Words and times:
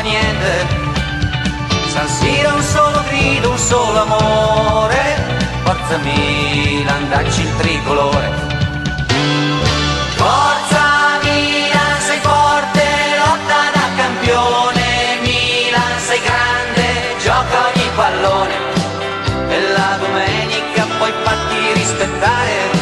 fa 0.00 0.08
niente. 0.08 0.66
San 1.88 2.08
Siro 2.08 2.54
un 2.54 2.62
solo 2.62 3.02
grido, 3.08 3.50
un 3.50 3.58
solo 3.58 4.02
amore, 4.02 5.00
forza 5.64 5.96
Milan, 5.98 7.08
dacci 7.08 7.42
il 7.42 7.56
tricolore. 7.56 8.28
Forza 10.16 11.18
Milan, 11.22 12.00
sei 12.06 12.18
forte, 12.20 12.84
lotta 13.22 13.60
da 13.76 13.86
campione, 13.96 15.18
Milan 15.22 15.98
sei 16.06 16.20
grande, 16.20 17.16
gioca 17.22 17.56
ogni 17.68 17.88
pallone 17.94 18.56
e 19.48 19.60
la 19.76 19.96
domenica 19.98 20.86
poi 20.98 21.12
fatti 21.24 21.72
rispettare. 21.74 22.79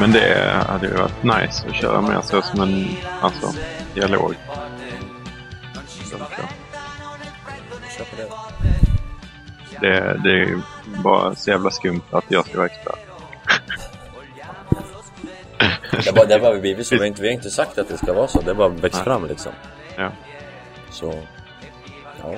Men 0.00 0.12
det 0.12 0.62
hade 0.68 0.86
ju 0.86 0.94
varit 0.94 1.22
nice 1.22 1.68
att 1.68 1.74
köra 1.74 2.00
mer 2.00 2.20
så 2.22 2.42
som 2.42 2.60
en 2.60 2.86
alltså, 3.20 3.52
dialog. 3.94 4.34
Det. 9.80 10.20
Det, 10.22 10.30
är 10.30 10.34
ju 10.34 10.60
bara 11.04 11.34
så 11.34 11.50
jävla 11.50 11.70
skumt 11.70 12.02
att 12.10 12.24
jag 12.28 12.46
ska 12.46 12.56
vara 12.56 12.66
expert. 12.66 12.98
Det 16.04 16.12
var, 16.12 16.26
det 16.26 16.38
var 16.38 16.54
vi 16.54 16.60
blivit 16.60 16.86
så, 16.86 16.94
vi 16.94 16.98
har, 16.98 17.06
inte, 17.06 17.22
vi 17.22 17.28
har 17.28 17.34
inte 17.34 17.50
sagt 17.50 17.78
att 17.78 17.88
det 17.88 17.98
ska 17.98 18.12
vara 18.12 18.28
så, 18.28 18.40
det 18.40 18.50
har 18.50 18.54
bara 18.54 18.68
växt 18.68 18.96
Nej. 18.96 19.04
fram 19.04 19.26
liksom. 19.26 19.52
Ja. 19.96 20.10
Så, 20.90 21.22
ja. 22.22 22.34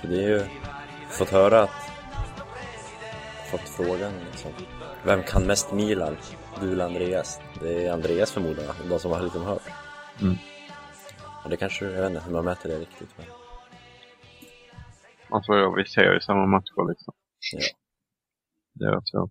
För 0.00 0.08
det 0.08 0.24
är 0.24 0.28
ju, 0.28 0.42
fått 1.10 1.30
höra 1.30 1.62
att, 1.62 1.85
fått 3.50 3.68
frågan 3.68 4.12
liksom. 4.30 4.52
Vem 5.04 5.22
kan 5.22 5.46
mest 5.46 5.72
Milan? 5.72 6.16
Du 6.60 6.72
eller 6.72 6.84
Andreas? 6.84 7.40
Det 7.60 7.86
är 7.86 7.92
Andreas 7.92 8.32
förmodar 8.32 8.62
jag, 8.62 8.74
de 8.90 8.98
som 8.98 9.10
har 9.10 9.22
liksom 9.22 9.42
hört. 9.42 9.62
Mm. 10.20 10.36
Och 11.44 11.50
det 11.50 11.56
kanske, 11.56 11.84
jag 11.84 12.02
vet 12.02 12.10
inte 12.10 12.24
hur 12.24 12.32
man 12.32 12.44
mäter 12.44 12.68
det 12.68 12.78
riktigt 12.78 13.18
men, 13.18 13.26
Alltså, 15.30 15.52
ja, 15.52 15.70
vi 15.70 15.84
ser 15.84 16.12
ju 16.14 16.20
samma 16.20 16.46
matcher 16.46 16.88
liksom. 16.88 17.14
ja. 17.52 17.60
Det 18.72 18.86
är 18.86 19.00
så. 19.04 19.30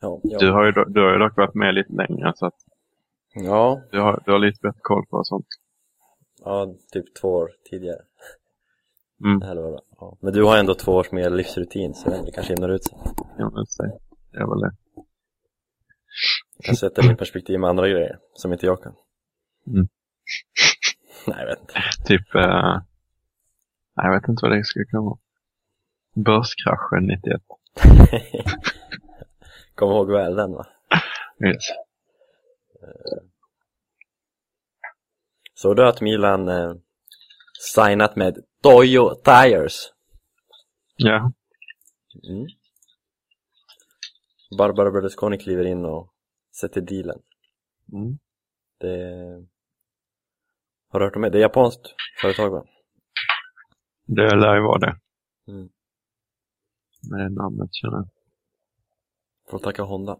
Ja, 0.00 0.20
ja. 0.22 0.38
Du 0.38 0.50
har 0.50 0.64
ju, 0.64 0.72
du 0.72 1.00
har 1.00 1.12
ju 1.12 1.18
dock 1.18 1.36
varit 1.36 1.54
med 1.54 1.74
lite 1.74 1.92
längre 1.92 2.32
så 2.36 2.46
att 2.46 2.54
ja, 3.34 3.82
du 3.90 4.00
har, 4.00 4.22
du 4.26 4.32
har 4.32 4.38
lite 4.38 4.58
bättre 4.62 4.80
koll 4.82 5.06
på 5.06 5.24
sånt. 5.24 5.46
ja, 6.44 6.74
typ 6.92 7.14
två 7.20 7.28
år 7.28 7.50
tidigare. 7.70 8.00
Mm. 9.24 9.42
Eller 9.42 9.62
vad 9.62 9.80
ja. 10.00 10.16
Men 10.20 10.32
du 10.32 10.44
har 10.44 10.58
ändå 10.58 10.74
två 10.74 10.92
års 10.92 11.12
mer 11.12 11.30
livsrutin 11.30 11.94
så 11.94 12.10
det 12.10 12.32
kanske 12.34 12.52
jämnar 12.52 12.68
ut 12.68 12.84
sig. 12.84 12.98
Ja, 13.38 13.50
men. 13.50 13.64
Det 14.32 14.38
är 14.38 14.46
väl 14.46 14.60
det. 14.60 14.72
Jag 16.56 16.94
det 16.94 17.12
i 17.12 17.14
perspektiv 17.14 17.60
med 17.60 17.70
andra 17.70 17.88
grejer 17.88 18.18
som 18.34 18.52
inte 18.52 18.66
jag 18.66 18.82
kan. 18.82 18.94
Mm. 19.66 19.88
Nej, 21.26 21.36
jag 21.38 21.46
vet 21.46 21.60
inte. 21.60 21.74
Typ, 22.06 22.34
nej, 22.34 22.80
jag 23.94 24.14
vet 24.14 24.28
inte 24.28 24.40
vad 24.42 24.52
det 24.52 24.64
skulle 24.64 24.84
kunna 24.84 25.02
vara. 25.02 25.18
Börskraschen 26.14 27.06
91. 27.06 27.42
Kom 29.74 29.90
ihåg 29.90 30.12
väl 30.12 30.34
den 30.34 30.52
va? 30.52 30.66
Yes. 31.46 31.64
Såg 35.54 35.76
du 35.76 35.88
att 35.88 36.00
Milan 36.00 36.48
eh, 36.48 36.74
signat 37.74 38.16
med 38.16 38.38
Toyo 38.62 39.14
Tires? 39.14 39.92
Ja, 40.96 41.32
Mm. 42.28 42.46
Barbara 44.58 44.90
Berlusconi 44.90 45.38
kliver 45.38 45.64
in 45.64 45.84
och 45.84 46.12
sätter 46.60 46.80
dealen. 46.80 47.22
mm. 47.92 48.18
Det... 48.78 49.46
Har 50.88 51.00
du 51.00 51.06
hört 51.06 51.16
om 51.16 51.22
det? 51.22 51.30
Det 51.30 51.38
är 51.38 51.42
japanskt 51.42 51.94
företag 52.20 52.50
va? 52.50 52.64
det 54.06 54.36
lär 54.36 54.54
ju 54.54 54.60
vara 54.62 54.78
det. 54.78 54.96
Mm. 55.48 55.68
Med 57.10 57.32
namnet 57.32 57.68
känner 57.74 57.96
jag. 57.96 58.08
Får 59.50 59.58
tacka 59.58 59.82
Honda. 59.82 60.18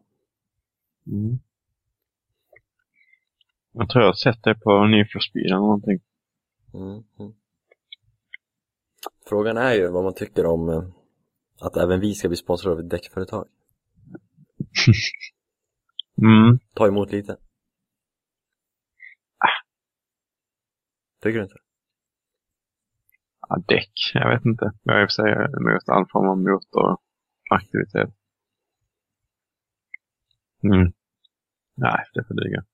Mm. 1.06 1.38
Jag 3.72 3.88
tror 3.90 4.02
jag 4.02 4.08
har 4.08 4.14
sett 4.14 4.42
det 4.42 4.54
på 4.54 4.84
Need 4.84 5.06
for 5.12 5.20
Speed 5.20 5.46
eller 5.46 5.56
någonting. 5.56 6.00
Mm. 6.74 7.02
Frågan 9.32 9.56
är 9.56 9.72
ju 9.72 9.88
vad 9.88 10.04
man 10.04 10.14
tycker 10.14 10.46
om 10.46 10.68
eh, 10.68 10.84
att 11.60 11.76
även 11.76 12.00
vi 12.00 12.14
ska 12.14 12.28
bli 12.28 12.36
sponsrade 12.36 12.74
av 12.74 12.80
ett 12.80 12.90
däckföretag. 12.90 13.48
Mm. 16.18 16.58
Ta 16.74 16.86
emot 16.86 17.12
lite. 17.12 17.36
Tycker 21.22 21.38
du 21.38 21.44
inte? 21.44 21.56
Ja, 23.48 23.56
däck. 23.68 23.92
Jag 24.14 24.34
vet 24.34 24.44
inte. 24.44 24.72
Jag 24.82 24.96
är 24.96 25.02
i 25.02 25.06
och 25.06 25.10
för 25.10 25.22
sig 25.22 25.32
emot 25.32 25.88
all 25.88 26.06
form 26.12 26.28
av 26.28 26.38
motoraktivitet. 26.38 28.14
Mm. 30.62 30.92
Nej, 31.74 32.04
det 32.14 32.24
får 32.24 32.34
duga. 32.34 32.64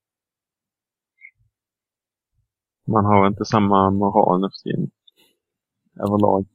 Man 2.86 3.04
har 3.04 3.26
inte 3.26 3.44
samma 3.44 3.90
moral 3.90 4.40
nu 4.40 4.48
för 4.48 4.70
tiden. 4.70 4.90
Överlag. 5.98 6.46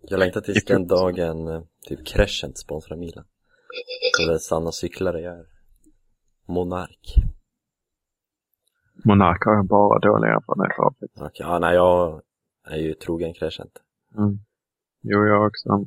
Jag 0.00 0.18
längtar 0.18 0.40
tills 0.40 0.64
den 0.64 0.86
dagen 0.86 1.48
eh, 1.48 1.62
typ 1.88 2.06
Crescent 2.06 2.58
sponsrar 2.58 2.96
Milan. 2.96 3.24
Så 4.16 4.26
det 4.28 4.34
är 4.34 4.38
sanna 4.38 4.72
cyklare 4.72 5.20
jag 5.20 5.38
är. 5.38 5.46
Monark. 6.48 7.14
Monark 9.04 9.44
har 9.44 9.54
jag 9.54 9.66
bara 9.66 9.98
dåliga 9.98 10.30
erfarenheter 10.30 10.82
av. 10.82 10.94
Okej, 11.00 11.30
ja, 11.38 11.58
nej 11.58 11.74
jag 11.74 12.22
är 12.64 12.76
ju 12.76 12.94
trogen 12.94 13.34
Crescent. 13.34 13.72
Mm. 14.16 14.38
Jo, 15.02 15.26
jag 15.26 15.46
också. 15.46 15.86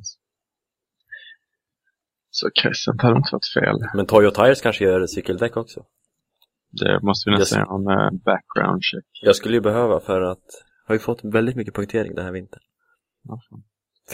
Så 2.30 2.50
Crescent 2.50 3.02
hade 3.02 3.16
inte 3.16 3.28
varit 3.32 3.52
fel. 3.54 3.76
Men 3.94 4.06
Toyo 4.06 4.30
Tires 4.30 4.60
kanske 4.60 4.84
gör 4.84 5.06
cykeldäck 5.06 5.56
också. 5.56 5.84
Det 6.70 7.00
måste 7.02 7.30
vi 7.30 7.36
nästan 7.36 7.58
göra 7.58 8.08
en 8.08 8.18
background 8.18 8.82
check. 8.82 9.04
Jag 9.22 9.36
skulle 9.36 9.54
ju 9.54 9.60
behöva 9.60 10.00
för 10.00 10.20
att 10.20 10.64
har 10.90 10.94
ju 10.94 10.98
fått 10.98 11.24
väldigt 11.24 11.56
mycket 11.56 11.74
punktering 11.74 12.14
den 12.14 12.24
här 12.24 12.32
vintern. 12.32 12.62
Varför? 13.22 13.62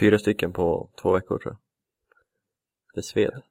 Fyra 0.00 0.18
stycken 0.18 0.52
på 0.52 0.90
två 1.02 1.12
veckor 1.12 1.38
tror 1.38 1.52
jag. 1.52 1.58
Det 2.94 3.02
sved. 3.02 3.42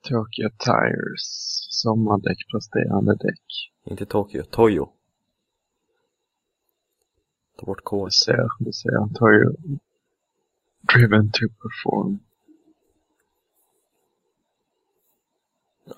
Tokyo 0.00 0.50
Tires. 0.58 1.26
Sommardäck, 1.70 2.38
presterande 2.52 3.12
däck. 3.12 3.72
Inte 3.84 4.06
Tokyo, 4.06 4.42
Toyo. 4.42 4.92
Ta 7.58 7.66
bort 7.66 7.84
K. 7.84 8.04
Vi 8.04 8.10
ser, 8.10 8.48
vi 8.58 8.72
ser. 8.72 9.14
Toyo. 9.14 9.78
Driven 10.94 11.30
to 11.30 11.48
perform. 11.62 12.18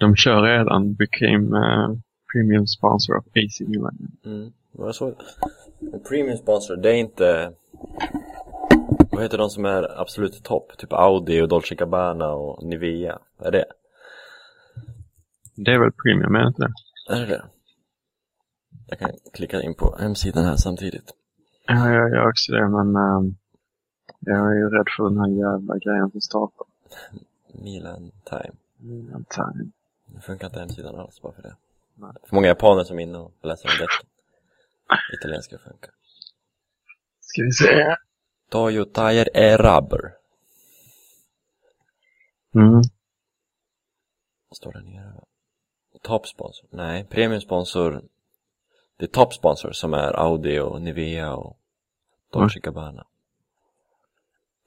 De 0.00 0.16
kör 0.16 0.42
redan, 0.42 0.94
became 0.94 1.58
uh, 1.58 1.96
premium 2.34 2.66
sponsor 2.66 3.16
of 3.16 3.24
AC 3.26 3.60
Milan. 3.60 3.98
Mm, 4.24 4.52
vad 4.72 4.88
jag 4.88 4.94
såg. 4.94 5.14
En 5.92 6.00
premium 6.00 6.36
sponsor, 6.36 6.76
det 6.76 6.90
är 6.90 6.94
inte... 6.94 7.52
Vad 9.10 9.22
heter 9.22 9.38
de 9.38 9.50
som 9.50 9.64
är 9.64 10.00
absolut 10.00 10.42
topp? 10.42 10.72
Typ 10.78 10.92
Audi 10.92 11.40
och 11.40 11.48
Dolce 11.48 11.74
Gabbana 11.74 12.32
och 12.32 12.66
Nivea. 12.66 13.18
Är 13.38 13.50
det? 13.50 13.64
Det 15.54 15.70
är 15.70 15.78
väl 15.78 15.92
premium, 15.92 16.34
är 16.34 16.40
det 16.40 16.48
inte 16.48 16.62
det? 16.62 16.72
Är 17.14 17.20
det 17.20 17.26
det? 17.26 17.44
Jag 18.86 18.98
kan 18.98 19.10
klicka 19.32 19.62
in 19.62 19.74
på 19.74 19.96
hemsidan 19.98 20.44
här 20.44 20.56
samtidigt. 20.56 21.14
Ja, 21.66 21.90
jag 21.90 22.10
gör 22.10 22.28
också 22.28 22.52
det, 22.52 22.68
men 22.68 22.96
ehm, 22.96 23.36
jag 24.20 24.50
är 24.50 24.54
ju 24.54 24.70
rädd 24.70 24.86
för 24.96 25.04
den 25.04 25.18
här 25.18 25.28
jävla 25.28 25.78
grejen 25.78 26.10
som 26.10 26.20
startar. 26.20 26.66
Milan 27.52 28.10
Time. 28.24 28.54
Milan 28.76 29.24
Time. 29.28 29.70
Det 30.06 30.20
funkar 30.20 30.46
inte 30.46 30.60
hemsidan 30.60 30.94
alls 30.94 31.22
bara 31.22 31.32
för 31.32 31.42
det. 31.42 31.54
För 31.98 32.34
många 32.34 32.46
japaner 32.46 32.84
som 32.84 32.98
är 32.98 33.02
inne 33.02 33.18
och 33.18 33.32
läser 33.42 33.68
om 33.68 33.78
däcken. 33.78 34.06
Italienska 35.20 35.58
funkar. 35.58 35.90
Ska 37.20 37.42
vi 37.42 37.52
se. 37.52 37.96
Toyo 38.50 38.84
Tire 38.84 39.28
är 39.34 39.58
rubber. 39.58 40.14
Mm. 42.54 42.82
Står 44.52 44.72
där 44.72 44.80
nere? 44.80 45.20
Top 46.02 46.26
sponsor? 46.26 46.68
Nej, 46.70 47.04
premium 47.04 47.40
sponsor. 47.40 48.02
Det 48.96 49.04
är 49.04 49.08
top 49.08 49.34
sponsor 49.34 49.72
som 49.72 49.94
är 49.94 50.12
Audi 50.12 50.58
och 50.58 50.82
Nivea 50.82 51.34
och 51.34 51.58
Dolce 52.32 52.60
Gabbana. 52.60 53.06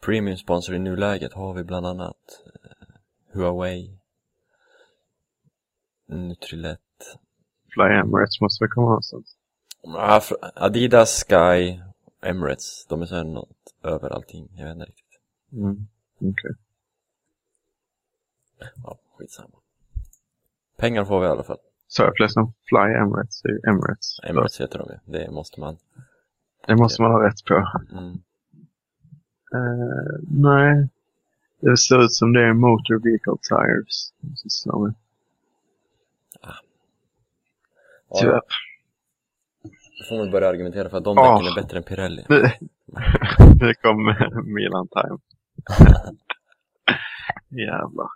Premium 0.02 0.38
sponsor 0.38 0.76
i 0.76 0.80
nuläget 0.80 1.34
har 1.34 1.54
vi 1.54 1.64
bland 1.64 1.86
annat 1.86 2.44
eh, 2.46 2.96
Huawei, 3.34 3.98
Nutrilett, 6.06 6.82
Fly 7.78 7.86
Emirates 7.86 8.42
måste 8.42 8.64
väl 8.64 8.70
komma 8.70 8.88
någonstans. 8.88 9.36
Adidas, 10.56 11.24
Sky, 11.24 11.80
Emirates. 12.22 12.86
De 12.90 13.02
är 13.02 13.06
här 13.06 13.24
något 13.24 13.74
över 13.84 14.10
allting. 14.10 14.50
Jag 14.56 14.66
vet 14.66 14.74
inte 14.74 14.86
riktigt. 14.86 15.22
Mm. 15.52 15.88
Okej. 16.20 16.56
Ja, 18.84 18.98
skitsamma. 19.18 19.58
Pengar 20.78 21.06
får 21.06 21.20
vi 21.20 21.26
i 21.26 21.30
alla 21.30 21.44
fall. 21.44 21.58
Så 21.88 22.04
jag 22.04 22.14
förresten 22.18 22.54
Fly 22.66 22.80
Emirates, 22.80 23.46
är 23.46 23.50
ju 23.50 23.60
Emirates. 23.68 24.20
Emirates 24.24 24.62
heter 24.62 24.80
de 24.80 24.90
ju. 24.90 25.20
Det 25.20 25.32
måste 25.32 25.60
man. 25.60 25.78
Det 26.68 26.76
måste 26.76 27.02
man 27.02 27.12
ha 27.12 27.28
rätt 27.28 27.46
på. 27.46 27.72
Mm. 27.92 28.14
Eh, 29.54 30.20
nej. 30.30 30.90
Det 31.60 31.78
ser 31.78 32.04
ut 32.04 32.14
som 32.14 32.34
det 32.34 32.42
är 32.42 32.54
Motor 32.54 33.04
Vehicle 33.04 33.38
Tires. 33.50 34.14
de 34.20 34.36
sysslar 34.36 34.80
med. 34.80 34.94
Ja, 36.42 36.54
Tyvärr. 38.15 38.42
då 40.00 40.04
får 40.09 40.18
man 40.18 40.31
börja 40.31 40.50
argumentera 40.50 40.89
för 40.89 40.98
att 40.98 41.04
de 41.04 41.18
Ah. 41.18 41.38
däcken 41.38 41.51
är 41.51 41.62
bättre 41.62 41.77
än 41.77 41.83
Pirelli. 41.83 42.25
Nu, 42.30 42.42
nu 43.62 43.74
kom 43.74 44.15
Milan 44.56 44.88
Time. 44.88 45.18
Jävlar. 47.50 48.07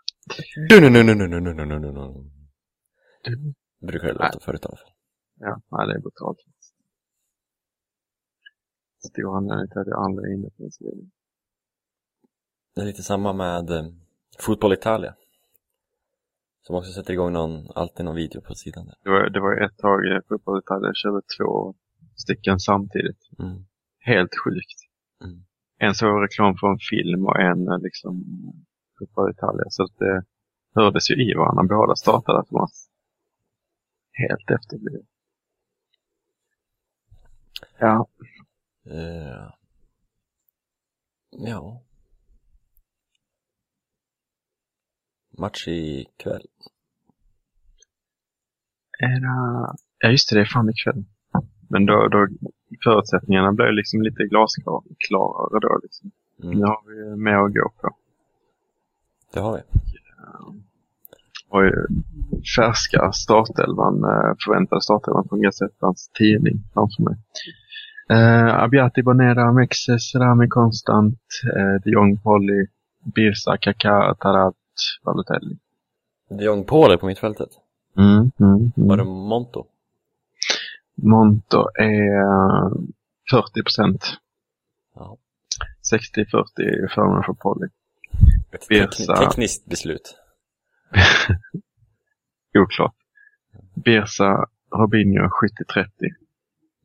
Nu, 0.70 0.80
nu, 0.90 1.04
nu, 1.04 1.04
nu, 1.16 1.28
nu, 1.28 1.40
nu, 1.40 1.54
nu, 1.54 1.66
nu, 1.66 1.80
nu, 1.80 1.92
nu. 1.92 3.54
Brukar 3.88 4.08
det 4.08 4.14
låta 4.14 4.40
förut 4.40 4.62
i 4.64 4.68
alla 4.68 4.78
fall. 4.78 4.92
Ja, 5.40 5.62
nej, 5.72 5.88
det 5.88 5.94
är 5.94 6.00
brutalt. 6.00 6.38
Stor 9.10 9.38
anledning 9.38 9.68
till 9.70 9.78
att 9.80 9.88
jag 9.88 10.00
aldrig 10.06 10.32
är 10.32 10.36
inne 10.36 10.50
på 10.50 10.62
den 10.64 10.72
sidan. 10.72 11.12
Det 12.76 12.82
är 12.82 12.86
lite 12.86 13.04
samma 13.04 13.34
med 13.34 13.70
eh, 13.70 13.86
Fotboll 14.40 14.74
Italia. 14.74 15.16
Som 16.62 16.76
också 16.76 16.92
sätter 16.92 17.14
igång 17.14 17.34
någon, 17.34 17.68
alltid 17.76 18.06
någon 18.06 18.16
video 18.16 18.42
på 18.42 18.56
sidan 18.56 18.86
där. 18.86 18.96
Det 19.04 19.10
var, 19.10 19.30
det 19.30 19.40
var 19.40 19.62
ett 19.66 19.78
tag 19.78 20.06
i 20.06 20.22
Fotboll 20.28 20.60
Italia, 20.60 20.88
jag 20.88 20.96
körde 20.96 21.22
två 21.38 21.76
stycken 22.16 22.60
samtidigt. 22.60 23.22
Mm. 23.40 23.66
Helt 24.00 24.36
sjukt. 24.44 24.80
Mm. 25.24 25.44
En 25.78 25.96
såg 25.96 26.24
reklam 26.24 26.56
för 26.60 26.68
en 26.68 26.80
film 26.92 27.26
och 27.26 27.40
en 27.40 27.68
eh, 27.68 27.80
liksom 27.80 28.14
Fotboll. 29.00 29.34
Så 29.70 29.84
att 29.84 29.98
det 29.98 30.24
hördes 30.76 31.12
ju 31.12 31.32
i 31.32 31.34
varandra. 31.34 31.76
Båda 31.76 31.96
startade 31.96 32.38
automatiskt. 32.38 32.92
Helt 34.12 34.52
efterblivet. 34.52 35.06
Ja, 37.80 38.08
Eh, 38.86 39.52
ja. 41.32 41.82
Match 45.42 45.68
ikväll. 45.68 46.46
Era... 49.00 49.36
ja 50.00 50.10
just 50.10 50.30
det, 50.30 50.36
det 50.36 50.42
är 50.42 50.46
fan 50.46 50.70
ikväll. 50.70 51.04
Men 51.70 51.86
då, 51.86 52.08
då 52.08 52.28
förutsättningarna 52.84 53.52
blev 53.52 53.74
liksom 53.74 54.02
lite 54.02 54.24
glasklarare 54.24 55.60
då. 55.60 55.80
Liksom. 55.84 56.12
Mm. 56.44 56.58
Nu 56.58 56.66
har 56.66 56.82
vi 56.88 57.24
mer 57.24 57.46
att 57.46 57.54
gå 57.54 57.72
på. 57.82 57.96
Det 59.34 59.40
har 59.40 59.54
vi. 59.58 59.62
Och 61.50 61.64
ju 61.66 61.88
färska 62.58 63.12
startelvan, 63.12 63.96
eh, 64.04 64.34
förväntade 64.46 64.82
startelvan 64.82 65.28
från 65.30 65.42
Gazettans 65.42 66.12
tidning 66.14 66.58
framför 66.74 67.04
mig. 67.04 67.16
Eh, 68.10 68.64
Abbiati 68.64 69.04
Bonera, 69.04 69.54
Mexes, 69.54 70.16
Rami 70.16 70.48
Konstant, 70.48 71.20
eh, 71.56 71.82
de 71.84 71.92
Jong 71.92 72.18
Polly, 72.18 72.68
Birsa, 73.16 73.58
Kaká, 73.58 74.16
Tarat, 74.20 74.56
Balotelli. 75.04 75.58
De 76.30 76.44
Jong 76.44 76.64
Paul 76.66 76.92
är 76.92 76.98
på 76.98 77.06
mittfältet. 77.06 77.50
Mm, 77.98 78.32
mm, 78.40 78.72
Var 78.76 78.98
det 78.98 79.04
mm. 79.04 79.14
Monto? 79.14 79.66
Monto 80.96 81.68
är 81.80 82.18
eh, 82.18 82.72
40 83.32 83.64
procent. 83.64 84.06
Ja. 84.96 85.18
60-40 85.94 86.88
förmån 86.96 87.24
för 87.24 87.34
Polly. 87.34 87.68
Ett 88.52 88.68
Birsa. 88.68 89.14
tekn- 89.14 89.30
tekniskt 89.30 89.66
beslut. 89.66 90.16
Oklart. 92.60 92.96
Birsa, 93.74 94.46
Robinho 94.72 95.28
70-30. 95.28 95.88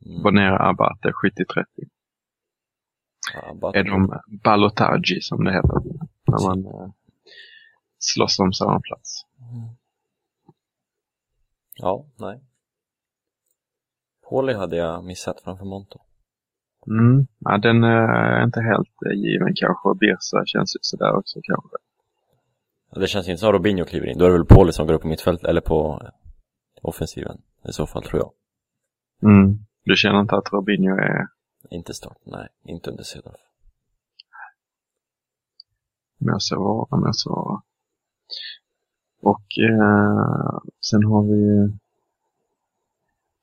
Mm. 0.05 0.23
Bonera, 0.23 0.69
Abate 0.69 1.11
70-30. 1.11 1.63
Ja, 3.33 3.71
är 3.73 3.83
de 3.83 4.19
ballotage 4.43 5.17
som 5.21 5.43
det 5.43 5.53
heter. 5.53 5.81
När 6.27 6.47
man 6.47 6.93
slåss 8.07 8.39
om 8.39 8.53
samma 8.53 8.79
plats. 8.79 9.25
Ja, 11.77 12.05
nej. 12.15 12.39
Pauli 14.29 14.53
hade 14.53 14.75
jag 14.77 15.03
missat 15.03 15.41
framför 15.41 15.65
Monto. 15.65 15.99
Mm. 16.87 17.27
Ja, 17.39 17.57
den 17.57 17.83
eh, 17.83 17.89
är 17.89 18.43
inte 18.43 18.61
helt 18.61 18.89
eh, 19.05 19.19
given 19.19 19.53
kanske. 19.55 19.93
Birsa 19.99 20.45
känns 20.45 20.75
ju 20.75 20.79
sådär 20.81 21.15
också 21.15 21.39
kanske. 21.43 21.77
Ja, 22.91 22.99
Det 22.99 23.07
känns 23.07 23.27
inte 23.27 23.39
som 23.39 23.51
Robinho 23.51 23.85
kliver 23.85 24.07
in. 24.07 24.17
Då 24.17 24.25
är 24.25 24.29
det 24.29 24.37
väl 24.37 24.45
Pauli 24.45 24.73
som 24.73 24.87
går 24.87 24.93
upp 24.93 25.01
på 25.01 25.07
mittfält 25.07 25.43
eller 25.43 25.61
på 25.61 26.01
eh, 26.03 26.09
offensiven. 26.81 27.41
I 27.69 27.71
så 27.71 27.87
fall 27.87 28.03
tror 28.03 28.21
jag. 28.21 28.31
Mm. 29.31 29.59
Du 29.83 29.95
känner 29.95 30.19
inte 30.19 30.35
att 30.35 30.53
Robinho 30.53 30.95
är 30.95 31.27
Inte 31.69 31.93
start, 31.93 32.17
nej. 32.23 32.47
Inte 32.63 32.89
under 32.89 33.03
Cedorf. 33.03 33.41
med 36.17 36.35
så 36.41 36.59
vara, 36.59 37.01
med 37.01 37.15
så 37.15 37.29
vara. 37.29 37.61
Och 39.21 39.45
eh, 39.69 40.59
sen 40.81 41.03
har 41.03 41.23
vi 41.23 41.71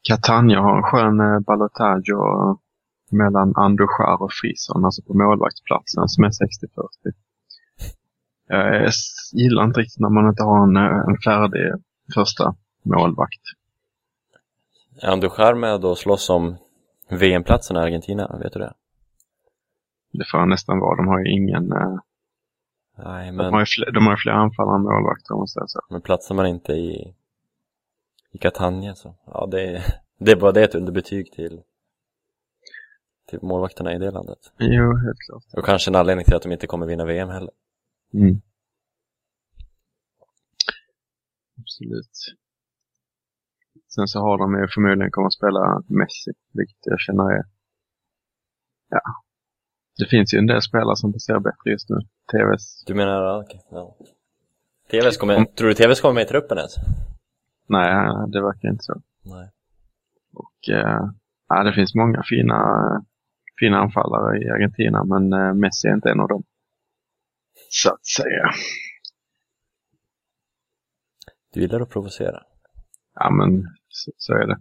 Catania 0.09 0.61
har 0.61 0.76
en 0.76 0.83
skön 0.83 1.21
eh, 1.21 1.41
ballotage 1.41 2.12
och, 2.14 2.61
mellan 3.11 3.53
Andujar 3.57 4.23
och 4.23 4.33
Frison, 4.33 4.85
alltså 4.85 5.03
på 5.03 5.14
målvaktsplatsen 5.14 6.09
som 6.09 6.25
är 6.25 6.29
60-40. 6.29 7.14
Jag 8.47 8.93
gillar 9.33 9.64
inte 9.64 9.81
riktigt 9.81 10.00
när 10.00 10.09
man 10.09 10.29
inte 10.29 10.43
har 10.43 10.62
en, 10.62 10.76
eh, 10.76 11.09
en 11.09 11.19
färdig 11.25 11.83
första 12.14 12.55
målvakt. 12.83 13.41
Är 15.03 15.09
Andujar 15.09 15.55
med 15.55 15.85
och 15.85 15.99
slåss 15.99 16.31
om 16.31 16.57
VM-platsen 17.11 17.76
i 17.76 17.81
Argentina? 17.81 18.38
Vet 18.43 18.53
du 18.53 18.59
det? 18.59 18.73
Det 20.12 20.25
får 20.31 20.47
nästan 20.47 20.79
vara. 20.79 20.97
De 20.97 21.07
har 21.09 21.19
ju 21.19 21.33
ingen, 21.33 21.73
eh, 21.73 21.99
Nej, 22.97 23.27
de 23.31 23.39
har 23.39 23.51
men, 23.51 23.61
ju 23.61 23.67
fler, 23.67 23.93
de 23.93 24.07
har 24.07 24.17
fler 24.17 24.33
anfallare 24.33 24.77
än 24.77 24.83
målvakter 24.83 25.35
man 25.35 25.49
säger 25.49 25.67
så. 25.67 25.81
men 25.91 26.01
platsar 26.01 26.35
man 26.35 26.47
inte 26.47 26.73
i 26.73 27.15
i 28.33 28.39
Catania 28.39 28.95
så, 28.95 29.15
ja 29.27 29.49
det 29.51 29.63
är, 29.63 29.83
det 30.19 30.31
är 30.33 30.37
bara 30.37 30.53
det 30.53 30.65
ett 30.65 30.75
underbetyg 30.75 31.33
till 31.33 31.63
till 33.29 33.39
målvakterna 33.43 33.95
i 33.95 33.99
det 33.99 34.11
landet. 34.11 34.39
Jo, 34.59 34.97
helt 34.97 35.19
klart. 35.27 35.45
Och 35.53 35.65
kanske 35.65 35.91
en 35.91 35.95
anledning 35.95 36.25
till 36.25 36.35
att 36.35 36.43
de 36.43 36.53
inte 36.53 36.67
kommer 36.67 36.87
vinna 36.87 37.05
VM 37.05 37.29
heller. 37.29 37.51
Mm. 38.15 38.41
Absolut. 41.61 42.17
Sen 43.95 44.07
så 44.07 44.21
har 44.21 44.39
de 44.39 44.61
ju 44.61 44.69
förmodligen 44.75 45.11
kommer 45.11 45.27
att 45.27 45.33
spela 45.41 45.83
Messi, 45.89 46.33
vilket 46.53 46.79
jag 46.83 47.01
känner 47.01 47.25
är... 47.25 47.45
Ja. 48.89 49.01
Det 49.99 50.07
finns 50.07 50.35
ju 50.35 50.39
en 50.39 50.47
del 50.47 50.63
spelare 50.63 50.97
som 50.97 51.13
presterar 51.13 51.41
bättre 51.41 51.71
just 51.71 51.89
nu. 51.89 51.97
TVs... 52.33 52.85
Du 52.87 52.95
menar, 52.95 53.23
ja, 53.23 53.43
okej, 53.45 53.61
ja. 53.71 53.97
TVs 54.91 55.17
kommer, 55.17 55.45
tror 55.45 55.69
du 55.69 55.75
TVs 55.75 56.01
kommer 56.01 56.15
med 56.15 56.23
i 56.23 56.27
truppen 56.27 56.59
ens? 56.59 56.75
Nej, 57.67 58.15
det 58.29 58.43
verkar 58.43 58.69
inte 58.69 58.85
så. 58.85 59.03
Nej. 59.23 59.51
Och 60.35 60.75
eh, 60.75 61.11
ja, 61.49 61.63
det 61.63 61.73
finns 61.73 61.95
många 61.95 62.23
fina, 62.29 62.59
fina 63.61 63.79
anfallare 63.79 64.39
i 64.39 64.51
Argentina, 64.51 65.05
men 65.05 65.33
eh, 65.33 65.55
Messi 65.55 65.89
är 65.89 65.95
inte 65.95 66.11
en 66.11 66.21
av 66.21 66.29
dem. 66.29 66.45
Så 67.69 67.91
att 67.91 68.07
säga. 68.07 68.51
Du 71.53 71.61
gillar 71.61 71.81
att 71.81 71.91
provocera. 71.91 72.43
Ja, 73.15 73.31
men 73.31 73.69
så, 73.95 74.13
så 74.17 74.33
är 74.33 74.47
det. 74.47 74.59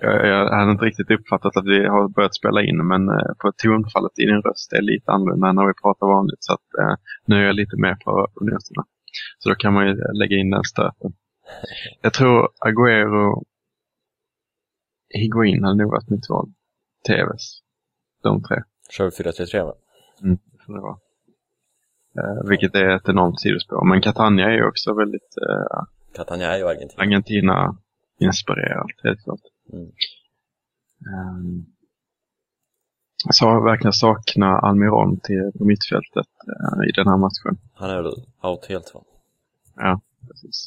Jag, 0.00 0.26
jag 0.26 0.58
hade 0.58 0.72
inte 0.72 0.84
riktigt 0.84 1.10
uppfattat 1.10 1.56
att 1.56 1.66
vi 1.66 1.86
har 1.86 2.08
börjat 2.08 2.34
spela 2.34 2.62
in, 2.62 2.86
men 2.86 3.08
eh, 3.08 3.32
på 3.40 3.52
tonfallet 3.62 4.18
i 4.18 4.26
din 4.26 4.42
röst 4.42 4.72
är 4.72 4.82
lite 4.82 5.10
annorlunda 5.12 5.48
än 5.48 5.56
när 5.56 5.66
vi 5.66 5.82
pratar 5.82 6.06
vanligt. 6.06 6.44
Så 6.44 6.52
att, 6.52 6.68
eh, 6.80 6.94
nu 7.26 7.36
är 7.36 7.46
jag 7.46 7.54
lite 7.54 7.76
mer 7.76 7.94
på, 8.04 8.28
noterna. 8.40 8.84
Så 9.38 9.48
då 9.48 9.54
kan 9.54 9.72
man 9.72 9.86
ju 9.86 9.94
lägga 10.12 10.36
in 10.36 10.50
den 10.50 10.64
stöten. 10.64 11.12
Jag 12.02 12.12
tror 12.12 12.48
Agüero 12.66 13.44
Higuain 15.08 15.64
hade 15.64 15.82
nog 15.82 15.90
varit 15.90 16.10
mitt 16.10 16.28
val. 16.28 16.48
TVs. 17.08 17.60
De 18.22 18.42
tre. 18.42 18.56
Kör 18.90 19.10
4-3-3 19.10 19.64
va? 19.64 19.74
Mm, 20.22 20.38
det 20.52 20.64
får 20.66 20.74
det 20.74 20.80
vara. 20.80 20.98
Eh, 22.18 22.48
vilket 22.48 22.74
är 22.74 22.88
ett 22.96 23.08
enormt 23.08 23.40
sidospår. 23.40 23.84
Men 23.84 24.00
Catania 24.00 24.46
är 24.46 24.56
ju 24.56 24.66
också 24.68 24.94
väldigt 24.94 25.34
eh, 25.48 25.82
Catania 26.14 26.54
är 26.54 26.58
ju 26.58 26.68
Argentina. 26.68 27.76
Argentina-inspirerat, 28.20 28.90
helt 29.02 29.24
klart. 29.24 29.40
Mm. 29.72 29.92
Um, 31.06 31.66
så 33.30 33.46
har 33.46 33.54
jag 33.54 33.64
verkligen 33.64 33.92
saknat 33.92 34.64
Almiron 34.64 35.20
till 35.20 35.52
på 35.58 35.64
mittfältet 35.64 36.26
eh, 36.48 36.88
i 36.88 36.92
den 36.92 37.08
här 37.08 37.16
matchen. 37.16 37.58
Han 37.74 37.90
är 37.90 38.02
väl 38.02 38.26
out 38.42 38.66
helt 38.68 38.94
va? 38.94 39.00
Ja, 39.76 40.00
precis. 40.28 40.66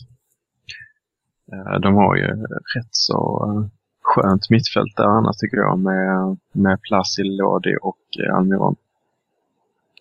Eh, 1.51 1.79
de 1.79 1.95
har 1.95 2.15
ju 2.15 2.27
rätt 2.75 2.91
så 2.91 3.45
eh, 3.45 3.67
skönt 4.01 4.49
mittfält 4.49 4.95
där 4.95 5.03
annars 5.03 5.37
tycker 5.37 5.57
jag 5.57 5.79
med, 5.79 6.37
med 6.51 6.81
Placi, 6.81 7.23
Lodi 7.23 7.75
och 7.81 7.99
Almiron. 8.33 8.75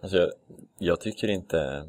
Alltså 0.03 0.17
jag, 0.17 0.31
jag 0.79 1.01
tycker 1.01 1.29
inte 1.29 1.87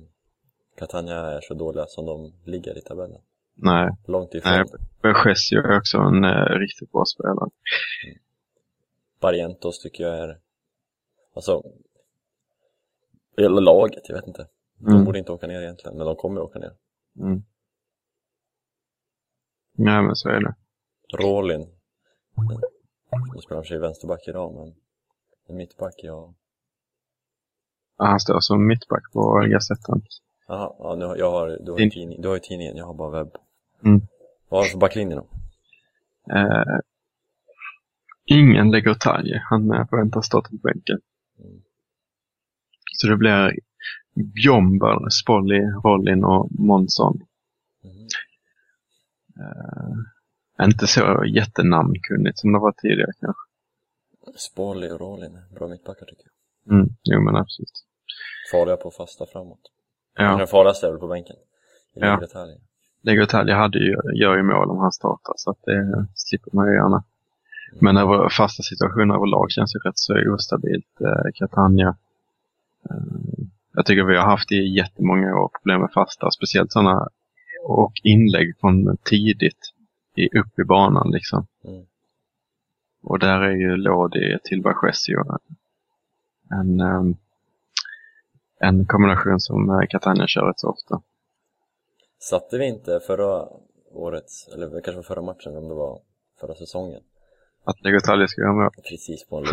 Catania 0.78 1.16
är 1.16 1.42
så 1.42 1.54
dåliga 1.54 1.86
som 1.86 2.06
de 2.06 2.34
ligger 2.44 2.78
i 2.78 2.82
tabellen. 2.82 3.22
Nej, 3.60 3.90
Långt 4.08 4.34
ifrån. 4.34 4.52
nej 4.54 4.64
Bergesio 5.02 5.60
är 5.60 5.78
också 5.78 5.98
en 5.98 6.24
eh, 6.24 6.60
riktigt 6.60 6.92
bra 6.92 7.06
spelare. 7.06 7.50
Barrientos 9.20 9.80
tycker 9.82 10.04
jag 10.04 10.18
är, 10.18 10.40
alltså, 11.36 11.64
hela 13.38 13.60
laget, 13.60 14.10
jag 14.10 14.16
vet 14.16 14.28
inte. 14.28 14.48
De 14.78 14.92
Mm. 14.92 15.06
borde 15.06 15.20
inte 15.20 15.32
åka 15.32 15.48
ner 15.48 15.62
egentligen, 15.62 15.98
men 15.98 16.08
de 16.08 16.16
kommer 16.16 16.42
åka 16.42 16.60
ner. 16.60 16.74
Mm. 17.20 17.44
Nej, 19.74 20.02
men 20.04 20.16
så 20.16 20.30
är 20.30 20.40
det. 20.42 20.56
Rolin, 21.18 21.60
nu 23.36 23.42
spelar 23.42 23.56
han 23.56 23.64
för 23.64 23.68
sig 23.68 23.80
vänsterback 23.80 24.28
idag, 24.28 24.54
men 24.56 24.76
en 25.48 25.56
mittback, 25.58 25.94
ja. 25.98 26.34
Ja, 27.98 28.06
Han 28.06 28.20
står 28.20 28.40
som 28.40 28.68
mittback 28.68 29.04
på 29.14 29.46
Gazetten. 29.52 30.02
Jaha, 30.48 30.76
ja, 30.80 30.96
nu, 30.96 31.06
har- 31.06 31.16
jag 31.18 31.32
har, 31.32 31.48
du 31.48 31.72
har 31.72 31.80
ju 31.80 31.84
Din- 31.86 31.92
tidning, 31.92 32.22
du 32.22 32.28
har 32.28 32.36
ju 32.36 32.40
tidningen, 32.42 32.78
jag 32.78 32.86
har 32.86 32.94
bara 32.94 33.10
webb. 33.24 33.32
Mm. 33.86 34.02
Vad 34.50 34.60
har 34.60 34.66
du 34.66 34.72
för 34.72 34.78
backlinje 34.78 35.16
då? 35.16 35.28
Eh, 36.36 36.80
ingen 38.26 38.72
lägger 38.72 38.94
talje. 38.94 39.42
Han 39.50 39.88
förväntas 39.90 40.26
stå 40.26 40.42
på 40.42 40.56
bänken. 40.56 41.00
Mm. 41.40 41.62
Så 42.94 43.08
det 43.08 43.18
blir 43.18 43.60
Bjomber, 44.14 45.10
Spolly, 45.10 45.62
Rollin 45.84 46.24
och 46.24 46.48
Månsson. 46.52 47.24
Mhm. 47.84 48.08
Eh, 49.40 50.66
inte 50.66 50.88
så 50.88 51.26
jättenamnkunnigt 51.36 52.40
som 52.40 52.54
det 52.54 52.60
var 52.60 52.72
tidigare 52.72 53.12
kanske. 53.20 53.42
Spårlig 54.36 54.94
och 54.94 55.00
Rolin, 55.00 55.40
bra 55.56 55.68
mittbackar 55.68 56.06
tycker 56.06 56.24
jag. 56.26 56.74
Mm, 56.74 56.90
jo 57.04 57.22
men 57.22 57.36
absolut. 57.36 57.86
Farliga 58.52 58.78
på 58.78 58.92
fasta 58.92 59.26
framåt. 59.26 59.72
Ja, 60.16 60.38
den 60.38 60.48
farligaste 60.48 60.88
är 60.88 60.92
väl 60.92 61.00
på 61.00 61.08
bänken. 61.08 61.36
I 61.96 62.00
ja. 62.00 62.20
detaljer. 62.20 62.60
Lägger 63.08 63.26
talje 63.26 63.54
hade 63.54 63.80
ju, 63.80 63.96
gör 64.14 64.38
ju 64.38 64.44
mål 64.44 64.70
om 64.70 64.78
han 64.78 64.92
startar 64.92 65.34
så 65.38 65.52
att 65.52 65.64
det 65.66 66.06
slipper 66.16 66.52
man 66.54 66.68
ju 66.68 66.74
gärna. 66.74 67.04
Men 67.80 67.98
över 67.98 68.30
fasta 68.30 68.64
situationer 68.64 69.16
överlag 69.16 69.52
känns 69.52 69.76
ju 69.76 69.80
rätt 69.80 69.98
så 69.98 70.34
ostabilt. 70.34 71.02
Eh, 71.02 71.32
Catania. 71.34 71.96
Eh, 72.90 73.46
jag 73.74 73.86
tycker 73.86 74.04
vi 74.04 74.18
har 74.18 74.26
haft 74.26 74.52
i 74.52 74.56
jättemånga 74.56 75.36
år 75.36 75.50
problem 75.60 75.82
med 75.82 75.92
fasta, 75.94 76.32
speciellt 76.32 76.72
sådana 76.72 77.08
och 77.64 77.94
inlägg 78.04 78.60
från 78.60 78.98
tidigt 78.98 79.74
i, 80.16 80.40
upp 80.40 80.60
i 80.60 80.64
banan 80.64 81.12
liksom. 81.12 81.48
Mm. 81.68 81.86
Och 83.04 83.20
där 83.20 83.42
är 83.42 83.56
ju 83.56 83.78
Lodi 83.78 84.38
till 84.44 84.62
Bergesio 84.62 85.24
en, 86.52 86.80
ehm, 86.80 87.16
en 88.60 88.86
kombination 88.86 89.40
som 89.40 89.70
eh, 89.70 89.88
Catania 89.90 90.28
kör 90.28 90.48
rätt 90.48 90.60
så 90.60 90.70
ofta. 90.70 91.02
Satte 92.20 92.58
vi 92.58 92.66
inte 92.66 93.00
förra 93.08 93.48
årets, 93.92 94.48
eller 94.48 94.68
det 94.70 94.82
kanske 94.82 94.96
var 94.96 95.04
förra 95.04 95.22
matchen, 95.22 95.58
om 95.58 95.68
det 95.68 95.74
var 95.76 96.02
förra 96.40 96.56
säsongen, 96.56 97.02
Att 97.64 97.82
Legotalje 97.82 98.28
ska 98.28 98.42
göra 98.42 98.54
mål. 98.54 98.72
precis 98.90 99.26
på 99.26 99.38
en 99.38 99.46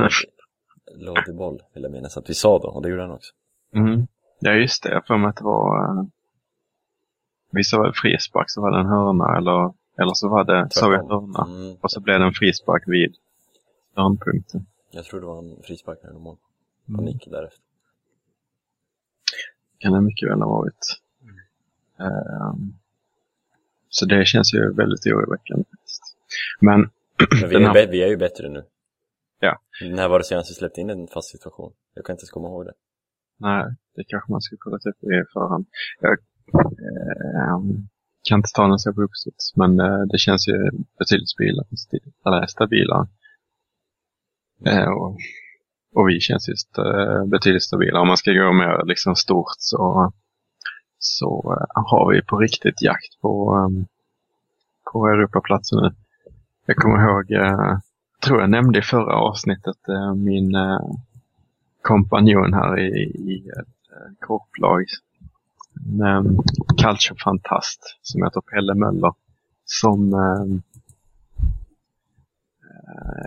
lådig, 0.94 1.34
boll, 1.38 1.62
vill 1.74 1.82
jag 1.82 1.92
minnas 1.92 2.16
att 2.16 2.30
vi 2.30 2.34
sa 2.34 2.58
då, 2.58 2.68
och 2.68 2.82
det 2.82 2.88
gjorde 2.88 3.02
han 3.02 3.10
också. 3.10 3.32
Mm. 3.74 4.06
Ja, 4.38 4.52
just 4.52 4.82
det. 4.82 4.90
Jag 4.92 5.06
får 5.06 5.18
mig 5.18 5.28
att 5.28 5.36
det 5.36 5.44
var... 5.44 5.90
Uh, 5.98 6.04
vissa 7.50 7.78
var 7.78 7.86
det 7.86 7.92
frispark, 7.94 8.50
så 8.50 8.60
var 8.60 8.70
det 8.70 8.78
en 8.80 8.86
hörna 8.86 9.36
eller, 9.38 9.74
eller 10.02 10.14
så 10.14 10.28
var 10.28 10.44
det, 10.44 10.68
så 10.70 10.90
vi 10.90 10.96
en 10.96 11.08
hörna. 11.10 11.44
Mm, 11.46 11.76
Och 11.82 11.90
så 11.90 12.00
blev 12.00 12.20
det 12.20 12.26
en 12.26 12.32
frispark 12.32 12.82
vid 12.86 13.14
hörnpunkten. 13.96 14.66
jag 14.90 15.04
tror 15.04 15.20
det 15.20 15.26
var 15.26 15.38
en 15.38 15.62
frispark 15.62 15.98
eller 16.04 16.18
mål. 16.18 16.36
Mm. 16.88 16.98
Och 16.98 17.04
nick 17.04 17.26
därefter. 17.30 17.60
Kan 19.78 19.92
det 19.92 20.00
mycket 20.00 20.30
väl 20.30 20.40
ha 20.42 20.48
varit. 20.48 21.00
Ehm, 22.00 22.74
så 23.88 24.06
det 24.06 24.26
känns 24.26 24.54
ju 24.54 24.72
väldigt 24.72 25.06
oroväckande. 25.06 25.64
Men, 26.60 26.80
Men 27.40 27.48
vi 27.50 27.56
är, 27.56 27.60
här- 27.60 27.86
vi 27.86 28.02
är 28.02 28.08
ju 28.08 28.16
bättre 28.16 28.48
nu. 28.48 28.64
Ja. 29.40 29.58
När 29.82 30.08
var 30.08 30.18
det 30.18 30.24
senast 30.24 30.50
vi 30.50 30.54
släppte 30.54 30.80
in 30.80 30.90
en 30.90 31.06
fast 31.08 31.28
situation? 31.30 31.72
Jag 31.94 32.04
kan 32.04 32.12
inte 32.14 32.20
ens 32.22 32.30
komma 32.30 32.48
ihåg 32.48 32.64
det. 32.66 32.72
nej, 33.38 33.64
det 33.96 34.04
kanske 34.04 34.32
man 34.32 34.40
skulle 34.40 34.58
kolla 34.58 34.76
upp 34.76 35.02
i 35.04 35.24
förhand. 35.32 35.66
Jag 36.00 36.12
ehm, 36.12 37.88
kan 38.28 38.38
inte 38.38 38.48
ta 38.54 38.66
den 38.68 38.78
så 38.78 38.92
på 38.92 39.02
uppstuds, 39.02 39.56
men 39.56 39.80
eh, 39.80 40.00
det 40.12 40.18
känns 40.18 40.48
ju 40.48 40.70
betydligt 40.98 41.28
stabilare. 41.28 41.66
Eller 42.26 42.46
stabilare. 42.46 43.06
Eh, 44.66 44.88
och, 44.88 45.18
och 45.94 46.08
vi 46.08 46.20
känns 46.20 46.48
ju 46.48 46.52
st- 46.52 46.80
eh, 46.80 47.24
betydligt 47.26 47.62
stabilare. 47.62 48.00
Om 48.02 48.08
man 48.08 48.16
ska 48.16 48.30
gå 48.32 48.52
mer 48.52 48.84
liksom 48.86 49.16
stort 49.16 49.54
så, 49.58 50.12
så 51.04 51.56
eh, 51.60 51.82
har 51.84 52.12
vi 52.12 52.22
på 52.22 52.38
riktigt 52.38 52.82
jakt 52.82 53.20
på, 53.20 53.52
ehm, 53.54 53.86
på 54.92 55.08
Europaplatsen 55.08 55.78
nu. 55.82 55.94
Jag 56.66 56.76
kommer 56.76 57.04
ihåg, 57.04 57.32
eh, 57.32 57.78
tror 58.24 58.40
jag 58.40 58.50
nämnde 58.50 58.78
i 58.78 58.82
förra 58.82 59.14
avsnittet, 59.14 59.88
eh, 59.88 60.14
min 60.14 60.56
kompanjon 61.82 62.54
här 62.54 62.80
i, 62.80 62.90
i 63.04 63.48
ett 63.48 64.18
korplag. 64.20 64.84
En 66.02 66.38
culturefantast 66.82 67.98
som 68.02 68.22
heter 68.22 68.40
Pelle 68.40 68.74
Möller. 68.74 69.12
Som 69.64 70.14
ehm, 70.14 70.62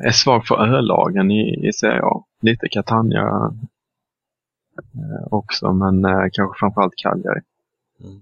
är 0.03 0.11
svag 0.11 0.47
för 0.47 0.55
ölagen 0.55 1.31
i, 1.31 1.67
i 1.67 1.73
Serie 1.73 2.01
A. 2.03 2.23
Lite 2.41 2.67
Catania 2.71 3.53
också, 5.31 5.73
men 5.73 6.03
kanske 6.31 6.59
framförallt 6.59 6.93
Cagliari. 6.95 7.41
Mm. 8.03 8.21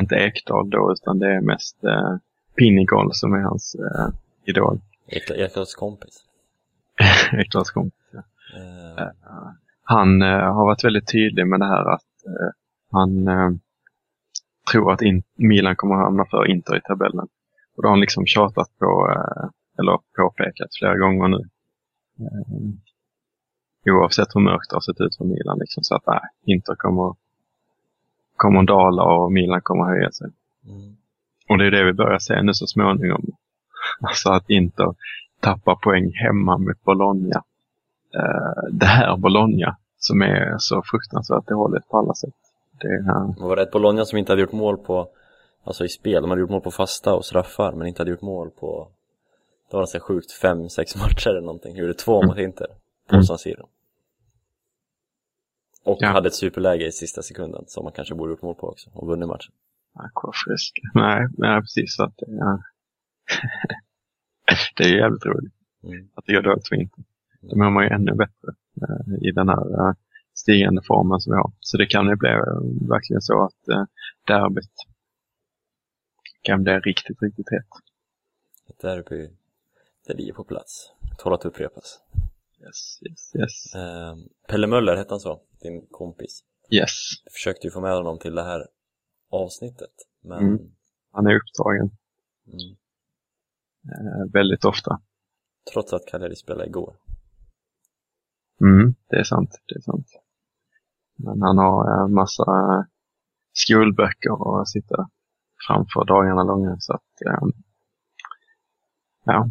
Inte 0.00 0.14
Ekdal 0.14 0.70
då, 0.70 0.92
utan 0.92 1.18
det 1.18 1.34
är 1.34 1.40
mest 1.40 1.84
eh, 1.84 2.16
Pinnigol 2.56 3.14
som 3.14 3.32
är 3.32 3.38
hans 3.38 3.74
eh, 3.74 4.08
idol. 4.44 4.80
Ekdals 5.06 5.74
kompis. 5.74 6.24
Ekdals 7.32 7.70
kompis. 7.70 8.14
Eh, 8.14 9.06
Han 9.82 10.22
eh, 10.22 10.54
har 10.54 10.66
varit 10.66 10.84
väldigt 10.84 11.12
tydlig 11.12 11.46
med 11.46 11.60
det 11.60 11.66
här 11.66 11.94
att 11.94 12.26
eh, 12.26 12.50
han 12.90 13.28
eh, 13.28 13.50
tror 14.72 14.92
att 14.92 15.02
in, 15.02 15.22
Milan 15.34 15.76
kommer 15.76 15.94
att 15.94 16.04
hamna 16.04 16.24
för 16.24 16.50
Inter 16.50 16.76
i 16.76 16.80
tabellen. 16.80 17.28
Och 17.76 17.82
då 17.82 17.88
har 17.88 17.90
han 17.92 18.00
liksom 18.00 18.26
tjatat 18.26 18.78
på, 18.78 19.16
eller 19.78 19.98
påpekat 20.16 20.68
flera 20.78 20.98
gånger 20.98 21.28
nu. 21.28 21.48
Eh, 22.20 23.94
oavsett 23.94 24.34
hur 24.34 24.40
mörkt 24.40 24.70
det 24.70 24.76
har 24.76 24.80
sett 24.80 25.00
ut 25.00 25.16
för 25.16 25.24
Milan. 25.24 25.58
Liksom, 25.58 25.82
så 25.82 25.94
att 25.94 26.06
nej, 26.06 26.20
Inter 26.46 26.74
kommer, 26.74 27.14
kommer 28.42 28.60
att 28.60 28.66
dala 28.66 29.02
och 29.02 29.32
Milan 29.32 29.60
kommer 29.62 29.84
höja 29.84 30.10
sig. 30.10 30.30
mm. 30.68 30.96
Och 31.48 31.58
det 31.58 31.66
är 31.66 31.70
det 31.70 31.84
vi 31.84 31.92
börjar 31.92 32.18
se 32.18 32.42
nu 32.42 32.54
så 32.54 32.66
småningom. 32.66 33.24
Alltså 34.00 34.30
att 34.30 34.50
Inter 34.50 34.94
tappar 35.40 35.74
poäng 35.74 36.12
hemma 36.24 36.58
mot 36.58 36.84
Bologna. 36.84 37.42
Eh, 38.14 38.62
det 38.72 38.86
här 38.86 39.16
Bologna 39.16 39.76
som 39.98 40.22
är 40.22 40.54
så 40.58 40.82
fruktansvärt 40.84 41.48
dåligt 41.48 41.88
på 41.88 41.98
alla 41.98 42.14
sätt. 42.14 42.34
Det 42.80 42.86
är, 42.88 43.00
eh, 43.10 43.48
Var 43.48 43.56
det 43.56 43.62
ett 43.62 43.70
Bologna 43.70 44.04
som 44.04 44.18
inte 44.18 44.32
hade 44.32 44.42
gjort 44.42 44.52
mål 44.52 44.76
på, 44.76 45.08
alltså 45.64 45.84
i 45.84 45.88
spel, 45.88 46.22
de 46.22 46.30
hade 46.30 46.40
gjort 46.40 46.50
mål 46.50 46.60
på 46.60 46.70
fasta 46.70 47.14
och 47.14 47.24
straffar, 47.24 47.72
men 47.72 47.86
inte 47.86 48.00
hade 48.00 48.10
gjort 48.10 48.22
mål 48.22 48.50
på, 48.50 48.88
det 49.70 49.76
var 49.76 49.86
så 49.86 49.98
här 49.98 50.00
sjukt, 50.04 50.32
fem, 50.32 50.68
sex 50.68 50.96
matcher 50.96 51.30
eller 51.30 51.40
någonting, 51.40 51.76
gjorde 51.76 51.94
två 51.94 52.22
mot 52.26 52.38
Inter, 52.38 52.66
på 53.08 53.14
Mm. 53.14 53.24
San 53.24 53.38
Siro. 53.38 53.68
Och 55.84 55.98
Ja. 56.00 56.08
hade 56.08 56.28
ett 56.28 56.34
superläge 56.34 56.86
i 56.86 56.92
sista 56.92 57.22
sekunden, 57.22 57.64
som 57.66 57.84
man 57.84 57.92
kanske 57.92 58.14
borde 58.14 58.30
gjort 58.32 58.42
mål 58.42 58.54
på 58.54 58.68
också, 58.68 58.90
och 58.94 59.06
vunnit 59.08 59.28
matchen. 59.28 59.52
Aquafrisk. 59.94 60.80
Nej, 60.94 61.26
nej, 61.38 61.60
precis. 61.60 61.96
Så 61.96 62.04
att, 62.04 62.16
det 62.16 62.24
är- 62.24 62.62
det 64.76 64.84
är 64.84 64.96
jävligt 64.98 65.26
roligt 65.26 65.52
Mm. 65.84 66.08
att 66.14 66.24
det 66.26 66.68
för 66.68 66.74
Inter. 66.76 67.04
Då 67.40 67.56
mår 67.56 67.70
man 67.70 67.84
ju 67.84 67.90
ännu 67.90 68.12
bättre 68.14 68.48
eh, 68.82 69.28
i 69.28 69.32
den 69.32 69.48
här 69.48 69.88
eh, 69.88 69.94
stigande 70.34 70.82
formen 70.86 71.20
som 71.20 71.32
vi 71.32 71.36
har. 71.36 71.52
Så 71.60 71.76
det 71.76 71.86
kan 71.86 72.06
ju 72.08 72.16
bli 72.16 72.28
eh, 72.30 72.88
verkligen 72.88 73.22
så 73.22 73.44
att 73.44 73.68
eh, 73.68 73.84
derbyt 74.26 74.70
kan 76.42 76.62
bli 76.62 76.72
riktigt, 76.72 77.22
riktigt 77.22 77.50
hett. 77.50 77.66
Ett 78.70 78.78
derby 78.80 79.30
Det 80.06 80.14
ligger 80.14 80.32
på 80.32 80.44
plats. 80.44 80.92
Tål 81.18 81.32
att 81.34 81.44
upprepas. 81.44 82.00
Yes, 82.66 82.98
yes, 83.10 83.34
yes. 83.36 83.74
Eh, 83.74 84.16
Pelle 84.48 84.66
Möller 84.66 84.96
hette 84.96 85.12
han 85.14 85.20
så, 85.20 85.40
din 85.60 85.86
kompis. 85.90 86.44
Yes. 86.70 86.90
Jag 87.24 87.32
försökte 87.32 87.66
ju 87.66 87.70
få 87.70 87.80
med 87.80 87.94
honom 87.94 88.18
till 88.18 88.34
det 88.34 88.42
här 88.44 88.66
avsnittet, 89.30 89.94
men 90.22 90.38
Mm. 90.38 90.58
Han 91.14 91.26
är 91.26 91.34
upptagen 91.34 91.90
mm, 92.46 92.76
eh, 93.92 94.32
väldigt 94.32 94.64
ofta. 94.64 95.00
trots 95.72 95.92
att 95.92 96.06
Cagliari 96.06 96.36
spelade 96.36 96.66
igår. 96.68 96.96
Mm, 98.60 98.94
det 99.08 99.16
är 99.16 99.24
sant, 99.24 99.50
det 99.68 99.74
är 99.74 99.80
sant. 99.80 100.06
Men 101.16 101.42
han 101.42 101.58
har 101.58 102.04
en 102.04 102.14
massa 102.14 102.44
skolböcker 103.52 104.60
att 104.60 104.68
sitta 104.68 105.08
framför 105.66 106.04
dagarna 106.04 106.42
långa 106.44 106.76
så 106.80 106.92
att, 106.92 107.22
eh, 107.26 107.48
ja. 109.24 109.50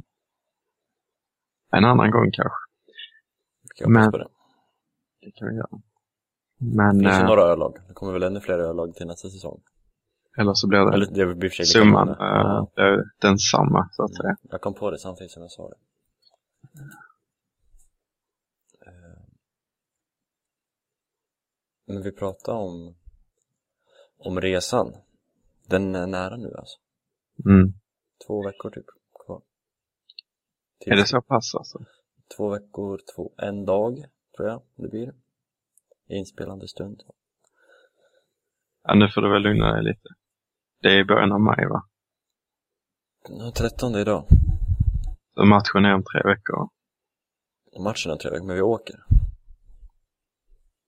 En 1.71 1.85
annan 1.85 2.11
gång 2.11 2.31
kanske, 2.31 2.59
Kan 3.81 3.95
hoppas 3.95 4.03
Men- 4.03 4.11
på 4.11 4.17
det. 4.17 4.27
det 5.21 5.31
kan 5.31 5.47
vi 5.47 5.55
göra. 5.55 5.81
Men, 6.57 6.97
Det 6.97 7.03
finns 7.03 7.15
ju 7.17 7.21
eh, 7.21 7.27
några 7.27 7.41
ölag. 7.41 7.77
Det 7.87 7.93
kommer 7.93 8.13
väl 8.13 8.23
ännu 8.23 8.39
fler 8.39 8.59
ölag 8.59 8.95
till 8.95 9.07
nästa 9.07 9.29
säsong. 9.29 9.61
eller 10.37 10.53
så 10.53 10.67
blir 10.67 10.79
det 10.79 10.93
Eller 10.93 11.05
det 11.27 11.35
blir 11.35 11.49
summan 11.49 12.09
eh, 12.09 12.15
Ja. 12.19 12.71
densamma 13.21 13.89
så 13.91 14.03
att 14.03 14.15
säga. 14.15 14.35
Jag 14.41 14.61
kom 14.61 14.73
på 14.73 14.91
det 14.91 14.97
samtidigt 14.99 15.31
som 15.31 15.41
jag 15.41 15.51
sa 15.51 15.69
det. 15.69 15.75
Eh, 18.85 19.21
Men 21.87 22.01
vi 22.03 22.11
pratade 22.11 22.57
om, 22.57 22.95
om 24.17 24.41
resan. 24.41 24.93
Den 25.67 25.95
är 25.95 26.07
nära 26.07 26.37
nu 26.37 26.55
alltså. 26.57 26.79
Mm. 27.45 27.73
Två 28.27 28.45
veckor 28.45 28.69
typ 28.69 28.85
kvar. 29.25 29.41
Är 30.85 30.95
det 30.95 31.05
så 31.05 31.21
pass 31.21 31.55
alltså? 31.55 31.79
Två 32.35 32.49
veckor, 32.49 32.99
två, 33.15 33.31
en 33.37 33.65
dag 33.65 34.05
tror 34.37 34.47
jag 34.47 34.61
det 34.75 34.87
blir. 34.87 35.13
Inspelande 36.07 36.67
stund. 36.67 37.03
Ja, 38.83 38.95
nu 38.95 39.09
får 39.09 39.21
du 39.21 39.33
väl 39.33 39.41
lugna 39.41 39.73
dig 39.73 39.83
lite. 39.83 40.09
Det 40.81 40.87
är 40.87 40.99
i 40.99 41.05
början 41.05 41.31
av 41.31 41.39
maj 41.39 41.65
va? 41.67 41.83
Den 43.27 43.53
13 43.53 43.95
idag. 43.95 44.27
Så 45.33 45.45
matchen 45.45 45.85
är 45.85 45.93
om 45.93 46.03
tre 46.03 46.21
veckor. 46.23 46.69
Matchen 47.83 48.11
är 48.11 48.15
tre 48.15 48.31
veckor, 48.31 48.45
men 48.45 48.55
vi 48.55 48.61
åker. 48.61 48.95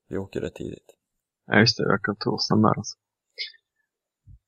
Vi 0.10 0.18
åker 0.18 0.42
rätt 0.42 0.56
tidigt. 0.56 0.98
Ja 1.46 1.60
just 1.60 1.78
det, 1.78 1.84
vi 1.84 1.94
åker 1.94 2.14
torsdag 2.14 2.56
med 2.56 2.72
oss. 2.72 2.98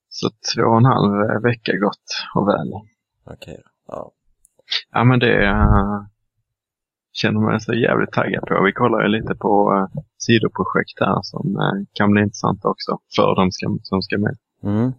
Så 0.10 0.30
två 0.30 0.62
och 0.62 0.78
en 0.78 0.86
halv 0.86 1.42
vecka 1.44 1.72
gått 1.78 2.08
och 2.36 2.48
väl. 2.48 2.74
Okej 3.24 3.62
då. 3.64 3.70
Ja. 3.88 4.12
Ja 4.92 5.04
men 5.04 5.20
det 5.20 5.52
uh, 5.52 6.06
känner 7.16 7.40
man 7.40 7.62
sig 7.62 7.82
jävligt 7.82 8.12
taggad 8.12 8.44
på. 8.48 8.64
Vi 8.64 8.74
kollar 8.74 9.02
ju 9.02 9.08
lite 9.08 9.36
på 9.36 9.74
uh, 9.74 10.02
sidoprojekt 10.18 11.00
här 11.00 11.20
som 11.22 11.56
uh, 11.56 11.86
kan 11.94 12.12
bli 12.12 12.22
intressanta 12.22 12.68
också 12.68 13.00
för 13.16 13.36
de 13.36 13.52
ska, 13.52 13.78
som 13.84 14.02
ska 14.02 14.18
med. 14.18 14.38
Mm. 14.64 14.92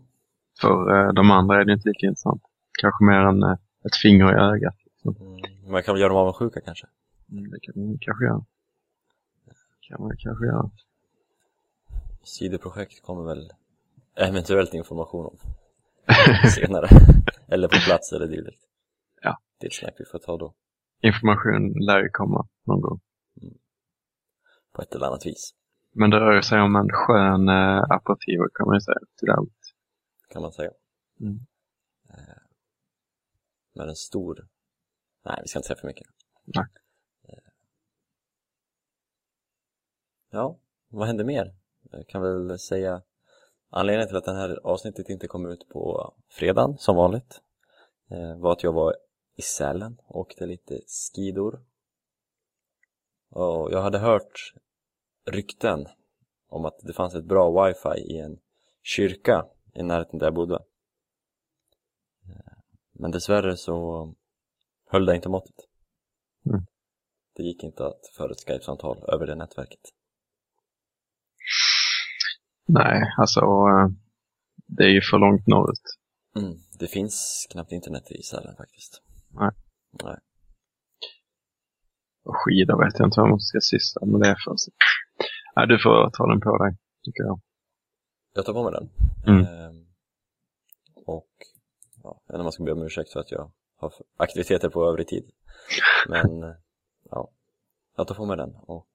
För 0.60 0.76
uh, 0.94 1.12
de 1.12 1.30
andra 1.30 1.60
är 1.60 1.64
det 1.64 1.72
inte 1.72 1.88
lika 1.88 2.06
intressant. 2.06 2.42
Kanske 2.82 3.04
mer 3.04 3.20
än 3.30 3.42
uh, 3.42 3.56
ett 3.86 3.96
finger 4.02 4.32
i 4.32 4.40
ögat. 4.54 4.74
Mm. 5.04 5.72
Man 5.72 5.82
kan 5.82 5.94
väl 5.94 6.00
göra 6.00 6.12
dem 6.12 6.18
avundsjuka 6.18 6.60
kanske? 6.60 6.86
Mm, 7.32 7.50
det 7.50 7.60
kan 7.60 7.86
man 7.86 7.98
kanske 8.00 8.24
göra. 8.24 8.44
kan 9.80 10.02
man 10.02 10.16
kanske 10.18 10.46
göra. 10.46 10.70
Sidoprojekt 12.24 13.02
kommer 13.02 13.24
väl 13.24 13.50
eventuellt 14.16 14.74
information 14.74 15.26
om 15.26 15.38
senare. 16.50 16.88
eller 17.48 17.68
på 17.68 17.76
plats 17.86 18.12
eller 18.12 18.26
dylikt. 18.26 18.62
Ja. 19.22 19.38
Det 19.60 19.66
är 19.66 19.70
ett 19.70 19.74
snack 19.74 19.94
vi 19.98 20.04
får 20.04 20.18
ta 20.18 20.36
då. 20.36 20.54
Information 21.00 21.72
lär 21.86 22.02
ju 22.02 22.08
komma 22.12 22.48
någon 22.64 22.80
gång. 22.80 23.00
På 24.72 24.82
ett 24.82 24.94
eller 24.94 25.06
annat 25.06 25.26
vis. 25.26 25.54
Men 25.92 26.10
det 26.10 26.20
rör 26.20 26.40
sig 26.40 26.60
om 26.60 26.76
en 26.76 26.88
skön 26.92 27.48
uh, 27.48 27.82
aperitivo 27.90 28.48
kan 28.54 28.66
man 28.66 28.76
ju 28.76 28.80
säga 28.80 28.98
till 29.18 29.26
det. 29.26 29.46
Kan 30.28 30.42
man 30.42 30.52
säga. 30.52 30.70
Mm. 31.20 31.38
Eh, 32.10 32.42
Med 33.74 33.88
en 33.88 33.96
stor... 33.96 34.48
Nej, 35.24 35.38
vi 35.42 35.48
ska 35.48 35.58
inte 35.58 35.66
säga 35.66 35.80
för 35.80 35.86
mycket. 35.86 36.06
Nej. 36.44 36.66
Eh. 37.28 37.50
Ja, 40.30 40.58
vad 40.88 41.06
händer 41.06 41.24
mer? 41.24 41.54
Jag 41.90 42.08
kan 42.08 42.22
väl 42.22 42.58
säga 42.58 43.02
anledningen 43.70 44.08
till 44.08 44.16
att 44.16 44.24
det 44.24 44.34
här 44.34 44.60
avsnittet 44.64 45.08
inte 45.08 45.28
kom 45.28 45.46
ut 45.46 45.68
på 45.68 46.14
fredagen 46.28 46.78
som 46.78 46.96
vanligt 46.96 47.40
eh, 48.10 48.38
var 48.38 48.52
att 48.52 48.62
jag 48.62 48.72
var 48.72 48.94
i 49.36 49.42
Sälen 49.42 49.96
och 50.06 50.20
åkte 50.20 50.46
lite 50.46 50.80
skidor. 50.86 51.64
Och 53.30 53.72
jag 53.72 53.82
hade 53.82 53.98
hört 53.98 54.54
rykten 55.30 55.86
om 56.48 56.64
att 56.64 56.78
det 56.82 56.92
fanns 56.92 57.14
ett 57.14 57.24
bra 57.24 57.66
wifi 57.66 58.12
i 58.12 58.18
en 58.18 58.38
kyrka 58.82 59.46
i 59.74 59.82
närheten 59.82 60.18
där 60.18 60.26
jag 60.26 60.34
bodde. 60.34 60.58
Men 62.92 63.10
dessvärre 63.10 63.56
så 63.56 64.14
höll 64.86 65.06
det 65.06 65.16
inte 65.16 65.28
måttet. 65.28 65.54
Mm. 66.46 66.66
Det 67.34 67.42
gick 67.42 67.64
inte 67.64 67.86
att 67.86 68.06
föra 68.16 68.30
ett 68.30 68.44
Skype-samtal 68.46 69.04
över 69.08 69.26
det 69.26 69.34
nätverket. 69.34 69.80
Nej, 72.66 73.02
alltså 73.18 73.40
uh, 73.40 73.88
det 74.66 74.84
är 74.84 74.88
ju 74.88 75.00
för 75.00 75.18
långt 75.18 75.46
norrut. 75.46 75.82
Mm. 76.36 76.58
Det 76.78 76.86
finns 76.86 77.46
knappt 77.50 77.72
internet 77.72 78.10
i 78.10 78.22
Sälen 78.22 78.56
faktiskt. 78.56 79.02
Nej. 79.28 79.50
Nej. 80.04 80.18
Och 82.24 82.36
skidor 82.36 82.84
vet 82.84 82.98
jag 82.98 83.06
inte 83.06 83.20
vad 83.20 83.28
man 83.28 83.40
ska 83.40 83.60
syssla 83.60 84.06
med 84.06 84.20
det 84.20 84.36
för. 84.44 84.56
Så. 84.56 84.70
Nej, 85.56 85.66
du 85.66 85.78
får 85.78 86.10
ta 86.10 86.26
den 86.26 86.40
på 86.40 86.58
dig, 86.58 86.76
tycker 87.04 87.22
jag. 87.22 87.40
Jag 88.34 88.44
tar 88.46 88.52
på 88.52 88.62
mig 88.62 88.72
den. 88.72 88.88
Mm. 89.26 89.46
Ehm, 89.46 89.86
och 91.06 91.30
ja, 92.02 92.20
jag 92.26 92.32
vet 92.32 92.34
inte 92.34 92.38
om 92.38 92.44
man 92.44 92.52
ska 92.52 92.64
be 92.64 92.72
om 92.72 92.82
ursäkt 92.82 93.12
för 93.12 93.20
att 93.20 93.30
jag 93.30 93.50
har 93.76 93.92
aktiviteter 94.16 94.68
på 94.68 94.88
övrig 94.88 95.08
tid. 95.08 95.30
Men 96.08 96.40
ja, 97.10 97.30
jag 97.96 98.08
tar 98.08 98.14
på 98.14 98.26
mig 98.26 98.36
den 98.36 98.54
och 98.54 98.88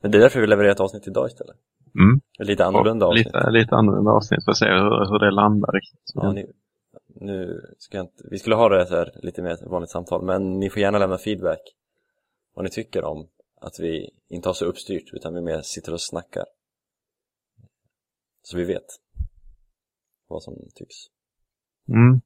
men 0.00 0.10
det 0.10 0.18
är 0.18 0.20
därför 0.20 0.40
vi 0.40 0.46
levererar 0.46 0.72
ett 0.72 0.80
avsnitt 0.80 1.06
idag 1.06 1.26
istället. 1.26 1.56
Mm. 1.94 2.20
Lite 2.38 2.64
annorlunda 2.64 3.06
avsnitt. 3.06 3.26
Lite, 3.26 3.50
lite 3.50 3.74
annorlunda 3.74 4.10
avsnitt 4.10 4.44
för 4.44 4.50
att 4.50 4.58
se 4.58 4.66
hur, 4.66 5.10
hur 5.10 5.18
det 5.18 5.30
landar 5.30 5.72
riktigt. 5.72 6.12
Ja, 6.14 6.32
ni, 6.32 6.46
nu 7.20 7.60
ska 7.78 7.96
jag 7.96 8.04
inte, 8.04 8.24
vi 8.30 8.38
skulle 8.38 8.56
ha 8.56 8.68
det 8.68 8.86
så 8.86 8.96
här 8.96 9.20
lite 9.22 9.42
mer 9.42 9.68
vanligt 9.70 9.90
samtal, 9.90 10.24
men 10.24 10.58
ni 10.58 10.70
får 10.70 10.82
gärna 10.82 10.98
lämna 10.98 11.18
feedback 11.18 11.60
vad 12.54 12.64
ni 12.64 12.70
tycker 12.70 13.04
om 13.04 13.28
att 13.60 13.80
vi 13.80 14.10
inte 14.28 14.48
har 14.48 14.54
så 14.54 14.64
uppstyrt 14.64 15.12
utan 15.12 15.34
vi 15.34 15.40
mer 15.40 15.62
sitter 15.62 15.92
och 15.92 16.00
snackar. 16.00 16.44
Så 18.42 18.56
vi 18.56 18.64
vet 18.64 18.86
vad 20.26 20.42
som 20.42 20.54
tycks. 20.74 20.96
Mm. 21.88 22.20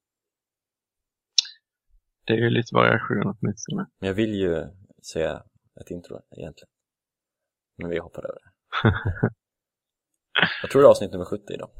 Det 2.24 2.32
är 2.32 2.36
ju 2.36 2.50
lite 2.50 2.74
variation 2.74 3.34
åtminstone. 3.40 3.86
Men 3.98 4.06
jag 4.06 4.14
vill 4.14 4.34
ju 4.34 4.66
säga 5.12 5.44
ett 5.80 5.90
intro 5.90 6.20
egentligen. 6.30 6.68
Men 7.76 7.90
vi 7.90 7.98
hoppar 7.98 8.24
över 8.24 8.38
det. 8.42 8.50
Jag 10.62 10.70
tror 10.70 10.82
det 10.82 10.86
är 10.86 10.90
avsnitt 10.90 11.12
nummer 11.12 11.24
70 11.24 11.52
idag. 11.54 11.70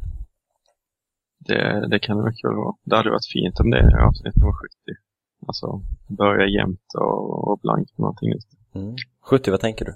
Det, 1.47 1.89
det 1.91 1.99
kan 1.99 2.17
det 2.17 2.23
väl 2.23 2.57
vara. 2.57 2.75
Det 2.85 2.97
hade 2.97 3.11
varit 3.11 3.33
fint 3.33 3.61
om 3.61 3.71
det 3.71 3.79
är 3.79 4.07
avsnitt 4.09 4.37
nummer 4.37 4.53
70. 4.53 5.01
Alltså, 5.47 5.81
börja 6.09 6.47
jämnt 6.47 6.87
och, 6.99 7.49
och 7.49 7.59
blankt 7.59 7.99
med 7.99 8.01
någonting. 8.03 8.33
Mm. 8.75 8.97
70, 9.21 9.51
vad 9.51 9.61
tänker 9.61 9.85
du? 9.85 9.95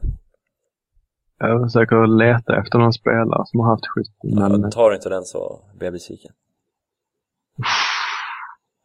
Jag 1.38 1.62
försöker 1.66 2.06
leta 2.06 2.60
efter 2.60 2.78
någon 2.78 2.92
spelare 2.92 3.42
som 3.46 3.60
har 3.60 3.66
haft 3.70 3.86
70, 3.86 4.10
men 4.22 4.62
Ja, 4.62 4.70
tar 4.70 4.94
inte 4.94 5.08
den 5.08 5.24
så 5.24 5.60
blir 5.74 5.86
jag 5.86 5.92
besviken. 5.92 6.32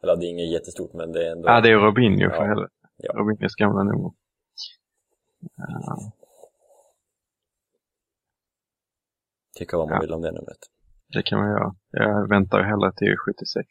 Eller 0.02 0.16
det 0.16 0.26
är 0.26 0.30
inget 0.30 0.50
jättestort 0.52 0.92
men 0.92 1.12
det 1.12 1.26
är 1.28 1.32
ändå... 1.32 1.48
ja, 1.48 1.60
det 1.60 1.68
är 1.70 1.76
Robinho 1.78 2.28
för 2.30 2.36
Ja. 2.36 2.44
helvete. 2.44 2.72
Ja. 2.96 3.12
Robinhos 3.12 3.54
gamla 3.54 3.82
nummer. 3.82 4.10
Ja, 5.56 6.12
Tycka 9.58 9.76
vad 9.76 9.88
man 9.88 9.94
Ja. 9.94 10.00
vill 10.00 10.12
om 10.12 10.22
det 10.22 10.32
numret. 10.32 10.58
Det 11.12 11.22
kan 11.22 11.38
man 11.38 11.48
göra. 11.48 11.74
Jag 11.90 12.28
väntar 12.28 12.62
hellre 12.62 12.92
till 12.92 13.16
76. 13.16 13.66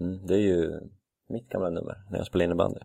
Mm, 0.00 0.26
det 0.26 0.34
är 0.34 0.38
ju 0.38 0.80
mitt 1.28 1.48
gamla 1.48 1.70
nummer 1.70 1.94
när 2.10 2.18
jag 2.18 2.26
spelade 2.26 2.44
innebandy. 2.44 2.80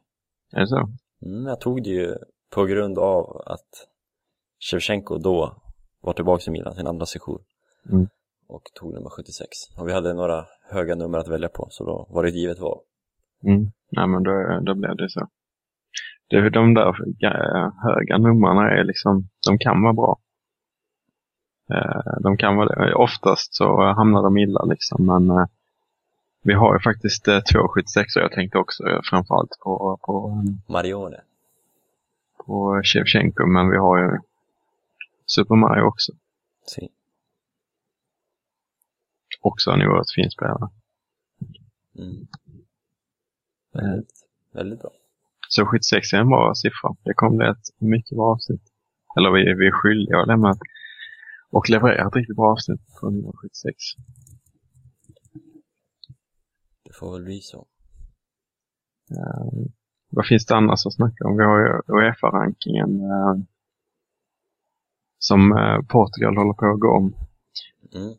Är 0.54 0.60
det 0.60 0.68
så? 0.68 0.90
Mm, 1.26 1.46
jag 1.46 1.62
tog 1.62 1.84
det 1.84 1.90
ju 1.90 2.16
på 2.56 2.66
grund 2.66 2.98
av 3.00 3.42
att 3.46 3.70
Shevchenko 4.72 5.18
då 5.18 5.62
var 6.02 6.14
tillbaka 6.14 6.44
i 6.48 6.52
Milan, 6.52 6.76
sin 6.76 6.88
andra 6.88 7.06
session. 7.06 7.40
Mm. 7.92 8.08
Och 8.48 8.64
tog 8.74 8.94
nummer 8.94 9.10
76. 9.10 9.48
Och 9.78 9.88
vi 9.88 9.94
hade 9.94 10.14
några 10.14 10.46
höga 10.72 10.96
nummer 10.96 11.18
att 11.18 11.28
välja 11.28 11.50
på, 11.50 11.68
så 11.70 11.86
då 11.86 12.08
var 12.10 12.24
det 12.24 12.30
ett 12.30 12.36
givet 12.36 12.60
val. 12.60 12.80
Mm. 13.44 13.72
Nej, 13.92 14.08
men 14.08 14.24
då, 14.24 14.60
då 14.66 14.76
blev 14.76 14.96
det 14.96 15.10
så. 15.10 15.28
Det, 16.30 16.50
de 16.50 16.74
där 16.74 16.88
äh, 17.24 17.72
höga 17.84 18.18
numren 18.18 18.58
är 18.58 18.84
liksom, 18.84 19.30
de 19.48 19.58
kan 19.58 19.82
vara 19.84 19.94
bra. 19.94 20.20
Eh, 21.70 22.22
De 22.22 22.38
kan 22.38 22.56
vara 22.56 22.86
det. 22.86 22.94
Oftast 22.94 23.56
så 23.56 23.94
hamnar 23.94 24.24
de 24.24 24.38
illa 24.38 24.64
liksom, 24.64 25.06
men 25.06 25.30
eh, 25.30 25.46
Vi 26.42 26.54
har 26.54 26.74
ju 26.74 26.80
faktiskt 26.80 27.28
eh, 27.28 27.40
två 27.40 27.68
76 27.68 28.16
och 28.16 28.22
jag 28.22 28.32
tänkte 28.32 28.58
också 28.58 28.88
eh, 28.88 29.00
framförallt 29.04 29.60
på, 29.64 30.00
på, 30.02 30.44
Marione. 30.68 31.22
på 32.46 32.82
Shevchenko, 32.84 33.46
men 33.46 33.70
vi 33.70 33.78
har 33.78 33.98
ju 33.98 34.20
Super 35.26 35.56
Mario 35.56 35.82
också. 35.84 36.12
Si. 36.68 36.90
Också 39.42 39.72
en 39.72 39.82
oerhört 39.82 40.14
fin 40.16 40.32
spelare. 40.32 40.70
Mm. 41.98 42.28
Väldigt, 43.74 44.14
väldigt 44.52 44.82
bra. 44.82 44.92
Så 45.50 45.66
76 45.66 46.14
är 46.14 46.18
en 46.18 46.30
bra 46.30 46.56
siffra. 46.56 46.96
Det 47.04 47.14
kommer 47.14 47.38
bli 47.38 47.48
ett 47.48 47.82
mycket 47.82 48.18
bra 48.18 48.26
avsnitt. 48.32 48.62
Eller 49.18 49.32
vi, 49.32 49.54
vi 49.54 49.68
är 49.68 49.72
skyldiga 49.72 50.20
att 50.22 50.28
lämna 50.28 50.56
och 51.50 51.70
leverera 51.70 52.08
ett 52.08 52.16
riktigt 52.16 52.36
bra 52.36 52.52
avsnitt 52.52 52.82
på 53.02 53.34
76. 53.42 53.76
Det 56.84 56.94
får 56.94 57.14
väl 57.14 57.24
bli 57.24 57.40
så. 57.40 57.68
Eh, 59.12 59.68
vad 60.10 60.28
finns 60.28 60.46
det 60.46 60.56
annars 60.56 60.86
att 60.86 60.94
snacka 60.94 61.28
om? 61.28 61.38
Vi 61.38 61.44
har 61.44 61.60
ju 61.60 61.82
Uefa-rankingen 61.88 63.00
eh, 63.00 63.36
som 65.20 65.52
eh, 65.52 65.82
Portugal 65.88 66.38
håller 66.38 66.54
på 66.54 66.66
att 66.66 66.80
gå 66.80 66.92
om. 66.92 67.16
Mm. 67.96 68.16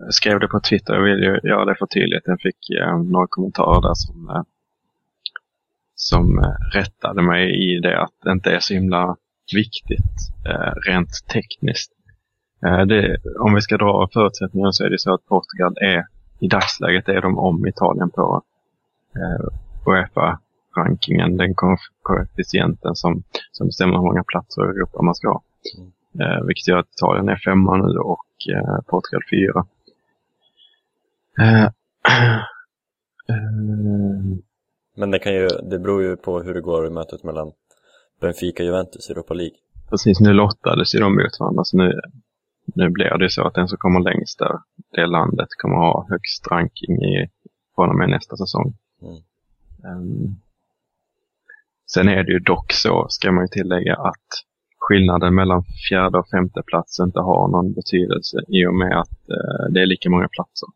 Jag 0.00 0.14
skrev 0.14 0.40
det 0.40 0.48
på 0.48 0.60
Twitter, 0.60 0.94
jag 0.94 1.02
vill 1.02 1.18
ju 1.18 1.48
göra 1.50 1.64
det 1.64 1.74
för 1.78 1.86
tydligt. 1.86 2.22
Jag 2.24 2.40
fick 2.40 2.70
eh, 2.70 2.98
några 3.02 3.26
kommentarer 3.26 3.80
där 3.82 3.94
som, 3.94 4.28
eh, 4.30 4.42
som 5.94 6.38
eh, 6.38 6.78
rättade 6.78 7.22
mig 7.22 7.74
i 7.74 7.80
det 7.80 8.02
att 8.02 8.14
det 8.24 8.32
inte 8.32 8.50
är 8.50 8.60
så 8.60 8.74
himla 8.74 9.16
viktigt 9.54 10.18
eh, 10.48 10.72
rent 10.86 11.10
tekniskt. 11.32 11.92
Eh, 12.66 12.80
det, 12.86 13.16
om 13.40 13.54
vi 13.54 13.60
ska 13.60 13.76
dra 13.76 14.08
förutsättningarna 14.12 14.72
så 14.72 14.84
är 14.84 14.90
det 14.90 14.98
så 14.98 15.14
att 15.14 15.26
Portugal 15.26 15.76
är 15.80 16.04
i 16.40 16.48
dagsläget 16.48 17.08
är 17.08 17.20
de 17.20 17.38
om 17.38 17.66
Italien 17.66 18.10
på 18.10 18.42
eh, 19.16 19.46
Uefa-rankingen, 19.86 21.36
den 21.36 21.54
koefficienten 22.02 22.94
som, 22.94 23.22
som 23.52 23.66
bestämmer 23.66 23.92
hur 23.92 24.02
många 24.02 24.24
platser 24.24 24.62
i 24.62 24.68
Europa 24.68 25.02
man 25.02 25.14
ska 25.14 25.28
ha. 25.28 25.42
Eh, 26.20 26.46
vilket 26.46 26.68
gör 26.68 26.78
att 26.78 26.94
Italien 26.96 27.28
är 27.28 27.36
femma 27.36 27.76
nu 27.76 27.98
och 27.98 28.26
eh, 28.54 28.78
Portugal 28.86 29.22
fyra. 29.30 29.66
Eh, 31.38 31.64
eh 33.28 33.42
Men 34.96 35.10
det 35.10 35.18
kan 35.18 35.34
ju, 35.34 35.48
det 35.48 35.78
beror 35.78 36.02
ju 36.02 36.16
på 36.16 36.40
hur 36.40 36.54
det 36.54 36.60
går 36.60 36.86
i 36.86 36.90
mötet 36.90 37.24
mellan 37.24 37.52
Benfica 38.20 38.62
och 38.62 38.66
Juventus 38.66 39.08
i 39.10 39.12
Europa 39.12 39.34
League. 39.34 39.56
precis, 39.90 40.20
nu 40.20 40.32
lottades 40.32 40.94
ju 40.94 40.98
de 40.98 41.14
mot 41.16 41.40
varandra 41.40 41.64
så 41.64 41.76
nu, 41.76 42.00
nu 42.64 42.88
blir 42.90 43.18
det 43.18 43.30
så 43.30 43.46
att 43.46 43.54
den 43.54 43.68
som 43.68 43.78
kommer 43.78 44.00
längst 44.00 44.38
där, 44.38 44.58
det 44.92 45.06
landet 45.06 45.48
kommer 45.62 45.76
ha 45.76 46.06
högst 46.10 46.46
ranking 46.50 47.02
i, 47.02 47.30
från 47.74 47.88
och 47.90 47.96
med 47.96 48.08
nästa 48.10 48.36
säsong. 48.36 48.74
Mm. 49.02 49.16
Ehm, 49.84 50.36
sen 51.86 52.08
är 52.08 52.22
det 52.24 52.32
ju 52.32 52.38
dock 52.38 52.72
så, 52.72 53.06
ska 53.08 53.32
man 53.32 53.44
ju 53.44 53.48
tillägga, 53.48 53.96
att 53.96 54.28
skillnaden 54.78 55.34
mellan 55.34 55.64
fjärde 55.88 56.18
och 56.18 56.28
femte 56.28 56.62
plats 56.66 57.00
inte 57.00 57.20
har 57.20 57.48
någon 57.48 57.72
betydelse 57.72 58.38
i 58.48 58.66
och 58.66 58.74
med 58.74 59.00
att 59.00 59.18
eh, 59.30 59.72
det 59.72 59.80
är 59.82 59.86
lika 59.86 60.10
många 60.10 60.28
platser 60.28 60.68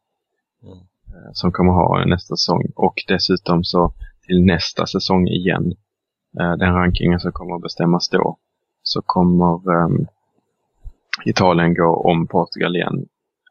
Mm. 0.62 0.78
eh, 1.14 1.30
som 1.32 1.52
kommer 1.52 1.72
ha 1.72 2.04
nästa 2.04 2.36
säsong. 2.36 2.72
Och 2.76 2.94
dessutom 3.08 3.64
så 3.64 3.94
till 4.26 4.44
nästa 4.44 4.86
säsong 4.86 5.28
igen, 5.28 5.74
den 6.32 6.74
rankingen 6.74 7.20
som 7.20 7.32
kommer 7.32 7.56
att 7.56 7.62
bestämmas 7.62 8.08
då, 8.08 8.36
så 8.82 9.02
kommer 9.02 9.72
ehm, 9.72 10.06
Italien 11.24 11.74
gå 11.74 11.96
om 11.96 12.26
Portugal 12.26 12.76
igen. 12.76 13.06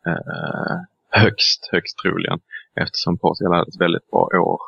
Eh, 0.06 0.78
högst, 1.10 1.70
högst 1.72 1.98
troligen. 1.98 2.39
Eftersom 2.76 3.17
Portugal 3.17 3.54
hade 3.54 3.70
ett 3.70 3.82
väldigt 3.82 4.12
bra 4.12 4.30
år. 4.34 4.60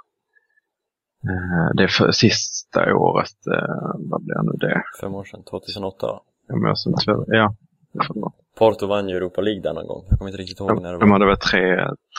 Eh, 1.24 1.76
det 1.76 1.84
är 1.84 1.88
för 1.88 2.12
sista 2.12 2.96
året, 2.96 3.48
eh, 3.48 3.92
vad 3.98 4.24
blir 4.24 4.44
nu 4.44 4.58
det? 4.58 4.84
Fem 5.02 5.16
år 5.16 5.24
sedan, 5.24 5.44
2008 5.44 6.08
va? 6.08 6.22
Om 6.54 6.66
jag 6.66 6.78
som 6.78 6.94
två, 6.94 7.26
ja, 7.28 7.56
det 7.94 8.06
får 8.08 8.14
det 8.14 8.20
vara. 8.20 8.34
Porto 8.58 8.88
vann 8.88 9.10
ju 9.10 9.16
Europa 9.18 9.42
League 9.42 9.62
där 9.62 9.74
någon 9.74 9.88
gång. 9.88 10.06
Jag 10.10 10.18
kommer 10.20 10.32
inte 10.32 10.42
riktigt 10.42 10.60
ihåg 10.60 10.82
när 10.82 10.92
det 10.94 11.00
De 11.00 11.10
var. 11.10 11.16
hade 11.16 11.26
väl 11.26 11.38
tre, 11.38 11.76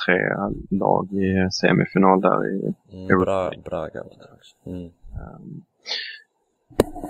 tre 0.07 0.19
lag 0.79 1.13
i 1.13 1.51
semifinal 1.53 2.21
där 2.21 2.47
i 2.55 2.75
Mm, 2.93 3.21
Bra, 3.21 3.53
Braga 3.65 4.03
var 4.03 4.11
där 4.19 4.31
också. 4.35 4.57
Mm. 4.71 4.91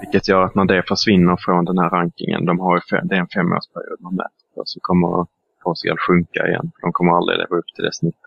Vilket 0.00 0.28
gör 0.28 0.42
att 0.42 0.54
när 0.54 0.64
det 0.64 0.82
försvinner 0.88 1.36
från 1.36 1.64
den 1.64 1.78
här 1.78 1.90
rankingen, 1.90 2.44
de 2.46 2.60
har 2.60 2.76
ju 2.76 2.80
fe- 2.80 3.04
det 3.04 3.14
är 3.14 3.20
en 3.20 3.28
femårsperiod 3.28 4.00
man 4.00 4.14
mäter 4.14 4.62
så 4.64 4.80
kommer 4.82 5.26
Portugal 5.62 5.96
sjunka 5.98 6.46
igen. 6.48 6.70
De 6.82 6.92
kommer 6.92 7.12
aldrig 7.12 7.38
leva 7.38 7.56
upp 7.56 7.66
till 7.74 7.84
det 7.84 7.92
snittet. 7.92 8.20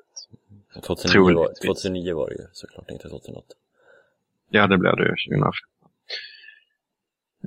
Och 0.75 0.83
2009, 0.83 1.21
var, 1.23 1.33
Troligtvis. 1.33 1.59
2009 1.83 2.15
var 2.15 2.27
det 2.29 2.35
ju 2.35 2.45
såklart, 2.53 2.89
inte 2.91 3.09
2008. 3.09 3.45
Ja, 4.49 4.67
det 4.67 4.77
blir 4.77 4.91
det 4.95 5.03
ju 5.03 5.09
2015. 5.09 5.51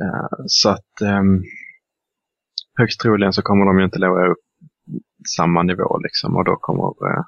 Eh, 0.01 0.45
så 0.47 0.69
att 0.71 0.95
um, 1.03 1.45
högst 2.81 3.01
troligen 3.01 3.33
så 3.33 3.43
kommer 3.43 3.67
de 3.67 3.79
ju 3.79 3.85
inte 3.85 3.99
leva 3.99 4.27
upp 4.27 4.39
samma 5.37 5.63
nivå 5.63 5.99
liksom 5.99 6.37
och 6.37 6.45
då 6.45 6.57
kommer, 6.57 6.85
eh, 6.85 7.25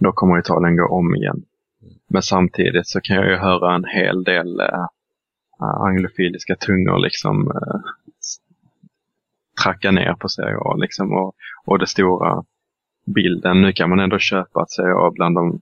då 0.00 0.12
kommer 0.12 0.38
Italien 0.38 0.76
gå 0.76 0.86
om 0.88 1.14
igen. 1.14 1.42
Men 2.08 2.22
samtidigt 2.22 2.88
så 2.88 3.00
kan 3.00 3.16
jag 3.16 3.26
ju 3.26 3.36
höra 3.36 3.74
en 3.74 3.84
hel 3.84 4.24
del 4.24 4.60
äh, 4.60 4.86
anglofiliska 5.60 6.56
tungor 6.56 6.98
liksom 6.98 7.50
äh, 7.50 7.80
tracka 9.62 9.90
ner 9.90 10.14
på 10.14 10.28
Serie 10.28 10.58
A 10.58 10.74
liksom 10.76 11.12
och, 11.12 11.34
och 11.64 11.78
det 11.78 11.86
stora 11.86 12.44
bilden. 13.06 13.62
Nu 13.62 13.72
kan 13.72 13.90
man 13.90 14.00
ändå 14.00 14.18
köpa 14.18 14.60
att 14.62 14.70
Serie 14.70 14.94
A 14.94 15.10
bland 15.14 15.34
de 15.34 15.60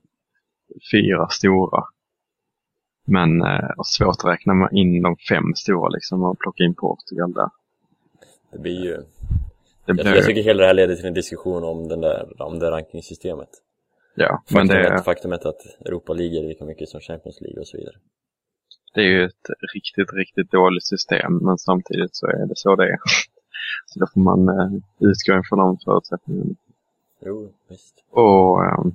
fyra 0.91 1.27
stora. 1.29 1.83
Men 3.07 3.41
eh, 3.41 3.69
svårt 3.83 4.15
att 4.19 4.25
räkna 4.25 4.69
in 4.71 5.01
de 5.01 5.15
fem 5.29 5.55
stora 5.55 5.89
liksom 5.89 6.23
och 6.23 6.39
plocka 6.39 6.63
in 6.63 6.75
Portugal 6.75 7.33
där. 7.33 7.49
Det 8.51 8.59
blir 8.59 8.83
ju... 8.83 8.91
Det 8.91 9.03
Jag, 9.85 9.95
blir, 9.95 10.15
jag 10.15 10.25
tycker 10.25 10.43
hela 10.43 10.61
det 10.61 10.67
här 10.67 10.73
leder 10.73 10.95
till 10.95 11.05
en 11.05 11.13
diskussion 11.13 11.63
om, 11.63 11.87
den 11.87 12.01
där, 12.01 12.41
om 12.41 12.59
det 12.59 12.71
rankingsystemet. 12.71 13.49
ja, 14.15 14.43
men 14.49 14.67
Faktumet, 14.67 14.97
det, 14.97 15.03
faktumet 15.03 15.45
att 15.45 15.61
Europa 15.85 16.13
League 16.13 16.39
är 16.39 16.47
lika 16.47 16.65
mycket 16.65 16.89
som 16.89 16.99
Champions 17.01 17.41
League 17.41 17.59
och 17.59 17.67
så 17.67 17.77
vidare. 17.77 17.95
det 18.93 19.01
är 19.01 19.05
ju 19.05 19.25
ett 19.25 19.47
riktigt, 19.73 20.13
riktigt 20.13 20.51
dåligt 20.51 20.85
system. 20.85 21.37
Men 21.41 21.57
samtidigt 21.57 22.15
så 22.15 22.27
är 22.27 22.45
det 22.47 22.55
så 22.55 22.75
det 22.75 22.83
är. 22.83 22.99
Så 23.85 23.99
då 23.99 24.07
får 24.13 24.21
man 24.21 24.49
eh, 24.49 24.71
utgå 24.99 25.39
ifrån 25.39 25.59
de 25.59 25.77
förutsättningarna. 25.85 26.55
Jo, 27.25 27.51
visst. 27.69 28.03
Och 28.09 28.65
eh, 28.65 28.85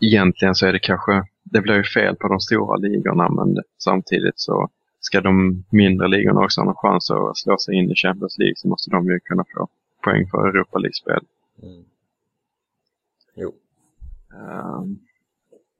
egentligen 0.00 0.54
så 0.54 0.66
är 0.66 0.72
det 0.72 0.78
kanske, 0.78 1.22
det 1.42 1.60
blir 1.60 1.74
ju 1.74 1.84
fel 1.84 2.16
på 2.16 2.28
de 2.28 2.40
stora 2.40 2.76
ligorna 2.76 3.28
men 3.28 3.56
samtidigt 3.78 4.40
så 4.40 4.68
ska 5.08 5.20
de 5.20 5.64
mindre 5.70 6.08
ligorna 6.08 6.40
också 6.44 6.60
ha 6.60 6.68
en 6.68 6.74
chans 6.74 7.10
att 7.10 7.38
slå 7.38 7.58
sig 7.58 7.74
in 7.74 7.90
i 7.90 7.94
Champions 7.94 8.38
League 8.38 8.56
så 8.56 8.68
måste 8.68 8.90
de 8.90 9.06
ju 9.06 9.20
kunna 9.20 9.44
få 9.54 9.68
poäng 10.04 10.28
för 10.30 10.48
Europa 10.48 10.78
League-spel. 10.78 11.24
Mm. 11.62 11.84
Jo. 13.34 13.54
Uh, 14.34 14.84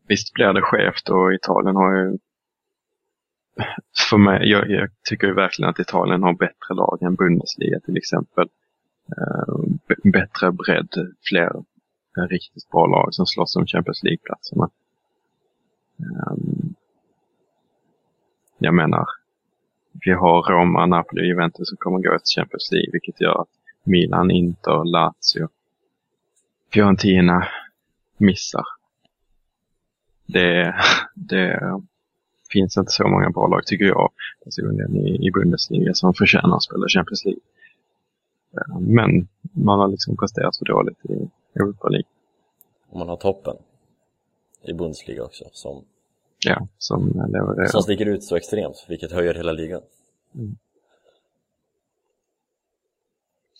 visst 0.08 0.32
blir 0.32 0.52
det 0.52 0.62
skevt 0.62 1.08
och 1.08 1.34
Italien 1.34 1.76
har 1.76 1.94
ju 1.94 2.18
för 4.10 4.18
mig, 4.18 4.50
jag, 4.50 4.70
jag 4.70 4.88
tycker 5.08 5.26
ju 5.26 5.34
verkligen 5.34 5.70
att 5.70 5.78
Italien 5.78 6.22
har 6.22 6.32
bättre 6.32 6.74
lag 6.74 7.02
än 7.02 7.14
Bundesliga 7.14 7.80
till 7.80 7.96
exempel. 7.96 8.48
B- 9.88 10.10
bättre 10.12 10.52
bredd, 10.52 11.14
fler 11.28 11.52
eh, 12.16 12.26
riktigt 12.28 12.70
bra 12.70 12.86
lag 12.86 13.14
som 13.14 13.26
slåss 13.26 13.56
om 13.56 13.66
Champions 13.66 14.02
League-platserna. 14.02 14.70
Ehm, 15.98 16.74
jag 18.58 18.74
menar, 18.74 19.06
vi 20.04 20.12
har 20.12 20.42
Roma, 20.42 20.86
Napoli 20.86 21.22
och 21.22 21.26
Juventus 21.26 21.68
som 21.68 21.76
kommer 21.76 21.98
gå 21.98 22.18
till 22.18 22.40
Champions 22.40 22.72
League, 22.72 22.90
vilket 22.92 23.20
gör 23.20 23.40
att 23.42 23.48
Milan, 23.84 24.30
Inter, 24.30 24.84
Lazio, 24.84 25.48
Fiorentina 26.72 27.48
missar. 28.16 28.64
Det, 30.26 30.74
det 31.14 31.60
finns 32.52 32.76
inte 32.76 32.90
så 32.90 33.08
många 33.08 33.30
bra 33.30 33.46
lag, 33.46 33.66
tycker 33.66 33.84
jag, 33.84 34.10
personligen 34.44 34.96
i, 34.96 35.26
i 35.26 35.30
Bundesliga 35.30 35.94
som 35.94 36.14
förtjänar 36.14 36.56
att 36.56 36.62
spela 36.62 36.88
Champions 36.88 37.24
League. 37.24 37.42
Men 38.80 39.28
man 39.52 39.78
har 39.78 39.88
liksom 39.88 40.16
presterat 40.16 40.54
så 40.54 40.64
dåligt 40.64 41.04
i 41.04 41.30
Europa 41.54 41.88
League. 41.88 42.08
Och 42.88 42.98
man 42.98 43.08
har 43.08 43.16
toppen 43.16 43.56
i 44.62 44.72
Bundesliga 44.72 45.24
också, 45.24 45.44
som, 45.52 45.84
Ja, 46.44 46.68
som 46.78 47.06
levererar. 47.32 47.66
som 47.66 47.82
sticker 47.82 48.06
ut 48.06 48.24
så 48.24 48.36
extremt, 48.36 48.86
vilket 48.88 49.12
höjer 49.12 49.34
hela 49.34 49.52
ligan. 49.52 49.82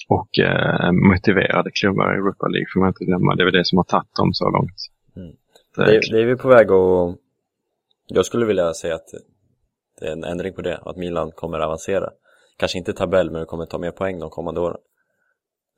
Och 0.09 0.39
eh, 0.39 0.93
motiverade 0.93 1.71
klubbar 1.71 2.15
i 2.15 2.17
Europa 2.17 2.49
League 2.49 2.67
får 2.73 2.81
man 2.81 2.89
inte 2.89 3.05
glömma. 3.05 3.35
Det 3.35 3.43
är 3.43 3.45
väl 3.45 3.55
det 3.55 3.65
som 3.65 3.79
har 3.79 3.85
tagit 3.85 4.15
dem 4.15 4.35
så 4.35 4.51
långt. 4.51 4.77
Mm. 5.17 5.37
Det, 5.77 5.85
Det, 5.85 6.01
det 6.11 6.23
är 6.23 6.27
vi 6.27 6.37
på 6.37 6.49
väg 6.49 6.71
att... 6.71 7.19
Jag 8.07 8.27
skulle 8.27 8.47
vilja 8.47 8.75
säga 8.75 8.95
att 8.95 9.09
det 10.01 10.07
är 10.07 10.13
en 10.13 10.25
ändring 10.25 10.53
på 10.53 10.63
det, 10.63 10.77
att 10.77 10.97
Milan 10.97 11.31
kommer 11.31 11.61
avancera. 11.61 12.11
Kanske 12.57 12.79
inte 12.79 12.93
tabell, 12.93 13.31
men 13.31 13.47
kommer 13.47 13.67
ta 13.67 13.79
mer 13.79 13.91
poäng 13.91 14.19
de 14.19 14.31
kommande 14.31 14.61
åren. 14.61 14.79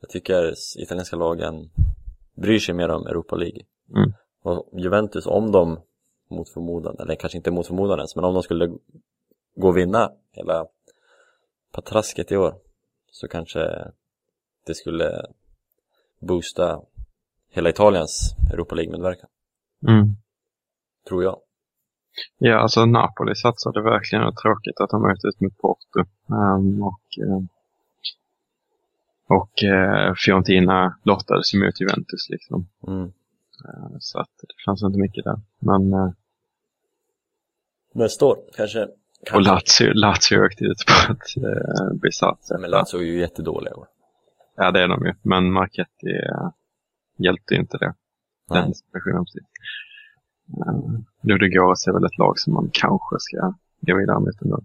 Jag 0.00 0.10
tycker 0.10 0.54
italienska 0.78 1.16
lagen 1.16 1.70
bryr 2.34 2.58
sig 2.58 2.74
mer 2.74 2.88
om 2.88 3.06
Europa 3.06 3.36
League. 3.36 3.62
Mm. 3.96 4.12
Och 4.42 4.80
Juventus, 4.80 5.26
om 5.26 5.52
de 5.52 5.80
mot 6.30 6.48
förmodan, 6.48 6.96
eller 6.98 7.14
kanske 7.14 7.38
inte 7.38 7.50
mot 7.50 7.66
förmodan 7.66 7.98
ens, 7.98 8.16
men 8.16 8.24
om 8.24 8.34
de 8.34 8.42
skulle 8.42 8.66
gå 9.54 9.68
och 9.68 9.76
vinna 9.76 10.12
hela 10.32 10.66
patrasket 11.72 12.32
i 12.32 12.36
år 12.36 12.54
så 13.10 13.28
kanske 13.28 13.90
det 14.66 14.74
skulle 14.74 15.26
boosta 16.20 16.80
hela 17.50 17.70
Italiens 17.70 18.34
Europa 18.52 18.74
League-medverkan, 18.74 19.28
Mm. 19.88 20.16
tror 21.08 21.22
jag. 21.24 21.40
Ja, 22.38 22.58
alltså 22.58 22.84
Napoli 22.86 23.34
satsade 23.34 23.82
verkligen 23.82 24.24
och 24.24 24.36
tråkigt 24.36 24.80
att 24.80 24.90
de 24.90 25.04
åkte 25.04 25.26
ut 25.26 25.40
mot 25.40 25.58
Porto. 25.58 26.00
Ehm, 26.28 26.82
och 26.82 27.18
eh, 27.26 27.42
och 29.26 29.62
eh, 29.64 30.14
Fiorentina 30.24 30.98
lottades 31.02 31.54
mot 31.54 31.80
Juventus 31.80 32.28
liksom. 32.28 32.68
Mm. 32.86 33.12
Eh, 33.64 33.96
så 33.98 34.18
att 34.18 34.30
det 34.40 34.62
fanns 34.64 34.82
inte 34.82 34.98
mycket 34.98 35.24
där. 35.24 35.40
Men, 35.58 35.92
eh, 35.92 36.10
Nästa 37.92 38.26
år 38.26 38.38
kanske, 38.56 38.84
och 38.84 38.90
kanske. 39.26 39.52
Lazio, 39.52 39.94
Lazio 39.94 40.44
åkte 40.46 40.64
ut 40.64 40.84
på 40.86 41.12
ett 41.12 41.44
eh, 41.44 41.94
bisarrt 42.02 42.44
sätt. 42.44 42.60
Men 42.60 42.70
Lazio 42.70 42.98
är 42.98 43.02
ju 43.02 43.20
jättedåliga 43.20 43.74
år. 43.74 43.86
Ja, 44.56 44.70
det 44.70 44.82
är 44.82 44.88
de 44.88 45.06
ju. 45.06 45.14
Men 45.22 45.52
Marketti 45.52 46.10
eh, 46.10 46.50
hjälpte 47.16 47.54
ju 47.54 47.60
inte 47.60 47.78
det. 47.78 47.94
Nej. 48.50 48.62
Den 48.62 48.74
situationen 48.74 49.24
precis. 49.24 49.46
Uh, 50.66 51.00
Ludogorets 51.22 51.86
är 51.86 51.92
väl 51.92 52.04
ett 52.04 52.18
lag 52.18 52.38
som 52.38 52.54
man 52.54 52.70
kanske 52.72 53.16
ska 53.18 53.54
gå 53.80 53.98
vidare 53.98 54.20
mot 54.20 54.42
ändå. 54.42 54.60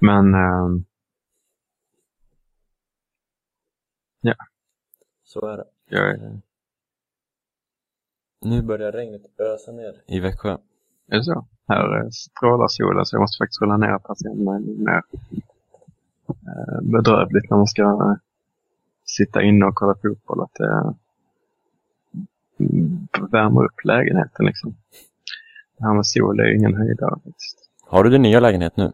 Men 0.00 0.34
ehm, 0.34 0.84
Så 5.34 5.46
är 5.46 5.56
det. 5.56 5.64
jag 5.88 6.10
är, 6.10 6.40
Nu 8.40 8.62
börjar 8.62 8.92
regnet 8.92 9.40
ösa 9.40 9.72
ner 9.72 10.02
i 10.06 10.20
Växjö. 10.20 10.56
Är 11.10 11.16
det 11.16 11.24
så? 11.24 11.46
Här 11.68 11.96
eh, 11.96 12.08
strålar 12.10 12.68
solen 12.68 13.06
så 13.06 13.16
jag 13.16 13.20
måste 13.20 13.42
faktiskt 13.42 13.62
rulla 13.62 13.76
ner 13.76 13.98
patienten 13.98 14.84
mer 14.84 15.02
uh, 16.28 16.92
bedrövligt 16.92 17.50
när 17.50 17.56
man 17.56 17.66
ska 17.66 17.82
eh, 17.82 18.14
sitta 19.04 19.42
inne 19.42 19.66
och 19.66 19.74
kolla 19.74 19.94
fotboll. 20.02 20.40
Att 20.42 20.54
det 20.54 20.94
mm, 22.58 23.08
värmer 23.30 23.64
upp 23.64 23.84
lägenheten 23.84 24.46
liksom. 24.46 24.74
Det 25.78 25.84
här 25.84 25.94
med 25.94 26.06
sol 26.06 26.40
är 26.40 26.44
ju 26.44 26.56
ingen 26.56 26.74
höjdare 26.74 27.14
faktiskt. 27.24 27.70
Har 27.86 28.04
du 28.04 28.10
din 28.10 28.22
nya 28.22 28.40
lägenhet 28.40 28.76
nu? 28.76 28.92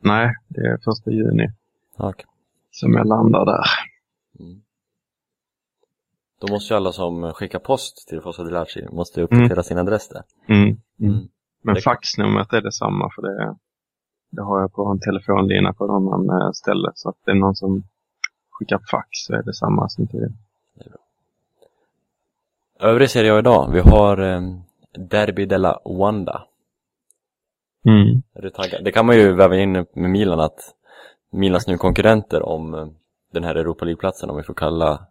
Nej, 0.00 0.34
det 0.48 0.60
är 0.60 0.78
första 0.84 1.10
juni 1.10 1.50
Okej. 1.96 2.26
som 2.70 2.92
jag 2.92 3.06
landar 3.06 3.44
där. 3.44 3.64
Mm. 4.40 4.62
Då 6.40 6.52
måste 6.52 6.74
ju 6.74 6.76
alla 6.76 6.92
som 6.92 7.32
skickar 7.32 7.58
post 7.58 8.08
till 8.08 8.20
Fossa 8.20 8.44
Dilaci 8.44 8.88
måste 8.92 9.20
ju 9.20 9.24
uppdatera 9.24 9.62
sin 9.62 9.78
adress 9.78 10.08
där. 10.08 10.22
Mm. 10.48 10.76
Mm. 11.00 11.28
Men 11.62 11.74
Det- 11.74 11.80
faxnumret 11.80 12.52
är 12.52 12.60
detsamma 12.60 13.10
för 13.14 13.22
det, 13.22 13.56
det 14.30 14.42
har 14.42 14.60
jag 14.60 14.72
på 14.72 14.86
en 14.86 15.00
telefonlina 15.00 15.72
på 15.72 15.86
någon 15.86 16.14
annan 16.30 16.42
eh, 16.42 16.50
ställe. 16.52 16.90
Så 16.94 17.08
att 17.08 17.16
det 17.24 17.30
är 17.30 17.34
någon 17.34 17.54
som 17.56 17.82
skickar 18.50 18.80
fax 18.90 19.08
så 19.10 19.34
är 19.34 19.42
det 19.42 19.54
samma 19.54 19.88
som 19.88 20.06
tidigare. 20.06 20.32
Övrig 22.80 23.10
Serie 23.10 23.34
A 23.34 23.38
idag, 23.38 23.70
vi 23.72 23.80
har 23.80 24.18
eh, 24.18 24.40
Derby 24.98 25.46
della 25.46 25.78
Wanda. 25.84 26.42
Mm. 27.84 28.22
Är 28.34 28.42
du 28.42 28.50
taggad? 28.50 28.84
Det 28.84 28.92
kan 28.92 29.06
man 29.06 29.16
ju 29.16 29.32
väva 29.32 29.56
in 29.56 29.72
med 29.72 29.86
Milan 30.10 30.40
att 30.40 30.74
Milans 31.30 31.66
nu 31.66 31.76
konkurrenter 31.78 32.42
om 32.42 32.74
eh, 32.74 32.86
den 33.32 33.44
här 33.44 33.54
Europa 33.54 33.84
League-platsen 33.84 34.30
om 34.30 34.36
vi 34.36 34.42
får 34.42 34.54
kalla 34.54 35.06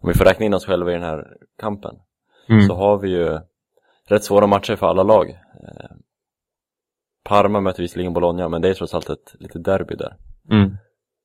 om 0.00 0.08
vi 0.08 0.14
får 0.14 0.24
räkna 0.24 0.46
in 0.46 0.54
oss 0.54 0.66
själva 0.66 0.90
i 0.90 0.94
den 0.94 1.02
här 1.02 1.36
kampen 1.58 1.96
Mm. 2.48 2.62
så 2.66 2.74
har 2.74 2.98
vi 2.98 3.08
ju 3.10 3.38
rätt 4.04 4.24
svåra 4.24 4.46
matcher 4.46 4.76
för 4.76 4.86
alla 4.86 5.02
lag. 5.02 5.38
Eh, 5.66 5.96
Parma 7.24 7.60
möter 7.60 7.82
visserligen 7.82 8.12
Bologna 8.12 8.48
men 8.48 8.62
det 8.62 8.68
är 8.68 8.74
trots 8.74 8.94
allt 8.94 9.10
ett 9.10 9.34
litet 9.38 9.64
derby 9.64 9.94
där. 9.94 10.16
Mm. 10.50 10.76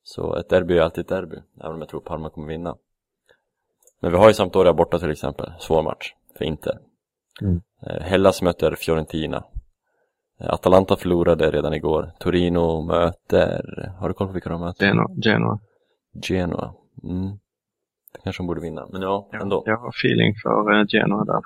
Så 0.03 0.35
ett 0.35 0.49
derby 0.49 0.77
är 0.77 0.81
alltid 0.81 1.01
ett 1.01 1.09
derby, 1.09 1.35
även 1.59 1.73
om 1.73 1.79
jag 1.79 1.89
tror 1.89 2.01
Parma 2.01 2.29
kommer 2.29 2.47
vinna. 2.47 2.75
Men 4.01 4.11
vi 4.11 4.17
har 4.17 4.27
ju 4.27 4.33
Sampdoria 4.33 4.73
borta 4.73 4.99
till 4.99 5.11
exempel, 5.11 5.53
svår 5.59 5.83
match 5.83 6.13
för 6.37 6.45
Inter. 6.45 6.79
Mm. 7.41 7.61
Eh, 7.81 8.01
Hellas 8.01 8.41
möter 8.41 8.75
Fiorentina. 8.75 9.43
Eh, 10.39 10.53
Atalanta 10.53 10.95
förlorade 10.95 11.51
redan 11.51 11.73
igår. 11.73 12.11
Torino 12.19 12.81
möter, 12.81 13.93
har 13.99 14.07
du 14.07 14.13
koll 14.13 14.27
på 14.27 14.33
vilka 14.33 14.49
de 14.49 14.61
möter? 14.61 14.85
Genoa. 14.85 15.07
Genoa. 15.23 15.59
Genoa. 16.21 16.73
Mm. 17.03 17.31
Det 18.13 18.19
kanske 18.23 18.43
de 18.43 18.47
borde 18.47 18.61
vinna, 18.61 18.87
men 18.91 19.01
ja, 19.01 19.29
ändå. 19.33 19.63
Jag 19.65 19.77
har 19.77 19.89
feeling 19.89 20.33
för 20.43 20.85
Genoa 20.87 21.23
där. 21.25 21.41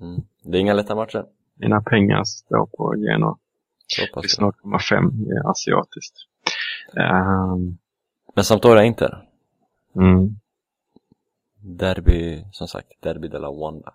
Mm. 0.00 0.22
Det 0.44 0.58
är 0.58 0.60
inga 0.60 0.74
lätta 0.74 0.94
matcher. 0.94 1.24
Mina 1.58 1.82
pengar 1.82 2.24
står 2.24 2.66
på 2.66 2.94
pass 4.14 4.22
Plus 4.22 4.38
bra. 4.38 4.52
0,5 4.78 5.22
i 5.26 5.38
asiatiskt. 5.44 6.14
Ehm, 6.96 7.78
Men 8.34 8.44
Sampdoria 8.44 8.84
Inter. 8.84 9.28
mm. 9.96 10.28
Derby, 11.78 12.44
som 12.52 12.68
sagt, 12.68 12.88
Derby 13.02 13.28
de 13.28 13.38
la 13.38 13.50
Wanda. 13.50 13.94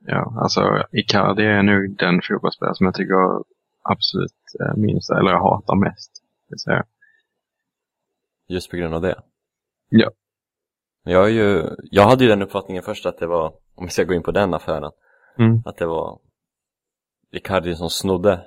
Ja, 0.00 0.34
alltså 0.42 0.84
Icardi 0.92 1.42
är 1.42 1.62
nog 1.62 1.96
den 1.98 2.20
fotbollsspelare 2.28 2.74
som 2.74 2.84
jag 2.86 2.94
tycker 2.94 3.42
absolut 3.82 4.32
eh, 4.60 4.74
minst, 4.76 5.10
eller 5.10 5.30
jag 5.30 5.40
hatar 5.42 5.76
mest. 5.76 6.22
jag. 6.76 6.84
Just 8.48 8.70
på 8.70 8.76
grund 8.76 8.94
av 8.94 9.02
det. 9.02 9.22
Ja. 9.88 10.10
Jag 11.04 11.24
är 11.24 11.28
ju, 11.32 11.64
jag 11.90 12.08
hade 12.08 12.24
ju 12.24 12.30
den 12.30 12.42
uppfattningen 12.42 12.82
först 12.82 13.06
att 13.06 13.18
det 13.18 13.26
var, 13.26 13.54
om 13.74 13.84
vi 13.84 13.90
ska 13.90 14.04
gå 14.04 14.14
in 14.14 14.22
på 14.22 14.30
den 14.30 14.54
affären, 14.54 14.90
Mm. 15.38 15.62
att 15.64 15.76
det 15.76 15.86
var 15.86 16.18
Icardi 17.30 17.76
som 17.76 17.90
snodde 17.90 18.44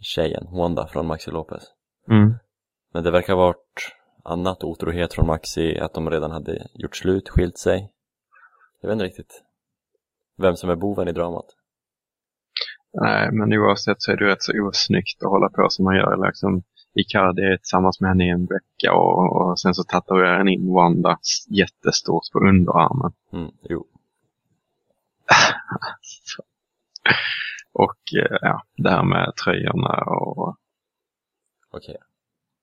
tjejen, 0.00 0.46
Wanda, 0.50 0.86
från 0.86 1.06
Maxi 1.06 1.30
Lopez. 1.30 1.62
Mm. 2.08 2.34
Men 2.92 3.04
det 3.04 3.10
verkar 3.10 3.32
ha 3.32 3.46
varit 3.46 3.92
annat, 4.24 4.64
otrohet 4.64 5.14
från 5.14 5.26
Maxi, 5.26 5.78
att 5.78 5.94
de 5.94 6.10
redan 6.10 6.30
hade 6.30 6.66
gjort 6.74 6.96
slut, 6.96 7.28
skilt 7.28 7.58
sig. 7.58 7.92
Jag 8.80 8.88
vet 8.88 8.94
inte 8.94 9.04
riktigt 9.04 9.42
vem 10.36 10.56
som 10.56 10.70
är 10.70 10.76
boven 10.76 11.08
i 11.08 11.12
dramat. 11.12 11.46
Nej, 12.92 13.32
men 13.32 13.52
oavsett 13.52 14.02
så 14.02 14.12
är 14.12 14.16
det 14.16 14.24
rätt 14.24 14.42
så 14.42 14.68
osnyggt 14.68 15.22
att 15.22 15.30
hålla 15.30 15.48
på 15.48 15.66
som 15.70 15.84
man 15.84 15.96
gör. 15.96 16.26
Liksom, 16.26 16.62
Icardi 16.94 17.42
är 17.42 17.56
tillsammans 17.56 18.00
med 18.00 18.10
henne 18.10 18.26
i 18.26 18.30
en 18.30 18.46
vecka 18.46 18.92
och, 18.94 19.36
och 19.36 19.60
sen 19.60 19.74
så 19.74 19.84
tatuerar 19.84 20.36
han 20.38 20.48
in 20.48 20.72
Wanda 20.72 21.18
jättestort 21.48 22.32
på 22.32 22.38
underarmen. 22.38 23.12
Mm, 23.32 23.50
jo. 23.62 23.86
Och 27.72 27.98
eh, 28.16 28.38
ja, 28.40 28.62
det 28.76 28.90
här 28.90 29.04
med 29.04 29.32
tröjorna 29.44 29.94
och 30.06 30.56
Okej. 31.70 31.96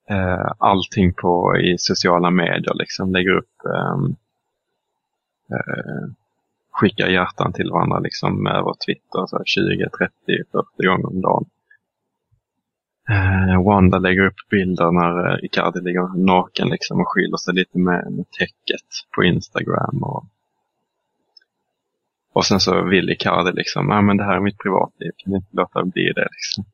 eh, 0.09 0.51
allting 0.57 1.13
på 1.13 1.57
i 1.57 1.75
sociala 1.77 2.31
medier 2.31 2.73
liksom. 2.75 3.11
Lägger 3.11 3.31
upp, 3.31 3.65
ehm, 3.65 4.15
eh, 5.51 6.09
skickar 6.71 7.07
hjärtan 7.07 7.53
till 7.53 7.71
varandra 7.71 7.99
liksom 7.99 8.47
över 8.47 8.73
Twitter 8.85 9.25
så 9.25 9.37
här 9.37 9.45
20, 9.45 9.89
30, 9.89 10.13
40 10.51 10.87
gånger 10.87 11.07
om 11.07 11.21
dagen. 11.21 11.45
Eh, 13.09 13.63
Wanda 13.63 13.99
lägger 13.99 14.25
upp 14.25 14.49
bilder 14.49 14.91
när 14.91 15.45
Icardi 15.45 15.81
ligger 15.81 16.25
naken 16.25 16.69
liksom 16.69 17.01
och 17.01 17.07
skyller 17.07 17.37
sig 17.37 17.53
lite 17.53 17.77
med, 17.77 18.11
med 18.11 18.25
täcket 18.31 18.87
på 19.15 19.23
Instagram. 19.23 20.03
Och, 20.03 20.25
och 22.33 22.45
sen 22.45 22.59
så 22.59 22.83
vill 22.83 23.09
Icardi 23.09 23.51
liksom, 23.51 23.87
nej 23.87 24.01
men 24.01 24.17
det 24.17 24.23
här 24.23 24.35
är 24.35 24.39
mitt 24.39 24.57
privatliv, 24.57 25.11
kan 25.17 25.35
inte 25.35 25.49
låta 25.51 25.79
det 25.79 25.85
bli 25.91 26.11
det 26.15 26.27
liksom. 26.31 26.65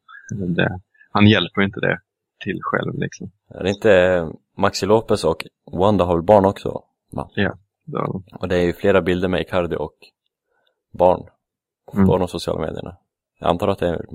Det, 0.55 0.79
han 1.11 1.27
hjälper 1.27 1.61
inte 1.61 1.79
det 1.79 1.99
till 2.43 2.59
själv 2.61 2.99
liksom. 2.99 3.31
Är 3.49 3.63
det 3.63 3.69
inte 3.69 4.27
Maxi 4.57 4.85
Lopez 4.85 5.23
och 5.23 5.45
Wanda 5.71 6.05
har 6.05 6.15
väl 6.15 6.23
barn 6.25 6.45
också? 6.45 6.83
Va? 7.11 7.29
Då, 7.85 8.23
Och 8.39 8.47
det 8.47 8.55
är 8.57 8.61
ju 8.63 8.73
flera 8.73 9.01
bilder 9.01 9.27
med 9.27 9.41
Icardi 9.41 9.75
och 9.75 9.95
barn 10.91 11.29
Mm. 11.93 12.07
på 12.07 12.17
de 12.17 12.27
sociala 12.27 12.59
medierna. 12.59 12.97
Jag 13.39 13.49
antar 13.49 13.67
att 13.67 13.79
det 13.79 13.87
är 13.87 14.05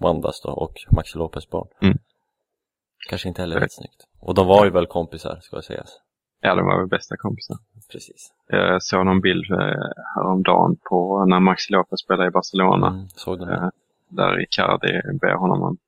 Wandas 0.00 0.40
då 0.42 0.48
och 0.50 0.74
Maxi 0.90 1.18
Lopez 1.18 1.50
barn. 1.50 1.68
Mm. 1.82 1.98
Kanske 3.08 3.28
inte 3.28 3.42
heller 3.42 3.60
helt 3.60 3.72
snyggt. 3.72 4.06
Och 4.20 4.34
de 4.34 4.46
var 4.46 4.64
ju 4.64 4.70
väl 4.70 4.86
kompisar, 4.86 5.38
ska 5.42 5.56
jag 5.56 5.64
säga. 5.64 5.84
Ja, 6.40 6.54
de 6.54 6.64
var 6.66 6.78
väl 6.78 6.88
bästa 6.88 7.16
kompisar. 7.16 7.56
Precis. 7.92 8.32
Jag 8.46 8.82
såg 8.82 9.06
någon 9.06 9.20
bild 9.20 9.50
eh, 9.50 9.58
häromdagen 10.16 10.76
på 10.90 11.24
när 11.24 11.40
Maxi 11.40 11.72
Lopez 11.72 12.00
spelade 12.00 12.28
i 12.28 12.30
Barcelona. 12.30 12.88
Mm, 12.88 13.08
såg 13.08 13.38
du 13.38 13.52
Eh, 13.54 13.68
där 14.08 14.40
Icardi 14.42 15.18
ber 15.20 15.34
honom 15.34 15.62
en 15.68 15.78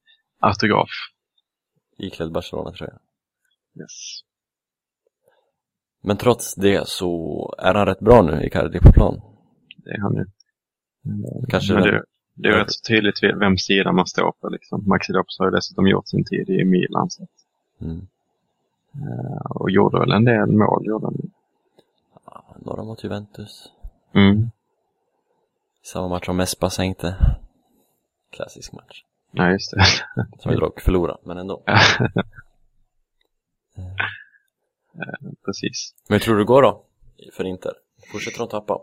autograf. 0.41 0.91
Iklädd 1.99 2.33
Barcelona 2.33 2.73
tror 2.73 2.91
jag. 2.91 2.99
Yes. 3.83 4.21
Men 6.03 6.17
trots 6.17 6.55
det 6.55 6.89
så 6.89 7.55
är 7.59 7.75
han 7.75 7.87
rätt 7.87 8.01
bra 8.01 8.23
nu, 8.23 8.43
Icardi, 8.47 8.81
på 8.81 8.93
plan. 8.93 9.21
Det 9.77 9.91
är 9.91 9.99
han 10.01 10.15
ju. 10.15 10.21
Eh, 10.21 11.49
Kanske 11.49 11.75
Men 11.75 11.83
den- 11.83 11.95
det, 11.95 12.05
det 12.35 12.49
är 12.49 12.53
rätt 12.59 12.73
så 12.73 12.89
tydligt 12.89 13.23
ve- 13.23 13.35
vem 13.39 13.57
sida 13.57 13.93
man 13.93 14.07
står 14.07 14.33
på. 14.41 14.49
Liksom. 14.49 14.85
Maxi 14.89 15.13
Lopez 15.13 15.39
har 15.39 15.47
ju 15.47 15.51
dessutom 15.51 15.87
gjort 15.89 16.09
sin 16.09 16.25
tid 16.25 16.49
i 16.51 16.65
Milan. 16.65 17.11
Så, 17.11 17.27
Mm. 17.81 18.07
Eh, 18.95 19.51
och 19.51 19.71
gjorde 19.71 19.99
väl 19.99 20.13
en 20.13 20.25
del 20.25 20.53
mål. 20.53 20.87
Gjorde 20.87 21.07
han. 21.07 21.17
Ja, 22.25 22.45
några 22.59 22.85
mot 22.85 23.05
Juventus. 23.05 23.73
Mm. 24.15 24.51
Samma 25.83 26.09
match 26.09 26.27
som 26.27 26.37
Mespa 26.37 26.71
sänkte. 26.71 27.17
Klassisk 28.31 28.73
match. 28.73 29.05
Nej, 29.31 29.53
just 29.53 29.71
det. 29.71 29.85
Som 30.39 30.53
vi 30.53 30.57
dock 30.59 30.81
förlorade, 30.81 31.19
men 31.25 31.39
ändå. 31.39 31.63
Precis. 35.45 35.95
Men 36.09 36.15
hur 36.15 36.25
tror 36.25 36.35
du 36.35 36.41
det 36.41 36.47
går 36.47 36.63
då? 36.63 36.85
För 37.33 37.45
Inter? 37.45 37.73
Fortsätter 38.13 38.39
de 38.39 38.49
tappa? 38.49 38.79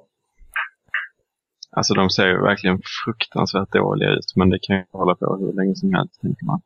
Alltså 1.72 1.94
de 1.94 2.10
ser 2.10 2.28
ju 2.28 2.42
verkligen 2.42 2.82
fruktansvärt 3.06 3.72
dåliga 3.72 4.10
ut, 4.10 4.36
men 4.36 4.50
det 4.50 4.60
kan 4.62 4.76
ju 4.76 4.86
hålla 4.92 5.16
på 5.16 5.36
hur 5.36 5.54
länge 5.54 5.76
som 5.76 5.94
helst, 5.94 6.22
tänker 6.22 6.46
man. 6.46 6.62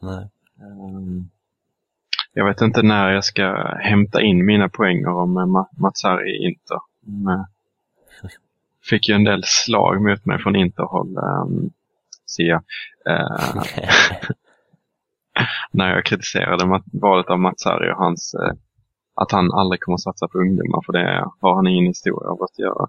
Nej. 0.00 0.28
Ehm, 0.60 1.30
Jag 2.38 2.46
vet 2.46 2.60
inte 2.60 2.82
när 2.82 3.12
jag 3.12 3.24
ska 3.24 3.76
hämta 3.80 4.22
in 4.22 4.46
mina 4.46 4.68
poänger 4.68 5.08
om 5.08 5.36
eh, 5.36 5.40
Ma- 5.40 5.68
Matsari 5.80 6.46
Inter. 6.46 6.80
Men, 7.00 7.34
eh, 7.34 7.44
Fick 8.90 9.08
ju 9.08 9.14
en 9.14 9.24
del 9.24 9.42
slag 9.44 10.02
mot 10.02 10.24
mig 10.24 10.38
från 10.38 10.56
Interhåll, 10.56 11.18
um, 11.18 11.70
ser 12.36 12.42
jag. 12.42 12.62
Eh, 13.06 13.62
när 15.70 15.94
jag 15.94 16.04
kritiserade 16.04 16.80
valet 16.92 17.26
av 17.26 17.38
Matsari 17.38 17.92
och 17.92 17.96
hans, 17.96 18.34
eh, 18.34 18.52
att 19.14 19.32
han 19.32 19.52
aldrig 19.52 19.80
kommer 19.80 19.94
att 19.94 20.02
satsa 20.02 20.28
på 20.28 20.38
ungdomar, 20.38 20.82
för 20.86 20.92
det 20.92 21.30
har 21.40 21.54
han 21.54 21.66
ingen 21.66 21.86
historia 21.86 22.30
av 22.30 22.42
att 22.42 22.58
göra. 22.58 22.86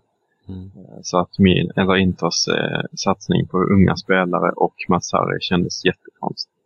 Mm. 0.47 0.71
Så 1.03 1.17
att 1.19 1.39
min, 1.39 1.71
eller 1.75 1.97
Inters 1.97 2.47
eh, 2.47 2.81
satsning 2.95 3.47
på 3.47 3.57
unga 3.63 3.95
spelare 3.95 4.51
och 4.51 4.75
Matsari 4.89 5.37
kändes 5.41 5.85
jättekonstigt. 5.85 6.56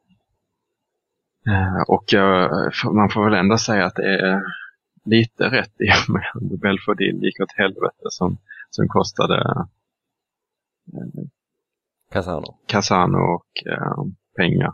Eh, 1.48 1.82
och 1.88 2.06
man 2.94 3.10
får 3.10 3.26
väl 3.26 3.40
ändå 3.40 3.58
säga 3.58 3.86
att 3.86 3.96
det 3.96 4.20
är 4.20 4.42
lite 5.06 5.44
rätt 5.44 5.82
i 5.82 5.90
och 5.90 6.14
med 6.14 6.24
att 6.34 6.60
Belfodil 6.60 7.24
gick 7.24 7.40
åt 7.40 7.52
helvete 7.58 8.06
som, 8.10 8.38
som 8.70 8.88
kostade 8.88 9.66
eh, 10.94 11.24
Casano. 12.12 12.58
Casano 12.68 13.18
och 13.18 13.68
eh, 13.72 14.04
pengar. 14.36 14.74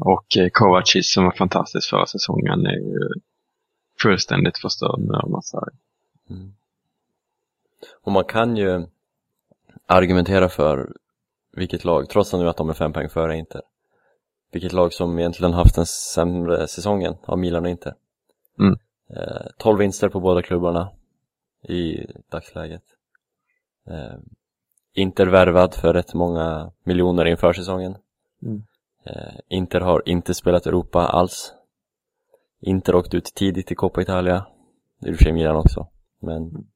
Och 0.00 0.26
Kovacic 0.52 1.12
som 1.12 1.24
var 1.24 1.32
fantastisk 1.32 1.90
förra 1.90 2.06
säsongen 2.06 2.66
är 2.66 2.78
ju 2.78 3.08
fullständigt 4.02 4.58
förstörd 4.58 5.00
nu 5.00 5.14
av 5.14 5.30
Matsari. 5.30 5.74
Mm. 6.30 6.54
Och 8.02 8.12
man 8.12 8.24
kan 8.24 8.56
ju 8.56 8.86
argumentera 9.86 10.48
för 10.48 10.92
vilket 11.52 11.84
lag, 11.84 12.08
trots 12.08 12.34
att 12.34 12.40
nu 12.40 12.48
att 12.48 12.56
de 12.56 12.70
är 12.70 12.74
fem 12.74 12.92
poäng 12.92 13.08
före 13.08 13.36
Inter, 13.36 13.62
vilket 14.52 14.72
lag 14.72 14.92
som 14.92 15.18
egentligen 15.18 15.52
haft 15.52 15.74
den 15.74 15.86
sämre 15.86 16.68
säsongen 16.68 17.14
av 17.22 17.38
Milan 17.38 17.64
och 17.64 17.70
Inter. 17.70 17.94
Mm. 18.58 18.78
Eh, 19.10 19.46
12 19.58 19.78
vinster 19.78 20.08
på 20.08 20.20
båda 20.20 20.42
klubbarna 20.42 20.90
i 21.68 22.06
dagsläget. 22.30 22.82
Eh, 23.88 24.18
Inter 24.94 25.26
värvad 25.26 25.74
för 25.74 25.94
rätt 25.94 26.14
många 26.14 26.72
miljoner 26.84 27.24
inför 27.24 27.52
säsongen. 27.52 27.96
Mm. 28.42 28.62
Eh, 29.04 29.34
Inter 29.48 29.80
har 29.80 30.08
inte 30.08 30.34
spelat 30.34 30.66
Europa 30.66 31.06
alls. 31.06 31.52
Inter 32.60 32.94
åkte 32.94 33.16
ut 33.16 33.34
tidigt 33.34 33.72
i 33.72 33.74
Coppa 33.74 34.02
Italia. 34.02 34.46
I 35.06 35.12
och 35.12 35.16
för 35.16 35.24
sig 35.24 35.32
Milan 35.32 35.56
också. 35.56 35.86
Men 36.20 36.66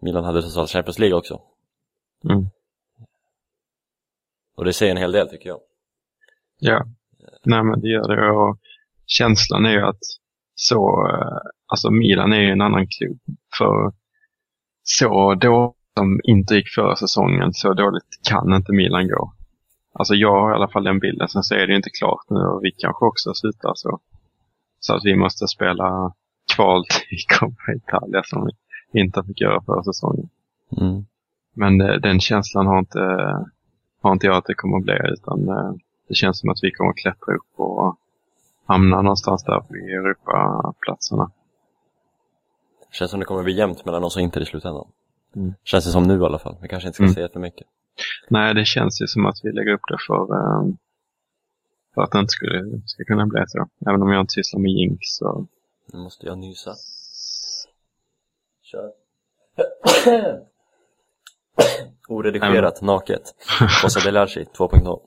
Milan 0.00 0.24
hade 0.24 0.42
totalt 0.42 0.70
Champions 0.70 0.98
League 0.98 1.18
också. 1.18 1.40
Mm. 2.24 2.46
Och 4.54 4.64
det 4.64 4.72
säger 4.72 4.92
en 4.92 4.98
hel 4.98 5.12
del 5.12 5.28
tycker 5.28 5.48
jag. 5.48 5.60
Ja, 6.58 6.84
nej 7.44 7.64
men 7.64 7.80
det 7.80 7.88
gör 7.88 8.16
det. 8.16 8.30
Och 8.30 8.58
känslan 9.06 9.66
är 9.66 9.72
ju 9.72 9.82
att 9.82 10.00
så, 10.54 11.08
eh, 11.08 11.50
alltså 11.66 11.90
Milan 11.90 12.32
är 12.32 12.40
ju 12.40 12.50
en 12.50 12.60
annan 12.60 12.86
klubb. 12.86 13.18
För 13.58 13.92
så 14.82 15.34
då 15.34 15.74
som 15.96 16.20
inte 16.24 16.54
gick 16.54 16.68
förra 16.74 16.96
säsongen, 16.96 17.52
så 17.52 17.74
dåligt 17.74 18.20
kan 18.28 18.54
inte 18.54 18.72
Milan 18.72 19.08
gå. 19.08 19.32
Alltså 19.92 20.14
jag 20.14 20.40
har 20.40 20.52
i 20.52 20.54
alla 20.54 20.68
fall 20.68 20.84
den 20.84 20.98
bilden. 20.98 21.28
Sen 21.28 21.42
så 21.42 21.54
är 21.54 21.66
det 21.66 21.72
ju 21.72 21.76
inte 21.76 21.90
klart 21.98 22.30
nu 22.30 22.40
och 22.40 22.64
vi 22.64 22.70
kanske 22.78 23.04
också 23.04 23.34
slutar 23.34 23.72
så. 23.74 24.00
Så 24.80 24.94
att 24.94 25.04
vi 25.04 25.16
måste 25.16 25.48
spela 25.48 26.12
kval 26.54 26.84
till 26.84 27.18
Coppa 27.38 27.72
Italia 27.76 28.22
som 28.24 28.48
vi 28.92 29.00
inte 29.00 29.22
fick 29.26 29.40
göra 29.40 29.62
förra 29.62 29.82
säsongen. 29.82 30.28
Mm. 30.80 31.04
Men 31.54 31.80
eh, 31.80 31.94
den 31.94 32.20
känslan 32.20 32.66
har 32.66 32.78
inte, 32.78 32.98
har 34.02 34.12
inte 34.12 34.26
jag 34.26 34.36
att 34.36 34.46
det 34.46 34.54
kommer 34.54 34.76
att 34.76 34.84
bli, 34.84 34.98
utan 35.12 35.48
eh, 35.48 35.72
det 36.08 36.14
känns 36.14 36.40
som 36.40 36.50
att 36.50 36.58
vi 36.62 36.70
kommer 36.70 36.90
att 36.90 36.96
klättra 36.96 37.34
upp 37.34 37.52
och 37.60 37.96
hamna 38.66 39.02
någonstans 39.02 39.44
där 39.44 39.64
vid 39.68 39.82
Europaplatserna. 39.94 41.30
Känns 42.92 43.10
som 43.10 43.20
det 43.20 43.26
kommer 43.26 43.42
bli 43.42 43.52
jämnt 43.56 43.84
mellan 43.84 44.04
oss 44.04 44.16
och 44.16 44.22
Inter 44.22 44.40
i 44.40 44.46
slutändan. 44.46 44.88
Mm. 45.36 45.54
Känns 45.64 45.84
det 45.84 45.90
som 45.90 46.02
nu 46.02 46.18
i 46.20 46.24
alla 46.24 46.38
fall. 46.38 46.56
Vi 46.62 46.68
kanske 46.68 46.86
inte 46.86 46.94
ska 46.94 47.04
Mm. 47.04 47.14
säga 47.14 47.28
för 47.28 47.40
mycket. 47.40 47.66
Nej, 48.28 48.54
det 48.54 48.64
känns 48.64 49.02
ju 49.02 49.06
som 49.06 49.26
att 49.26 49.40
vi 49.42 49.52
lägger 49.52 49.72
upp 49.72 49.80
det 49.88 49.98
för, 50.06 50.22
eh, 50.22 50.66
för 51.94 52.02
att 52.02 52.10
det 52.12 52.18
inte 52.18 52.30
skulle, 52.30 52.80
ska 52.86 53.04
kunna 53.04 53.26
bli 53.26 53.44
så. 53.46 53.68
Även 53.86 54.02
om 54.02 54.12
jag 54.12 54.20
inte 54.20 54.32
sysslar 54.32 54.60
med 54.60 54.70
jinx 54.70 54.98
så... 55.00 55.46
Nu 55.92 55.98
måste 55.98 56.26
jag 56.26 56.38
nysa. 56.38 56.74
Kör. 58.62 58.92
Oredigerat, 62.08 62.82
naket. 62.82 63.34
Fossa 63.82 64.00
Delarci 64.00 64.44
2.0. 64.58 65.00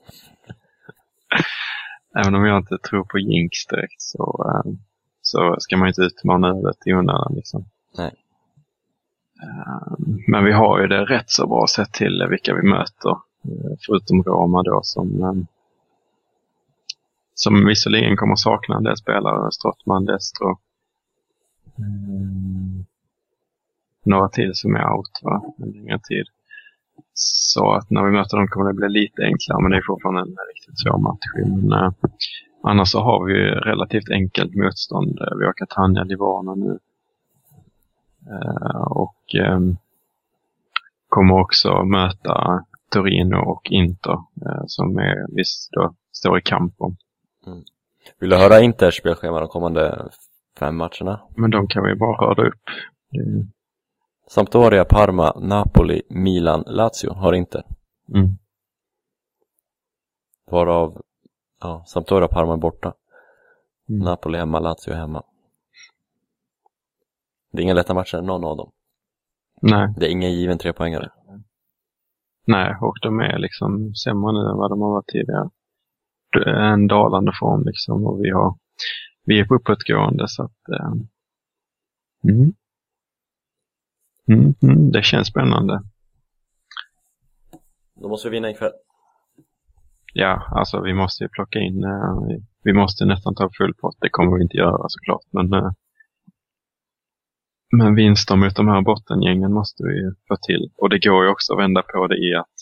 Även 2.20 2.34
om 2.34 2.44
jag 2.44 2.58
inte 2.58 2.78
tror 2.78 3.04
på 3.04 3.18
jinx 3.18 3.66
direkt 3.66 4.00
så, 4.02 4.44
eh, 4.48 4.72
så 5.22 5.56
ska 5.58 5.76
man 5.76 5.88
inte 5.88 6.02
utmana 6.02 6.48
ödet 6.48 6.86
i 6.86 6.92
onödan 6.94 7.32
liksom. 7.36 7.64
Nej. 7.98 8.12
Eh, 9.42 9.92
Men 10.28 10.44
vi 10.44 10.52
har 10.52 10.80
ju 10.80 10.86
det 10.86 11.04
rätt 11.04 11.30
så 11.30 11.46
bra 11.46 11.66
sett 11.66 11.92
till 11.92 12.26
vilka 12.30 12.54
vi 12.54 12.62
möter. 12.62 13.10
eh, 13.10 13.76
Förutom 13.86 14.22
Roma 14.22 14.62
då 14.62 14.80
som, 14.82 15.22
eh, 15.22 15.32
som 17.34 17.66
visserligen 17.66 18.16
kommer 18.16 18.36
sakna 18.36 18.76
en 18.76 18.82
del 18.84 18.96
spelare. 18.96 19.52
Strottman, 19.52 20.04
Destro. 20.04 20.58
Mm. 21.78 22.84
Några 24.04 24.28
till 24.28 24.50
som 24.54 24.76
är 24.76 24.92
out 24.92 25.20
va? 25.22 25.42
En 25.58 25.70
längre 25.70 25.98
tid. 25.98 26.24
Så 27.14 27.72
att 27.72 27.90
när 27.90 28.04
vi 28.04 28.10
möter 28.10 28.36
dem 28.36 28.48
kommer 28.48 28.66
det 28.72 28.74
bli 28.74 28.88
lite 28.88 29.22
enklare 29.22 29.62
men 29.62 29.70
det 29.70 29.76
är 29.76 29.82
fortfarande 29.86 30.20
en 30.20 30.36
riktigt 30.54 30.78
svår 30.78 30.98
match. 30.98 31.26
Men, 31.34 31.72
eh, 31.72 31.92
annars 32.62 32.88
så 32.88 33.00
har 33.00 33.24
vi 33.26 33.34
relativt 33.70 34.10
enkelt 34.10 34.54
motstånd. 34.54 35.18
Eh, 35.20 35.38
Vi 35.38 35.44
har 35.44 35.52
Catania, 35.52 36.04
Livorno 36.04 36.54
nu. 36.54 36.78
Eh, 38.30 38.82
och 38.82 39.34
ehm, 39.34 39.76
kommer 41.08 41.40
också 41.40 41.84
möta 41.84 42.64
Torino 42.90 43.36
och 43.36 43.70
Inter 43.70 44.12
eh, 44.46 44.62
som 44.66 44.98
är, 44.98 45.36
visst 45.36 45.72
då 45.72 45.94
står 46.12 46.38
i 46.38 46.42
kamp 46.42 46.74
om. 46.78 46.96
Vill 48.20 48.30
du 48.30 48.36
höra 48.36 48.60
Inters 48.60 48.98
spelschema 48.98 49.40
de 49.40 49.48
kommande 49.48 50.08
fem 50.58 50.76
matcherna? 50.76 51.20
Men 51.36 51.50
de 51.50 51.66
kan 51.68 51.84
vi 51.84 51.94
bara 51.94 52.26
röra 52.26 52.48
upp. 52.48 52.60
Det, 53.10 53.46
Sampdoria, 54.34 54.84
Parma, 54.84 55.32
Napoli, 55.40 56.02
Milan, 56.10 56.64
Lazio 56.66 57.12
har 57.12 57.32
Inter. 57.32 57.62
mm. 58.14 58.38
Varav, 60.50 61.02
ja, 61.60 61.84
Sampdoria, 61.86 62.28
Parma 62.28 62.52
är 62.52 62.56
borta. 62.56 62.94
Mm. 63.88 64.04
Napoli 64.04 64.38
hemma, 64.38 64.60
Lazio 64.60 64.94
hemma. 64.94 65.22
Det 67.52 67.58
är 67.58 67.62
inga 67.62 67.74
lätta 67.74 67.94
matcher, 67.94 68.22
någon 68.22 68.44
av 68.44 68.56
dem. 68.56 68.72
Nej, 69.62 69.94
Det 69.96 70.06
är 70.06 70.10
ingen 70.10 70.32
given 70.32 70.58
trepoängare. 70.58 71.10
nej, 72.46 72.76
och 72.80 72.96
de 73.02 73.20
är 73.20 73.38
liksom 73.38 73.94
sämre 73.94 74.32
nu 74.32 74.50
än 74.50 74.56
vad 74.56 74.70
de 74.70 74.80
har 74.80 74.90
varit 74.90 75.06
tidigare. 75.06 75.50
Det 76.32 76.50
är 76.50 76.72
en 76.72 76.86
dalande 76.86 77.32
form 77.40 77.62
liksom 77.64 78.06
och 78.06 78.24
vi 78.24 78.30
har 78.30 78.56
vi 79.24 79.40
är 79.40 79.44
på 79.44 79.54
uppåtgående 79.54 80.28
så 80.28 80.42
att 80.42 80.68
eh, 80.68 80.92
mm. 82.32 82.52
Mm, 84.28 84.54
mm, 84.62 84.90
det 84.90 85.02
känns 85.04 85.28
spännande. 85.28 85.82
Då 88.00 88.08
måste 88.08 88.28
vi 88.28 88.36
vinna 88.36 88.50
ikväll. 88.50 88.72
Ja, 90.14 90.48
alltså 90.50 90.80
vi 90.80 90.94
måste 90.94 91.24
ju 91.24 91.28
plocka 91.28 91.58
in, 91.58 91.84
eh, 91.84 92.16
vi- 92.64 92.72
måste 92.72 93.04
nästan 93.04 93.34
ta 93.34 93.50
full 93.58 93.74
pott. 93.74 93.96
Det 94.00 94.08
kommer 94.10 94.36
vi 94.36 94.42
inte 94.42 94.56
göra 94.56 94.88
såklart, 94.88 95.24
men 95.30 95.52
eh, 95.52 95.70
men 97.76 97.94
vinster 97.94 98.36
mot 98.36 98.56
de 98.56 98.68
här 98.68 98.82
bottengängen 98.82 99.52
måste 99.52 99.82
vi 99.84 99.94
ju 100.00 100.14
få 100.28 100.36
till. 100.36 100.70
Och 100.76 100.90
det 100.90 100.98
går 101.08 101.24
ju 101.24 101.30
också 101.30 101.52
att 101.52 101.58
vända 101.58 101.82
på 101.82 102.06
det 102.06 102.16
i 102.18 102.34
att 102.34 102.56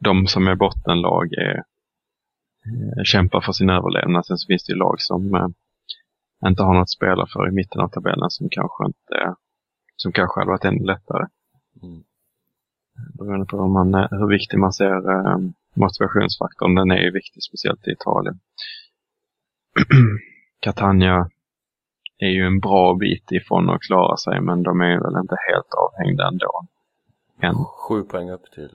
de 0.00 0.26
som 0.26 0.48
är 0.48 0.54
bottenlag 0.54 1.32
är, 1.32 1.56
eh, 2.66 3.02
kämpar 3.04 3.40
för 3.40 3.52
sin 3.52 3.70
överlevnad. 3.70 4.26
Sen 4.26 4.38
så 4.38 4.46
finns 4.46 4.64
det 4.64 4.72
ju 4.72 4.78
lag 4.78 4.96
som 5.00 5.54
inte 6.46 6.62
har 6.62 6.74
något 6.74 6.82
att 6.82 6.90
spela 6.90 7.26
för 7.26 7.48
i 7.48 7.52
mitten 7.52 7.80
av 7.80 7.88
tabellen 7.88 8.30
som 8.30 8.48
kanske 8.50 8.84
inte, 8.86 9.34
som 10.02 10.12
kanske 10.12 10.40
hade 10.40 10.50
varit 10.50 10.64
ännu 10.64 10.84
lättare. 10.84 11.26
Mm. 11.82 12.02
Beroende 13.18 13.46
på 13.46 13.62
hur, 13.62 13.68
man, 13.68 13.94
eh, 13.94 14.08
hur 14.10 14.28
viktig 14.28 14.58
man 14.58 14.72
ser 14.72 15.10
eh, 15.10 15.38
motivationsfaktorn. 15.74 16.74
Den 16.74 16.90
är 16.90 16.98
ju 16.98 17.10
viktig, 17.10 17.42
speciellt 17.42 17.88
i 17.88 17.90
Italien. 17.90 18.40
Catania 20.60 21.30
är 22.18 22.28
ju 22.28 22.46
en 22.46 22.60
bra 22.60 22.94
bit 22.94 23.32
ifrån 23.32 23.70
att 23.70 23.80
klara 23.80 24.16
sig, 24.16 24.40
men 24.40 24.62
de 24.62 24.80
är 24.80 25.00
väl 25.00 25.20
inte 25.22 25.36
helt 25.48 25.72
avhängda 25.84 26.28
ändå. 26.28 26.66
Än. 27.42 27.54
Sju 27.54 28.02
poäng 28.02 28.30
upp 28.30 28.50
till 28.54 28.70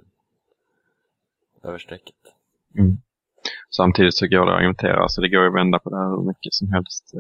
över 1.64 1.78
strecket. 1.78 2.22
Mm. 2.78 2.98
Samtidigt 3.70 4.16
så 4.16 4.28
går 4.28 4.46
det 4.46 4.52
att 4.52 4.58
argumentera, 4.58 5.10
så 5.10 5.22
det 5.22 5.30
går 5.30 5.42
ju 5.42 5.50
att 5.50 5.56
vända 5.56 5.80
på 5.80 5.90
det 5.90 5.98
här 5.98 6.10
hur 6.10 6.28
mycket 6.28 6.54
som 6.54 6.74
helst. 6.74 7.14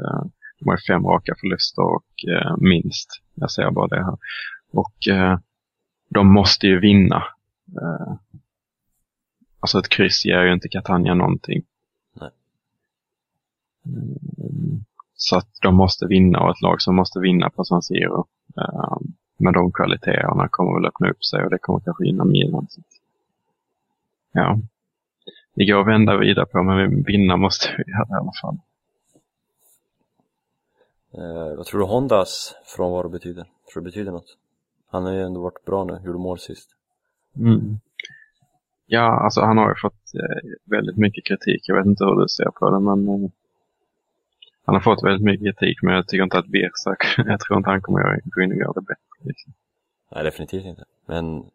Ju 0.73 0.77
fem 0.87 1.05
raka 1.05 1.33
förluster 1.39 1.81
och 1.83 2.05
eh, 2.29 2.55
minst. 2.57 3.21
Jag 3.35 3.51
ser 3.51 3.71
bara 3.71 3.87
det 3.87 4.03
här. 4.05 4.17
Och 4.71 5.07
eh, 5.07 5.39
de 6.09 6.33
måste 6.33 6.67
ju 6.67 6.79
vinna. 6.79 7.23
Eh, 7.81 8.13
alltså 9.59 9.79
ett 9.79 9.89
kryss 9.89 10.25
ger 10.25 10.43
ju 10.43 10.53
inte 10.53 10.67
Catania 10.69 11.13
någonting. 11.13 11.63
Nej. 12.13 12.29
Mm, 13.85 14.85
Så 15.15 15.37
att 15.37 15.49
de 15.61 15.75
måste 15.75 16.05
vinna 16.07 16.39
och 16.39 16.49
ett 16.49 16.61
lag 16.61 16.81
som 16.81 16.95
måste 16.95 17.19
vinna 17.19 17.49
på 17.49 17.63
San 17.65 17.81
Siro. 17.81 18.25
Eh, 18.57 18.97
med 19.37 19.53
de 19.53 19.71
kvaliteterna 19.71 20.47
kommer 20.51 20.73
väl 20.73 20.85
öppna 20.85 21.09
upp 21.09 21.25
sig 21.25 21.43
och 21.43 21.49
det 21.49 21.57
kommer 21.57 21.79
kanske 21.79 22.05
gynna 22.05 22.23
Milan. 22.23 22.67
Ja. 24.31 24.59
Det 25.53 25.65
går 25.65 25.81
att 25.81 25.87
vända 25.87 26.17
vidare 26.17 26.45
på 26.45 26.63
men 26.63 27.03
vinna 27.03 27.37
måste 27.37 27.67
vi 27.77 27.91
göra 27.91 28.07
i 28.09 28.21
alla 28.21 28.31
fall. 28.41 28.57
Eh, 31.17 31.55
vad 31.57 31.65
tror 31.65 31.79
du 31.79 31.85
Hondas 31.85 32.55
frånvaro 32.65 33.09
betyder? 33.09 33.43
Tror 33.43 33.73
du 33.73 33.79
det 33.81 33.85
betyder 33.85 34.11
något? 34.11 34.37
Han 34.87 35.05
har 35.05 35.13
ju 35.13 35.21
ändå 35.21 35.41
varit 35.41 35.65
bra 35.65 35.83
nu, 35.83 36.01
gjorde 36.05 36.19
mål 36.19 36.39
sist. 36.39 36.69
Mm. 37.35 37.79
Ja, 38.85 39.23
alltså 39.23 39.41
han 39.41 39.57
har 39.57 39.69
ju 39.69 39.75
fått 39.81 40.13
eh, 40.15 40.49
väldigt 40.63 40.97
mycket 40.97 41.25
kritik. 41.25 41.61
Jag 41.67 41.75
vet 41.75 41.85
inte 41.85 42.05
hur 42.05 42.21
du 42.21 42.27
ser 42.27 42.49
på 42.59 42.69
det, 42.69 42.79
men 42.79 43.07
eh, 43.07 43.29
han 44.65 44.75
har 44.75 44.81
fått 44.81 45.03
väldigt 45.03 45.25
mycket 45.25 45.45
kritik. 45.45 45.77
Men 45.81 45.93
jag 45.93 46.07
tycker 46.07 46.23
inte 46.23 46.37
att 46.37 46.47
Birsa, 46.47 46.95
jag 47.17 47.39
tror 47.39 47.57
inte 47.57 47.69
han 47.69 47.81
kommer 47.81 48.21
gå 48.23 48.41
in 48.41 48.51
och 48.51 48.57
göra 48.57 48.73
det 48.73 48.81
bättre. 48.81 49.19
Liksom. 49.21 49.53
Nej, 50.11 50.23
definitivt 50.23 50.65
inte. 50.65 50.85
Men 51.05 51.45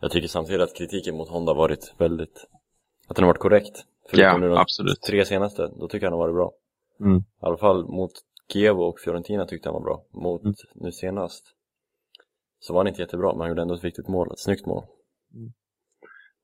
jag 0.00 0.10
tycker 0.10 0.28
samtidigt 0.28 0.62
att 0.62 0.74
kritiken 0.74 1.16
mot 1.16 1.28
Honda 1.28 1.54
varit 1.54 1.94
väldigt, 1.98 2.46
att 3.08 3.16
den 3.16 3.24
har 3.24 3.30
varit 3.30 3.40
korrekt. 3.40 3.84
Förutom 4.10 4.40
nu 4.40 4.46
Ja, 4.46 4.52
de 4.52 4.60
absolut. 4.60 5.02
tre 5.02 5.24
senaste, 5.24 5.70
då 5.80 5.88
tycker 5.88 6.06
jag 6.06 6.10
han 6.10 6.18
har 6.18 6.26
varit 6.26 6.34
bra. 6.34 6.52
Mm. 7.00 7.18
I 7.18 7.22
alla 7.40 7.56
fall 7.56 7.84
mot 7.84 8.12
Kiev 8.52 8.80
och 8.80 9.00
Fiorentina 9.00 9.44
tyckte 9.46 9.68
han 9.68 9.74
var 9.74 9.80
bra. 9.82 10.02
Mot 10.12 10.42
Mm. 10.42 10.54
nu 10.74 10.92
senast 10.92 11.44
så 12.60 12.72
var 12.72 12.80
han 12.80 12.88
inte 12.88 13.02
jättebra, 13.02 13.32
men 13.32 13.40
han 13.40 13.48
gjorde 13.48 13.62
ändå 13.62 13.74
ett 13.74 13.84
viktigt 13.84 14.08
mål, 14.08 14.32
ett 14.32 14.38
snyggt 14.40 14.66
mål. 14.66 14.84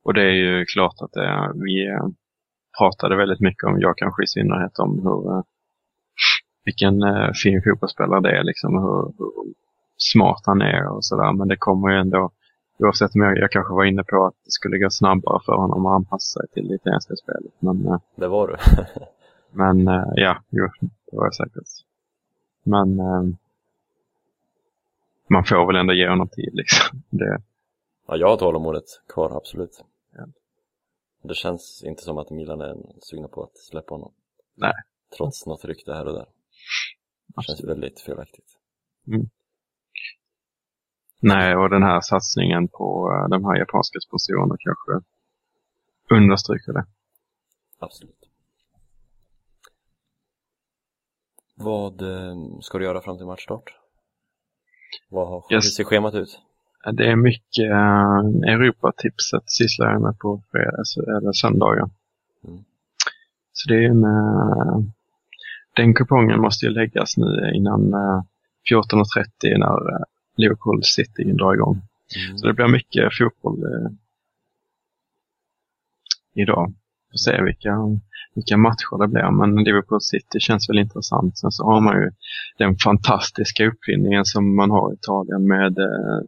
Och 0.05 0.15
det 0.15 0.23
är 0.23 0.33
ju 0.45 0.65
klart 0.65 0.95
att 1.01 1.13
det, 1.13 1.25
är- 1.27 1.53
vi 1.65 1.87
eh, 1.87 2.07
pratade 2.79 3.17
väldigt 3.17 3.41
mycket 3.41 3.65
om, 3.65 3.81
jag 3.81 3.97
kanske 3.97 4.23
i 4.25 4.27
synnerhet, 4.27 4.79
om 4.79 4.93
hur, 4.99 5.33
eh, 5.33 5.43
vilken 6.65 7.03
eh, 7.03 7.31
fin 7.43 7.63
fotbollsspelare 7.65 8.21
det 8.21 8.39
är, 8.39 8.45
liksom, 8.45 8.73
hur, 8.75 9.03
hur 9.19 9.33
smart 9.97 10.43
han 10.47 10.63
är 10.63 10.89
och 10.89 11.05
sådär. 11.05 11.33
Men 11.33 11.49
det 11.49 11.57
kommer 11.57 11.89
ju 11.91 11.97
ändå, 12.01 12.31
oavsett 12.79 13.15
om 13.15 13.21
jag, 13.21 13.39
jag 13.39 13.51
kanske 13.51 13.75
var 13.75 13.85
inne 13.85 14.05
på 14.05 14.25
att 14.27 14.35
det 14.45 14.51
skulle 14.51 14.79
gå 14.79 14.91
snabbare 14.91 15.41
för 15.47 15.53
honom 15.53 15.87
att 15.87 15.95
anpassa 15.97 16.41
sig 16.41 16.49
till 16.53 16.69
det 16.69 16.75
italienska 16.75 17.15
spelet. 17.17 17.53
Men, 17.59 17.87
eh, 17.87 18.01
Det 18.17 18.29
var 18.29 18.49
du. 18.49 18.57
men 19.53 19.89
eh, 19.89 20.05
ja, 20.15 20.37
jo, 20.51 20.69
det 21.11 21.17
var 21.17 21.25
jag 21.25 21.35
säkert. 21.35 21.69
Men 22.65 23.01
eh, 23.01 23.23
man 25.27 25.45
får 25.45 25.67
väl 25.67 25.77
ändå 25.77 25.93
ge 25.93 26.09
honom 26.09 26.29
tid 26.29 26.51
liksom. 26.53 27.03
Det, 27.11 27.43
ja, 28.07 28.17
jag 28.17 28.29
har 28.29 28.37
tålamodet 28.37 28.85
kvar, 29.09 29.37
absolut. 29.37 29.85
Ja. 30.17 30.27
Det 31.23 31.35
känns 31.35 31.83
inte 31.85 32.03
som 32.03 32.19
att 32.19 32.31
Milan 32.31 32.61
är 32.61 32.77
sugna 33.01 33.29
på 33.29 33.43
att 33.43 33.59
släppa 33.59 33.95
honom. 33.95 34.13
Nej. 34.55 34.75
Trots 35.17 35.47
något 35.47 35.65
rykte 35.65 35.95
här 35.95 36.07
och 36.07 36.15
där. 36.15 36.27
Det 37.27 37.43
känns 37.43 37.51
absolut. 37.51 37.71
väldigt 37.71 38.01
felaktigt. 38.01 38.59
Nej, 41.21 41.57
och 41.57 41.71
den 41.71 41.83
här 41.83 42.01
satsningen 42.01 42.69
på 42.69 43.13
eh, 43.13 43.29
de 43.29 43.45
här 43.45 43.57
japanska 43.57 44.01
sponsorerna 44.01 44.57
kanske 44.59 45.07
understryker 46.11 46.73
det. 46.73 46.87
Absolut. 47.79 48.24
Vad 51.55 52.03
eh, 52.03 52.35
ska 52.61 52.79
du 52.79 52.85
göra 52.85 53.01
fram 53.01 53.17
till 53.17 53.27
matchstart? 53.27 53.75
Vad 55.11 55.29
har, 55.29 55.45
Hur 55.49 55.57
Yes. 55.57 55.75
ser 55.75 55.85
schemat 55.85 56.15
ut? 56.15 56.41
Det 56.93 57.07
är 57.07 57.17
mycket 57.17 57.71
uh, 57.71 58.53
Europatipset 58.55 59.43
sysslar 59.47 59.93
jag 59.93 60.03
med 60.03 60.19
på 60.19 60.43
fredags 60.51 60.97
eller 60.97 61.33
söndagar. 61.33 61.91
Mm. 62.45 62.65
Så 63.53 63.69
det 63.69 63.75
är 63.75 63.89
en, 63.91 64.05
eh, 64.05 64.79
den 65.77 65.95
kupongen 65.95 66.41
måste 66.41 66.67
ju 66.67 66.73
läggas 66.73 67.17
nu 67.17 67.53
innan 67.55 67.95
uh, 67.95 68.23
14.30 68.71 69.59
när 69.59 69.93
eh, 69.95 70.05
Liverpool 70.37 70.85
City 70.85 71.25
drar 71.25 71.55
igång. 71.55 71.81
Mm. 72.27 72.39
Så 72.39 72.47
det 72.47 72.53
blir 72.53 72.69
mycket 72.69 73.19
fotboll 73.19 73.59
idag. 76.35 76.75
Får 77.15 77.19
se 77.19 77.43
vilka, 77.43 78.01
vilka 78.35 78.57
matcher 78.57 78.99
det 78.99 79.09
blir. 79.09 79.31
Men 79.31 79.65
Liverpool 79.65 80.01
City 80.01 80.41
känns 80.41 80.69
väl 80.69 80.79
intressant. 80.79 81.39
Sen 81.39 81.51
så 81.53 81.65
har 81.65 81.81
man 81.81 81.97
ju 82.03 82.11
den 82.59 82.77
fantastiska 82.77 83.67
uppfinningen 83.67 84.25
som 84.25 84.57
man 84.57 84.71
har 84.71 84.93
i 84.93 84.95
Italien 84.95 85.49
med, 85.49 85.79
eh, 85.79 86.21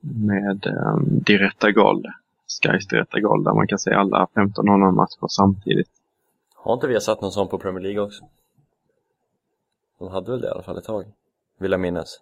med 0.00 0.66
eh, 0.66 0.94
um, 0.94 1.20
Diretta 1.26 1.72
Gol. 1.72 2.06
Skys 2.48 2.86
Diretta 2.86 3.20
Gol 3.20 3.44
där 3.44 3.54
man 3.54 3.66
kan 3.66 3.78
se 3.78 3.94
alla 3.94 4.26
15 4.34 4.94
matcher 4.94 5.28
samtidigt. 5.28 5.90
Har 6.54 6.74
inte 6.74 6.86
vi 6.86 7.00
satt 7.00 7.20
någon 7.20 7.32
sån 7.32 7.48
på 7.48 7.58
Premier 7.58 7.82
League 7.82 8.00
också? 8.00 8.24
De 9.98 10.08
hade 10.08 10.30
väl 10.30 10.40
det 10.40 10.46
i 10.46 10.50
alla 10.50 10.62
fall 10.62 10.78
ett 10.78 10.84
tag, 10.84 11.04
vill 11.58 11.70
jag 11.70 11.80
minnas. 11.80 12.20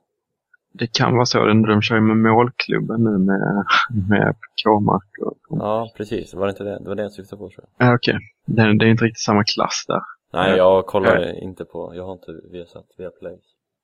Det 0.79 0.93
kan 0.93 1.15
vara 1.15 1.27
så. 1.27 1.45
De, 1.45 1.63
de 1.63 1.83
kör 1.83 1.95
ju 1.95 2.01
med 2.01 2.17
målklubben 2.17 3.05
nu 3.05 3.19
med, 3.19 3.65
med 4.09 4.35
K-mark. 4.65 5.05
Ja, 5.51 5.91
precis. 5.97 6.35
Var 6.35 6.47
det 6.47 6.51
inte 6.51 6.65
det? 6.65 6.79
Det 6.79 6.89
var 6.89 6.95
det 6.95 7.03
jag 7.03 7.13
syftade 7.13 7.41
på 7.41 7.49
tror 7.49 7.65
jag. 7.79 7.89
Ja, 7.89 7.95
Okej, 7.95 8.19
det, 8.47 8.79
det 8.79 8.85
är 8.85 8.89
inte 8.91 9.05
riktigt 9.05 9.23
samma 9.25 9.45
klass 9.45 9.85
där. 9.89 10.01
Nej, 10.33 10.51
Ja. 10.51 10.57
jag 10.57 10.87
kollar 10.87 11.43
inte 11.43 11.65
på, 11.65 11.93
jag 11.95 12.05
har 12.07 12.13
inte 12.13 12.33
Viasat, 12.53 12.85
Viaplay. 12.99 13.39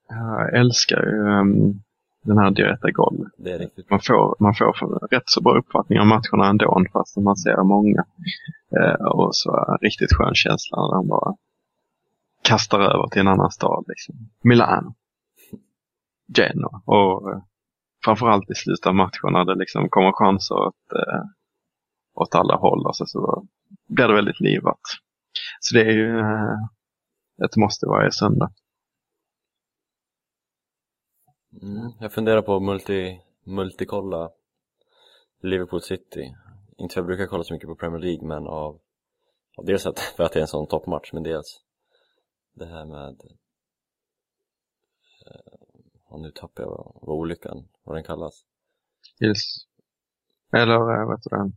Jag 0.09 0.55
älskar 0.61 1.03
ju 1.03 1.19
um, 1.41 1.81
den 2.25 2.39
här 2.39 2.51
Diretta 2.51 2.91
Gol. 2.91 3.29
Det 3.39 3.51
är 3.53 3.59
riktigt. 3.59 3.91
Man 3.91 4.01
får, 4.01 4.37
man 4.41 4.55
får 4.55 5.09
rätt 5.11 5.23
så 5.27 5.43
bra 5.43 5.59
uppfattning 5.59 6.01
om 6.01 6.09
matcherna 6.09 6.51
ändå, 6.51 6.85
fast 6.93 7.17
man 7.17 7.37
ser 7.37 7.63
många. 7.63 8.05
Eh, 8.77 9.05
och 9.07 9.29
så 9.37 9.79
riktigt 9.81 10.13
skön 10.13 10.35
känsla 10.35 10.77
när 10.77 10.95
de 10.97 11.09
bara 11.09 11.35
kastar 12.43 12.81
över 12.81 13.07
till 13.09 13.21
en 13.21 13.29
annan 13.29 13.51
stad. 13.51 13.85
Liksom. 13.89 14.15
Milano. 14.45 14.95
Genoa. 16.37 16.83
Och 16.85 17.31
eh, 17.31 17.43
framförallt 18.05 18.51
i 18.51 18.55
slutet 18.55 18.87
av 18.87 18.95
matchen 18.95 19.33
när 19.33 19.45
det 19.45 19.55
liksom 19.55 19.89
kommer 19.89 20.13
chanser 20.13 20.55
åt, 20.55 20.93
eh, 20.95 21.23
åt 22.15 22.35
alla 22.35 22.57
håll. 22.57 22.87
Och 22.87 22.97
så, 22.97 23.45
blir 23.89 24.09
det 24.09 24.15
väldigt 24.15 24.41
livat. 24.41 24.81
Så 25.61 25.75
det 25.75 25.83
är 25.83 25.93
ju 25.93 26.19
eh, 26.19 26.57
ett 27.45 27.57
måste 27.57 27.87
varje 27.87 28.13
söndag. 28.13 28.53
Mm, 31.63 31.93
jag 32.01 32.13
funderar 32.13 32.43
på 32.43 32.57
att 32.57 32.63
multi, 32.63 33.21
multikolla 33.45 34.31
Liverpool 35.43 35.83
City. 35.83 36.35
Inte 36.77 36.95
för 36.95 37.01
att 37.01 37.03
jag 37.03 37.07
brukar 37.07 37.27
kolla 37.27 37.45
så 37.45 37.55
mycket 37.55 37.69
på 37.69 37.77
Premier 37.77 38.01
League, 38.01 38.29
men 38.29 38.47
av, 38.47 38.81
av 39.57 39.65
dels 39.65 39.87
att, 39.87 39.99
för 40.17 40.25
att 40.25 40.33
det 40.33 40.39
är 40.39 40.43
en 40.43 40.49
sån 40.49 40.67
toppmatch, 40.67 41.13
men 41.13 41.23
dels 41.23 41.61
det 42.55 42.67
här 42.67 42.85
med 42.85 43.21
och 46.11 46.21
nu 46.21 46.31
tappar 46.31 46.63
jag 46.63 46.93
vad, 47.03 47.17
olyckan, 47.17 47.69
vad 47.83 47.97
den 47.97 48.05
kallas. 48.05 48.45
Tills, 49.19 49.67
eller 50.53 50.75
eh, 50.75 51.07
vad 51.07 51.19
heter 51.19 51.31
det? 51.31 51.53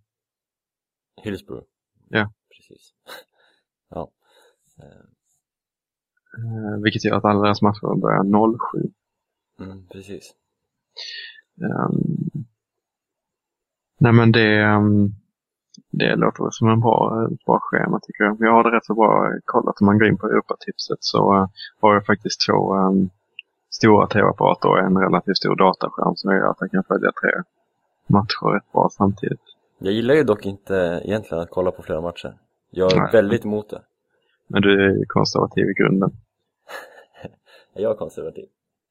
Hillsborough. 1.22 1.68
Ja. 2.10 2.34
Precis. 2.50 2.94
ja. 3.90 4.12
Eh, 6.38 6.82
vilket 6.84 7.06
gör 7.06 7.18
att 7.18 7.26
alla 7.26 7.42
deras 7.42 7.62
matcher 7.62 8.02
börjar 8.02 8.24
07. 8.58 8.94
mm, 9.60 9.88
precis. 9.88 10.36
Um, 11.56 12.46
nej 14.00 14.14
men 14.14 14.32
det, 14.32 14.76
um, 14.76 15.16
det 15.92 16.16
låter 16.16 16.50
som 16.50 16.70
en 16.70 16.80
bra, 16.80 17.28
bra 17.46 17.60
schema 17.62 18.00
tycker 18.00 18.24
jag. 18.24 18.38
Jag 18.40 18.52
har 18.52 18.64
det 18.64 18.78
rätt 18.78 18.86
så 18.86 18.94
bra 18.94 19.32
kollat. 19.46 19.82
Om 19.82 19.86
man 19.86 19.98
går 20.00 20.08
in 20.08 20.18
på 20.18 20.28
Europatipset 20.28 20.98
så 21.00 21.36
uh, 21.36 21.48
har 21.82 21.94
jag 21.94 22.06
faktiskt 22.06 22.46
två 22.48 22.76
um, 22.76 23.10
stora 23.78 24.08
tv-apparater 24.08 24.70
och 24.70 24.80
en 24.80 24.98
relativt 24.98 25.38
stor 25.38 25.56
dataskärm 25.56 26.16
som 26.16 26.32
gör 26.32 26.50
att 26.52 26.58
jag 26.60 26.72
kan 26.72 26.84
följa 26.84 27.12
tre 27.22 27.32
matcher 28.08 28.54
rätt 28.56 28.72
bra 28.72 28.90
samtidigt. 28.92 29.46
Jag 29.78 29.94
gillar 29.94 30.16
ju 30.16 30.24
dock 30.24 30.46
inte 30.46 31.02
egentligen 31.06 31.44
att 31.44 31.50
kolla 31.50 31.72
på 31.72 31.84
flera 31.84 32.02
matcher. 32.02 32.34
Jag 32.70 32.92
är 32.94 33.00
Nej. 33.00 33.10
väldigt 33.12 33.46
emot 33.46 33.70
det. 33.70 33.82
Men 34.48 34.62
du 34.62 34.86
är 34.86 34.98
ju 34.98 35.06
konservativ 35.08 35.70
i 35.70 35.74
grunden. 35.74 36.12
Är 37.76 37.82
jag 37.82 37.98
konservativ? 37.98 38.46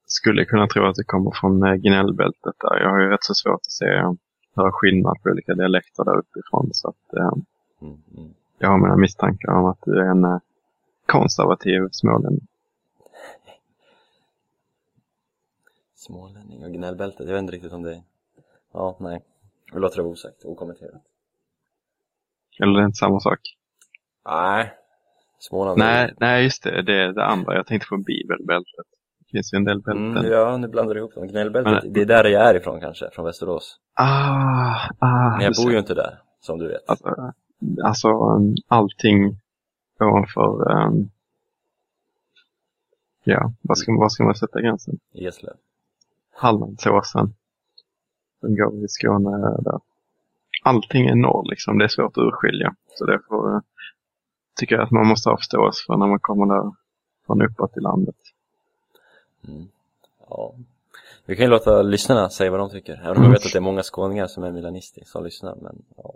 Skulle 0.07 0.45
kunna 0.45 0.67
tro 0.67 0.85
att 0.85 0.97
det 0.97 1.05
kommer 1.05 1.31
från 1.41 1.63
eh, 1.63 1.75
gnällbältet 1.75 2.55
där. 2.61 2.81
Jag 2.83 2.91
har 2.91 3.01
ju 3.01 3.09
rätt 3.09 3.25
så 3.25 3.35
svårt 3.35 3.61
att 3.67 3.73
se 3.73 3.85
uh, 3.85 4.13
höra 4.57 4.73
skillnad 4.73 5.23
på 5.23 5.31
olika 5.31 5.55
dialekter 5.55 6.05
där 6.05 6.19
uppifrån. 6.19 6.69
Så 6.73 6.89
att, 6.89 7.19
uh, 7.19 7.33
Mm, 7.83 7.99
mm. 8.17 8.35
Jag 8.59 8.69
har 8.69 8.79
mina 8.79 8.97
misstankar 8.97 9.53
om 9.53 9.65
att 9.65 9.79
du 9.85 9.99
är 10.01 10.05
en 10.05 10.25
eh, 10.25 10.39
konservativ 11.07 11.89
smålänning. 11.93 12.47
Smålänning 16.07 16.65
och 16.65 16.73
gnällbältet, 16.73 17.27
jag 17.27 17.35
vet 17.35 17.43
inte 17.43 17.53
riktigt 17.53 17.73
om 17.73 17.83
det 17.83 18.03
Ja, 18.73 18.97
nej. 19.01 19.21
Vi 19.73 19.81
låter 19.81 19.97
det 19.97 20.03
vara 20.03 20.13
osagt, 20.13 20.45
okommenterat. 20.45 21.03
Eller 22.61 22.73
det 22.73 22.81
är 22.81 22.85
inte 22.85 22.97
samma 22.97 23.21
sak? 23.21 23.39
Nej. 24.25 24.73
Småland 25.39 25.79
Nej, 25.79 26.15
nej 26.21 26.45
just 26.45 26.63
det. 26.63 26.83
Det 26.83 27.03
är 27.03 27.13
det 27.13 27.25
andra. 27.25 27.55
Jag 27.55 27.67
tänkte 27.67 27.89
på 27.89 27.97
bibelbältet. 27.97 28.87
Det 29.19 29.31
finns 29.31 29.55
ju 29.55 29.57
en 29.57 29.65
del 29.65 29.81
bälten. 29.81 30.17
Mm, 30.17 30.33
ja, 30.33 30.57
nu 30.57 30.69
blandar 30.69 30.95
du 30.95 31.01
ihop 31.01 31.15
dem. 31.15 31.27
Gnällbältet, 31.29 31.85
Men- 31.85 31.93
det 31.93 32.01
är 32.01 32.07
där 32.07 32.25
jag 32.25 32.49
är 32.49 32.55
ifrån 32.55 32.81
kanske, 32.81 33.11
från 33.11 33.25
Västerås. 33.25 33.77
Ah, 33.95 34.89
ah. 34.99 35.37
Men 35.37 35.41
jag 35.41 35.53
bor 35.57 35.67
det. 35.67 35.73
ju 35.73 35.79
inte 35.79 35.95
där, 35.95 36.19
som 36.41 36.59
du 36.59 36.69
vet. 36.69 36.91
Alltså, 36.91 37.33
alltså 37.83 38.09
um, 38.09 38.55
allting 38.69 39.37
ovanför, 40.01 40.73
um, 40.73 41.11
ja, 43.25 43.53
vad 43.63 43.79
ska, 43.79 43.93
vad 43.99 44.13
ska 44.13 44.25
man 44.25 44.35
sätta 44.35 44.61
gränsen? 44.61 44.99
Eslöv. 45.15 45.57
Hallandsåsen. 46.33 47.35
Den 48.41 48.57
går 48.57 48.85
i 48.85 48.89
Skåne 48.89 49.57
där. 49.63 49.81
Allting 50.63 51.07
är 51.07 51.15
norr 51.15 51.51
liksom, 51.51 51.79
det 51.79 51.85
är 51.85 51.89
svårt 51.89 52.17
att 52.17 52.23
urskilja. 52.23 52.75
Så 52.89 53.07
därför 53.07 53.55
uh, 53.55 53.61
tycker 54.57 54.75
jag 54.75 54.85
att 54.85 54.91
man 54.91 55.07
måste 55.07 55.31
ha 55.31 55.37
förståelse 55.37 55.85
för 55.87 55.97
när 55.97 56.07
man 56.07 56.21
kommer 56.21 56.55
där 56.55 56.73
från 57.27 57.43
uppåt 57.43 57.77
i 57.77 57.81
landet. 57.81 58.17
Mm. 59.49 59.69
Ja. 60.29 60.55
Vi 61.25 61.37
kan 61.37 61.45
ju 61.45 61.51
låta 61.51 61.83
lyssnarna 61.83 62.31
säga 62.31 62.51
vad 62.51 62.61
de 62.61 62.71
tycker. 62.71 62.93
Även 62.93 63.17
om 63.17 63.23
jag 63.23 63.31
vet 63.31 63.47
att 63.47 63.53
det 63.53 63.59
är 63.59 63.61
många 63.61 63.83
skåningar 63.83 64.27
som 64.27 64.45
är 64.45 64.53
milanister 64.53 65.03
som 65.07 65.25
lyssnar, 65.25 65.55
men 65.55 65.83
ja. 65.97 66.15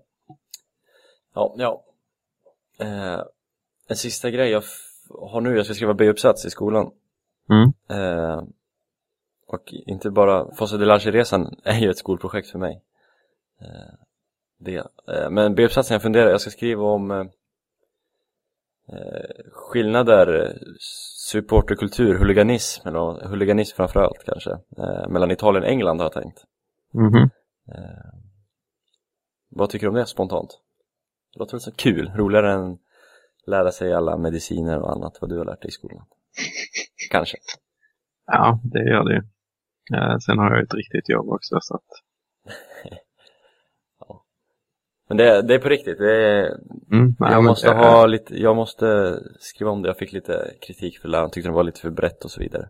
Ja, 1.34 1.54
ja. 1.58 1.84
Eh, 2.78 3.22
en 3.88 3.96
sista 3.96 4.30
grej 4.30 4.50
jag 4.50 4.62
har 5.20 5.40
nu, 5.40 5.56
jag 5.56 5.64
ska 5.64 5.74
skriva 5.74 5.94
B-uppsats 5.94 6.44
i 6.46 6.50
skolan. 6.50 6.90
Mm. 7.50 7.72
Eh, 7.88 8.42
och 9.46 9.72
inte 9.86 10.10
bara, 10.10 10.54
Fossa 10.54 10.76
de 10.76 10.98
resan 10.98 11.56
är 11.64 11.78
ju 11.78 11.90
ett 11.90 11.98
skolprojekt 11.98 12.50
för 12.50 12.58
mig. 12.58 12.82
Eh, 13.60 13.94
det. 14.58 14.86
Eh, 15.08 15.30
men 15.30 15.54
B-uppsatsen 15.54 15.94
jag 15.94 16.02
funderar, 16.02 16.30
jag 16.30 16.40
ska 16.40 16.50
skriva 16.50 16.82
om 16.82 17.10
eh, 17.10 17.26
skillnader, 19.52 20.58
supporterkultur, 21.30 22.18
huliganism, 22.18 22.88
eller 22.88 23.28
huliganism 23.28 23.76
framförallt 23.76 24.24
kanske, 24.24 24.58
mellan 25.08 25.30
Italien 25.30 25.64
och 25.64 25.70
England 25.70 25.98
har 25.98 26.04
jag 26.04 26.22
tänkt. 26.22 26.44
Mhm. 26.92 27.30
Eh, 27.74 28.16
vad 29.50 29.70
tycker 29.70 29.86
du 29.86 29.88
om 29.88 29.94
det 29.94 30.06
spontant? 30.06 30.50
Det 31.32 31.38
låter 31.38 31.52
väl 31.52 31.60
så 31.60 31.72
kul, 31.72 32.12
roligare 32.14 32.52
än 32.52 32.78
lära 33.46 33.72
sig 33.72 33.92
alla 33.92 34.16
mediciner 34.16 34.78
och 34.78 34.92
annat 34.92 35.18
vad 35.20 35.30
du 35.30 35.38
har 35.38 35.44
lärt 35.44 35.62
dig 35.62 35.68
i 35.68 35.72
skolan. 35.72 36.04
Kanske. 37.10 37.36
Ja, 38.26 38.60
det 38.64 38.90
gör 38.90 39.04
det 39.04 39.14
ju. 39.14 39.22
Eh, 39.94 40.18
sen 40.18 40.38
har 40.38 40.50
jag 40.50 40.62
ett 40.62 40.74
riktigt 40.74 41.08
jobb 41.08 41.28
också 41.28 41.58
så 41.60 41.74
att, 41.74 41.82
Men 45.08 45.16
det, 45.16 45.42
det 45.42 45.54
är 45.54 45.58
på 45.58 45.68
riktigt, 45.68 45.98
det 45.98 46.12
är, 46.16 46.46
mm, 46.92 47.14
nej, 47.18 47.32
jag 47.32 47.32
men 47.32 47.44
måste 47.44 47.68
det- 47.68 47.74
ha 47.74 48.06
lite, 48.06 48.40
jag 48.42 48.56
måste 48.56 49.18
skriva 49.40 49.70
om 49.70 49.82
det, 49.82 49.88
jag 49.88 49.98
fick 49.98 50.12
lite 50.12 50.50
kritik 50.66 50.98
för 50.98 51.08
läraren, 51.08 51.30
tyckte 51.30 51.48
det 51.50 51.54
var 51.54 51.62
lite 51.64 51.80
för 51.80 51.90
brett 51.90 52.24
och 52.24 52.30
så 52.30 52.40
vidare. 52.40 52.68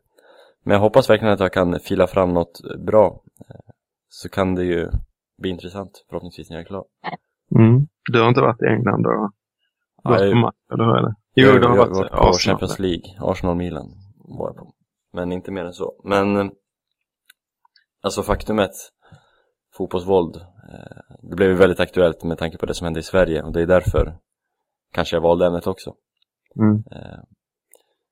Men 0.65 0.73
jag 0.75 0.81
hoppas 0.81 1.11
verkligen 1.11 1.35
att 1.35 1.41
jag 1.41 1.53
kan 1.53 1.81
fila 1.81 2.07
fram 2.07 2.33
något 2.35 2.61
bra. 2.87 3.23
Eh, 3.51 3.57
Så 4.09 4.29
kan 4.29 4.55
det 4.55 4.65
ju 4.65 4.89
bli 5.39 5.51
intressant 5.51 6.05
förhoppningsvis 6.09 6.51
när 6.51 6.57
jag 6.57 6.63
är 6.65 6.67
klar. 6.69 6.85
Mm. 7.59 7.87
Du 8.13 8.21
har 8.21 8.29
inte 8.29 8.41
varit 8.41 8.63
i 8.63 8.67
England 8.67 9.07
och 9.07 9.13
Ja, 10.03 10.11
gått 10.11 10.21
jag- 10.21 10.33
på 10.33 10.39
match, 10.39 10.57
eller 10.73 10.85
hur 10.85 10.97
är 10.97 11.03
det? 11.03 11.15
Jo, 11.35 11.49
Jo, 11.53 11.59
du 11.59 11.67
har 11.67 11.77
jag 11.77 11.87
varit 11.87 12.11
på 12.11 12.17
Arsenal. 12.17 12.35
Champions 12.35 12.79
League, 12.79 13.03
Arsenal-Milan 13.21 13.87
var 14.17 14.49
jag 14.49 14.57
på. 14.57 14.73
Men 15.13 15.33
inte 15.33 15.51
mer 15.51 15.65
än 15.65 15.73
så. 15.73 16.01
Men 16.05 16.37
eh, 16.37 16.47
alltså 18.07 18.23
faktumet, 18.23 18.71
fotbollsvåld, 19.77 20.37
eh, 20.37 21.17
det 21.23 21.37
blev 21.37 21.49
ju 21.49 21.55
väldigt 21.57 21.81
aktuellt 21.81 22.25
med 22.25 22.39
tanke 22.39 22.59
på 22.59 22.67
det 22.67 22.75
som 22.75 22.85
hände 22.85 23.01
i 23.01 23.03
Sverige 23.03 23.43
och 23.43 23.53
det 23.53 23.63
är 23.63 23.67
därför 23.67 24.19
kanske 24.93 25.17
jag 25.17 25.21
valde 25.21 25.47
ämnet 25.47 25.67
också. 25.67 25.95
Mm. 26.61 26.85
Eh, 26.91 27.19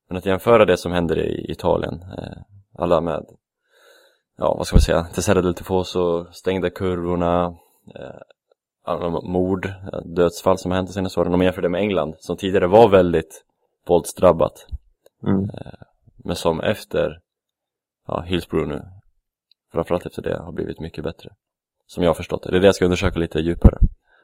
Men 0.09 0.17
att 0.17 0.25
jämföra 0.25 0.65
det 0.65 0.77
som 0.77 0.91
händer 0.91 1.19
i 1.19 1.51
Italien, 1.51 1.93
eh, 2.17 2.41
alla 2.77 3.01
med, 3.01 3.25
ja 4.37 4.55
vad 4.57 4.67
ska 4.67 4.75
man 4.75 4.81
säga, 4.81 5.03
Tessera 5.03 5.41
del 5.41 5.53
Tifoso, 5.55 6.25
stängda 6.31 6.69
kurvorna, 6.69 7.55
alla 8.83 9.09
mord, 9.09 9.73
dödsfall 10.15 10.57
som 10.57 10.71
har 10.71 10.75
hänt 10.75 10.89
de 10.89 10.93
senaste 10.93 11.19
åren, 11.19 11.33
om 11.33 11.39
man 11.39 11.45
jämför 11.45 11.61
det 11.61 11.69
med 11.69 11.81
England 11.81 12.15
som 12.19 12.37
tidigare 12.37 12.67
var 12.67 12.89
väldigt 12.89 13.45
våldsdrabbat 13.87 14.67
Mm. 15.27 15.49
men 16.23 16.35
som 16.35 16.59
efter 16.61 17.19
ja, 18.07 18.21
Hillsborough 18.21 18.67
nu 18.67 18.81
framförallt 19.75 20.05
efter 20.05 20.21
det 20.21 20.37
har 20.37 20.51
blivit 20.51 20.79
mycket 20.79 21.03
bättre 21.03 21.29
som 21.87 22.03
jag 22.03 22.09
har 22.09 22.15
förstått 22.15 22.43
det, 22.43 22.51
det 22.51 22.57
är 22.57 22.61
det 22.61 22.67
jag 22.67 22.75
ska 22.75 22.85
undersöka 22.85 23.19
lite 23.19 23.39
djupare 23.39 23.77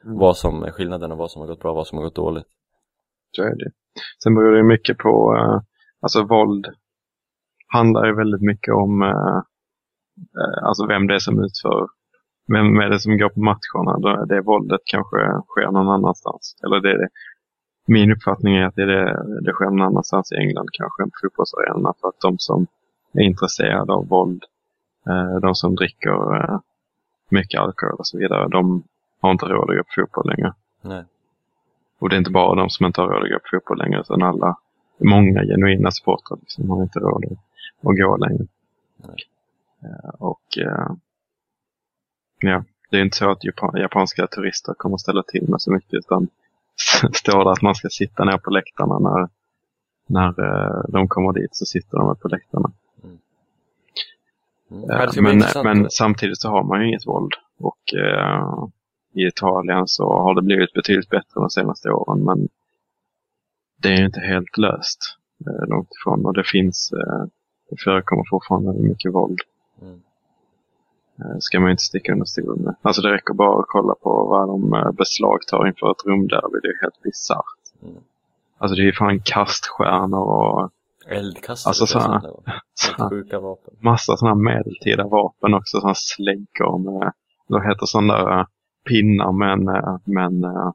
Mm. 0.04 0.18
vad 0.18 0.36
som 0.36 0.62
är 0.62 0.70
skillnaden 0.70 1.12
och 1.12 1.18
vad 1.18 1.30
som 1.30 1.40
har 1.40 1.46
gått 1.48 1.60
bra 1.60 1.70
och 1.70 1.76
vad 1.76 1.86
som 1.86 1.98
har 1.98 2.04
gått 2.04 2.14
dåligt 2.14 2.46
Så 3.36 3.42
är 3.42 3.56
det. 3.56 3.70
Sen 4.22 4.34
beror 4.34 4.56
det 4.56 4.62
mycket 4.62 4.98
på, 4.98 5.36
eh, 5.36 5.60
alltså 6.00 6.22
våld 6.22 6.66
handlar 7.66 8.06
ju 8.06 8.14
väldigt 8.14 8.40
mycket 8.42 8.74
om 8.74 9.02
eh, 9.02 9.36
eh, 10.40 10.64
alltså 10.68 10.86
vem 10.86 11.06
det 11.06 11.14
är 11.14 11.18
som 11.18 11.44
utför, 11.44 11.88
vem 12.52 12.80
är 12.80 12.88
det 12.88 13.00
som 13.00 13.18
går 13.18 13.28
på 13.28 13.40
matcherna. 13.40 14.24
Det 14.26 14.40
våldet 14.40 14.80
kanske 14.84 15.16
sker 15.48 15.70
någon 15.70 15.88
annanstans. 15.88 16.56
Eller 16.64 16.80
det 16.80 16.90
är 16.90 16.98
det. 16.98 17.08
Min 17.86 18.12
uppfattning 18.12 18.56
är 18.56 18.66
att 18.66 18.74
det, 18.74 18.82
är 18.82 18.86
det, 18.86 19.40
det 19.44 19.52
sker 19.52 19.64
någon 19.64 19.86
annanstans 19.86 20.32
i 20.32 20.36
England 20.36 20.68
kanske 20.72 21.02
än 21.02 21.10
på 21.10 21.18
fotbollsarenorna 21.22 21.94
för 22.00 22.08
att 22.08 22.20
de 22.20 22.38
som 22.38 22.66
är 23.12 23.22
intresserade 23.22 23.92
av 23.92 24.08
våld, 24.08 24.42
de 25.42 25.54
som 25.54 25.74
dricker 25.74 26.36
eh, 26.36 26.60
mycket 27.28 27.60
alkohol 27.60 27.96
och 27.98 28.06
så 28.06 28.18
vidare, 28.18 28.48
de 28.48 28.84
har 29.20 29.30
inte 29.30 29.46
råd 29.46 29.70
att 29.70 29.76
gå 29.76 29.82
på 29.82 29.92
fotboll 29.94 30.36
längre. 30.36 30.54
nej, 30.82 31.04
Och 31.98 32.08
det 32.08 32.16
är 32.16 32.18
inte 32.18 32.30
bara 32.30 32.54
de 32.54 32.70
som 32.70 32.86
inte 32.86 33.00
har 33.00 33.08
råd 33.08 33.22
att 33.24 33.30
gå 33.30 33.38
på 33.38 33.48
fotboll 33.50 33.78
längre, 33.78 34.00
utan 34.00 34.22
alla, 34.22 34.56
många 34.98 35.42
genuina 35.42 35.90
supportrar 35.90 36.38
liksom, 36.40 36.70
har 36.70 36.82
inte 36.82 36.98
råd 36.98 37.24
att, 37.82 37.98
gå 37.98 38.16
längre. 38.16 38.46
Nej. 38.96 39.16
Eh, 39.82 40.10
och 40.18 40.58
eh, 40.58 40.90
ja, 42.40 42.64
det 42.90 42.96
är 42.96 43.02
inte 43.02 43.16
så 43.16 43.30
att 43.30 43.44
japan, 43.44 43.80
japanska 43.80 44.26
turister 44.26 44.74
kommer 44.74 44.94
att 44.94 45.00
ställa 45.00 45.22
till 45.22 45.48
med 45.48 45.62
så 45.62 45.72
mycket, 45.72 45.94
utan 45.94 46.28
står 47.12 47.44
det 47.44 47.52
att 47.52 47.62
man 47.62 47.74
ska 47.74 47.88
sitta 47.88 48.24
ner 48.24 48.38
på 48.38 48.50
läktarna 48.50 48.98
när, 48.98 49.28
när 50.06 50.28
eh, 50.28 50.84
de 50.88 51.08
kommer 51.08 51.32
dit 51.32 51.56
så 51.56 51.66
sitter 51.66 51.98
de 51.98 52.16
på 52.16 52.28
läktarna. 52.28 52.72
Mm. 54.72 55.38
Men, 55.38 55.64
men 55.64 55.90
samtidigt 55.90 56.40
så 56.40 56.48
har 56.48 56.64
man 56.64 56.80
ju 56.80 56.88
inget 56.88 57.06
våld. 57.06 57.32
Och 57.58 57.94
eh, 57.94 58.68
i 59.14 59.26
Italien 59.26 59.86
så 59.86 60.04
har 60.04 60.34
det 60.34 60.42
blivit 60.42 60.72
betydligt 60.72 61.08
bättre 61.08 61.34
de 61.34 61.50
senaste 61.50 61.90
åren. 61.90 62.24
Men 62.24 62.48
det 63.82 63.88
är 63.88 63.96
ju 63.96 64.04
inte 64.04 64.20
helt 64.20 64.56
löst 64.56 64.98
eh, 65.46 65.68
långt 65.68 65.88
ifrån. 66.00 66.26
Och 66.26 66.34
det 66.34 66.44
finns, 66.44 66.92
eh, 66.92 67.24
det 67.70 67.76
förekommer 67.84 68.24
fortfarande 68.30 68.72
mycket 68.72 69.14
våld. 69.14 69.38
Mm. 69.82 70.00
Eh, 71.18 71.36
ska 71.38 71.60
man 71.60 71.68
ju 71.68 71.72
inte 71.72 71.82
sticka 71.82 72.12
under 72.12 72.26
stolen 72.26 72.64
med. 72.64 72.74
Alltså 72.82 73.02
det 73.02 73.12
räcker 73.12 73.34
bara 73.34 73.60
att 73.60 73.68
kolla 73.68 73.94
på 73.94 74.10
vad 74.24 74.48
de 74.48 74.74
eh, 74.74 74.92
beslagtar 74.92 75.68
inför 75.68 75.90
ett 75.90 76.06
rumderby. 76.06 76.58
Det 76.62 76.68
är 76.68 76.80
helt 76.80 77.02
bisarrt. 77.02 77.62
Mm. 77.82 77.94
Alltså 78.58 78.74
det 78.76 78.82
är 78.82 78.86
ju 78.86 78.92
fan 78.92 79.20
kaststjärnor 79.24 80.20
och 80.20 80.70
Eldkastare 81.06 81.70
Alltså, 81.70 81.86
så 81.86 81.98
här- 81.98 82.20
förresten, 82.20 82.30
det 82.30 82.52
var 82.96 82.98
helt 82.98 83.10
sjuka 83.10 83.40
vapen 83.40 83.74
massa 83.80 84.16
sådana 84.16 84.34
medeltida 84.34 85.06
vapen 85.06 85.54
också. 85.54 85.80
Sådana 85.80 85.94
släggor 85.94 86.78
med, 86.78 87.12
vad 87.46 87.62
heter 87.68 87.86
sådana 87.86 88.14
där 88.14 88.38
eh, 88.38 88.46
pinnar 88.88 89.32
med 89.32 89.52
en, 89.52 89.68
eh, 89.68 89.96
med 90.04 90.24
en 90.24 90.44
eh, 90.44 90.72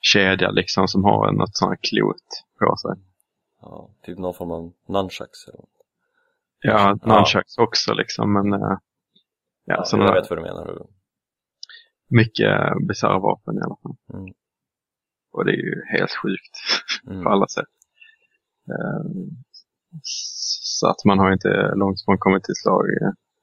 kedja 0.00 0.50
liksom 0.50 0.88
som 0.88 1.04
har 1.04 1.32
något 1.32 1.56
sånt 1.56 1.70
här 1.70 1.78
klot 1.82 2.44
på 2.58 2.76
sig. 2.76 2.90
ja, 3.62 3.90
typ 4.02 4.18
någon 4.18 4.34
form 4.34 4.50
av 4.50 4.72
nunchucks 4.88 5.48
eller 5.48 5.58
något. 5.58 5.70
Ja, 6.60 6.96
Ja. 7.02 7.14
nunchucks 7.14 7.58
också 7.58 7.94
liksom 7.94 8.32
men 8.32 8.60
ja, 8.60 8.78
ja, 9.64 9.84
sådana 9.84 10.06
jag 10.08 10.14
vet 10.14 10.30
vad 10.30 10.38
du 10.38 10.42
menar 10.42 10.86
mycket 12.08 12.50
bisarra 12.88 13.18
vapen 13.18 13.54
i 13.58 13.60
alla 13.60 13.76
fall. 13.82 13.96
Mm. 14.14 14.34
Och 15.32 15.44
det 15.44 15.50
är 15.50 15.56
ju 15.56 15.82
helt 15.88 16.10
sjukt 16.12 16.56
på 17.04 17.12
mm. 17.12 17.26
alla 17.26 17.48
sätt. 17.48 17.68
Så 20.02 20.88
att 20.88 21.04
man 21.04 21.18
har 21.18 21.32
inte 21.32 21.74
långt 21.74 22.00
ifrån 22.00 22.18
kommit 22.18 22.44
till 22.44 22.54
slag, 22.54 22.84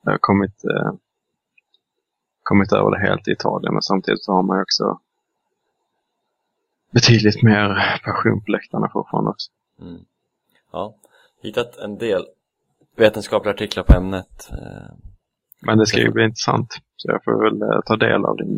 eh, 0.07 0.15
kommit, 0.19 0.63
eh, 0.63 0.93
kommit 2.43 2.73
över 2.73 2.91
det 2.91 3.07
helt 3.07 3.27
i 3.27 3.31
Italien. 3.31 3.73
Men 3.73 3.81
samtidigt 3.81 4.23
så 4.23 4.31
har 4.31 4.43
man 4.43 4.57
ju 4.57 4.61
också 4.61 4.99
betydligt 6.91 7.43
mer 7.43 7.99
passion 8.05 8.41
på 8.45 8.51
läktarna 8.51 8.89
fortfarande 8.93 9.29
också. 9.29 9.51
Mm. 9.81 10.01
Ja, 10.71 10.95
hittat 11.41 11.77
en 11.77 11.97
del 11.97 12.25
vetenskapliga 12.95 13.53
artiklar 13.53 13.83
på 13.83 13.93
ämnet 13.93 14.49
eh, 14.51 14.93
Men 15.61 15.77
det 15.77 15.85
ska 15.85 15.97
ju 15.97 16.11
bli 16.11 16.23
intressant. 16.23 16.77
Så 16.95 17.11
jag 17.11 17.23
får 17.23 17.43
väl 17.43 17.81
ta 17.85 17.95
del 17.95 18.25
av 18.25 18.37
din, 18.37 18.57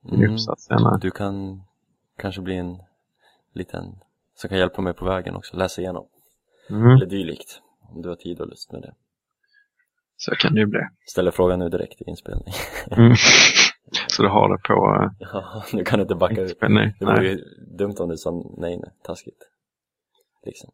din 0.00 0.14
mm. 0.14 0.32
uppsats 0.32 0.64
senare. 0.64 0.98
Du 1.00 1.10
kan 1.10 1.62
kanske 2.18 2.40
bli 2.40 2.56
en 2.56 2.78
liten 3.52 3.94
som 4.42 4.48
kan 4.48 4.58
hjälpa 4.58 4.82
mig 4.82 4.94
på 4.94 5.04
vägen 5.04 5.36
också, 5.36 5.56
läsa 5.56 5.80
igenom 5.80 6.08
Mm. 6.70 6.86
eller 6.90 7.06
dylikt 7.06 7.60
om 7.94 8.02
du 8.02 8.08
har 8.08 8.16
tid 8.16 8.40
och 8.40 8.48
lust 8.48 8.72
med 8.72 8.82
det 8.82 8.94
Så 10.16 10.34
kan 10.34 10.54
det 10.54 10.60
ju 10.60 10.66
bli. 10.66 10.80
Ställer 11.06 11.30
frågan 11.30 11.58
nu 11.58 11.68
direkt 11.68 12.00
i 12.00 12.04
inspelning. 12.10 12.54
Mm. 12.90 13.12
Så 14.08 14.22
du 14.22 14.28
har 14.28 14.48
det 14.48 14.62
på 14.68 15.10
Ja, 15.20 15.64
nu 15.72 15.84
kan 15.84 15.98
du 15.98 16.02
inte 16.02 16.14
backa 16.14 16.40
ut. 16.40 16.58
Det 16.98 17.04
vore 17.04 17.28
ju 17.28 17.36
dumt 17.78 17.94
om 17.98 18.08
du 18.08 18.16
sa 18.16 18.30
nej, 18.58 18.76
nej, 18.78 18.90
taskigt. 19.02 19.42
Liksom. 20.44 20.70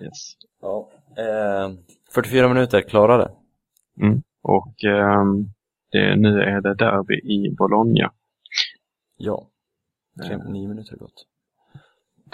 Yes. 0.00 0.32
Ja. 0.60 0.90
Eh, 1.18 1.70
44 2.14 2.48
minuter 2.48 2.80
klarade. 2.80 3.30
Mm. 4.00 4.22
Och 4.42 4.84
ehm, 4.84 5.44
det, 5.90 6.16
nu 6.16 6.40
är 6.40 6.60
det 6.60 6.74
derby 6.74 7.14
i 7.14 7.54
Bologna. 7.58 8.12
Ja. 9.16 9.48
Tre, 10.26 10.34
Eh, 10.34 10.44
nio 10.50 10.68
minuter 10.68 10.96
gått. 10.96 11.26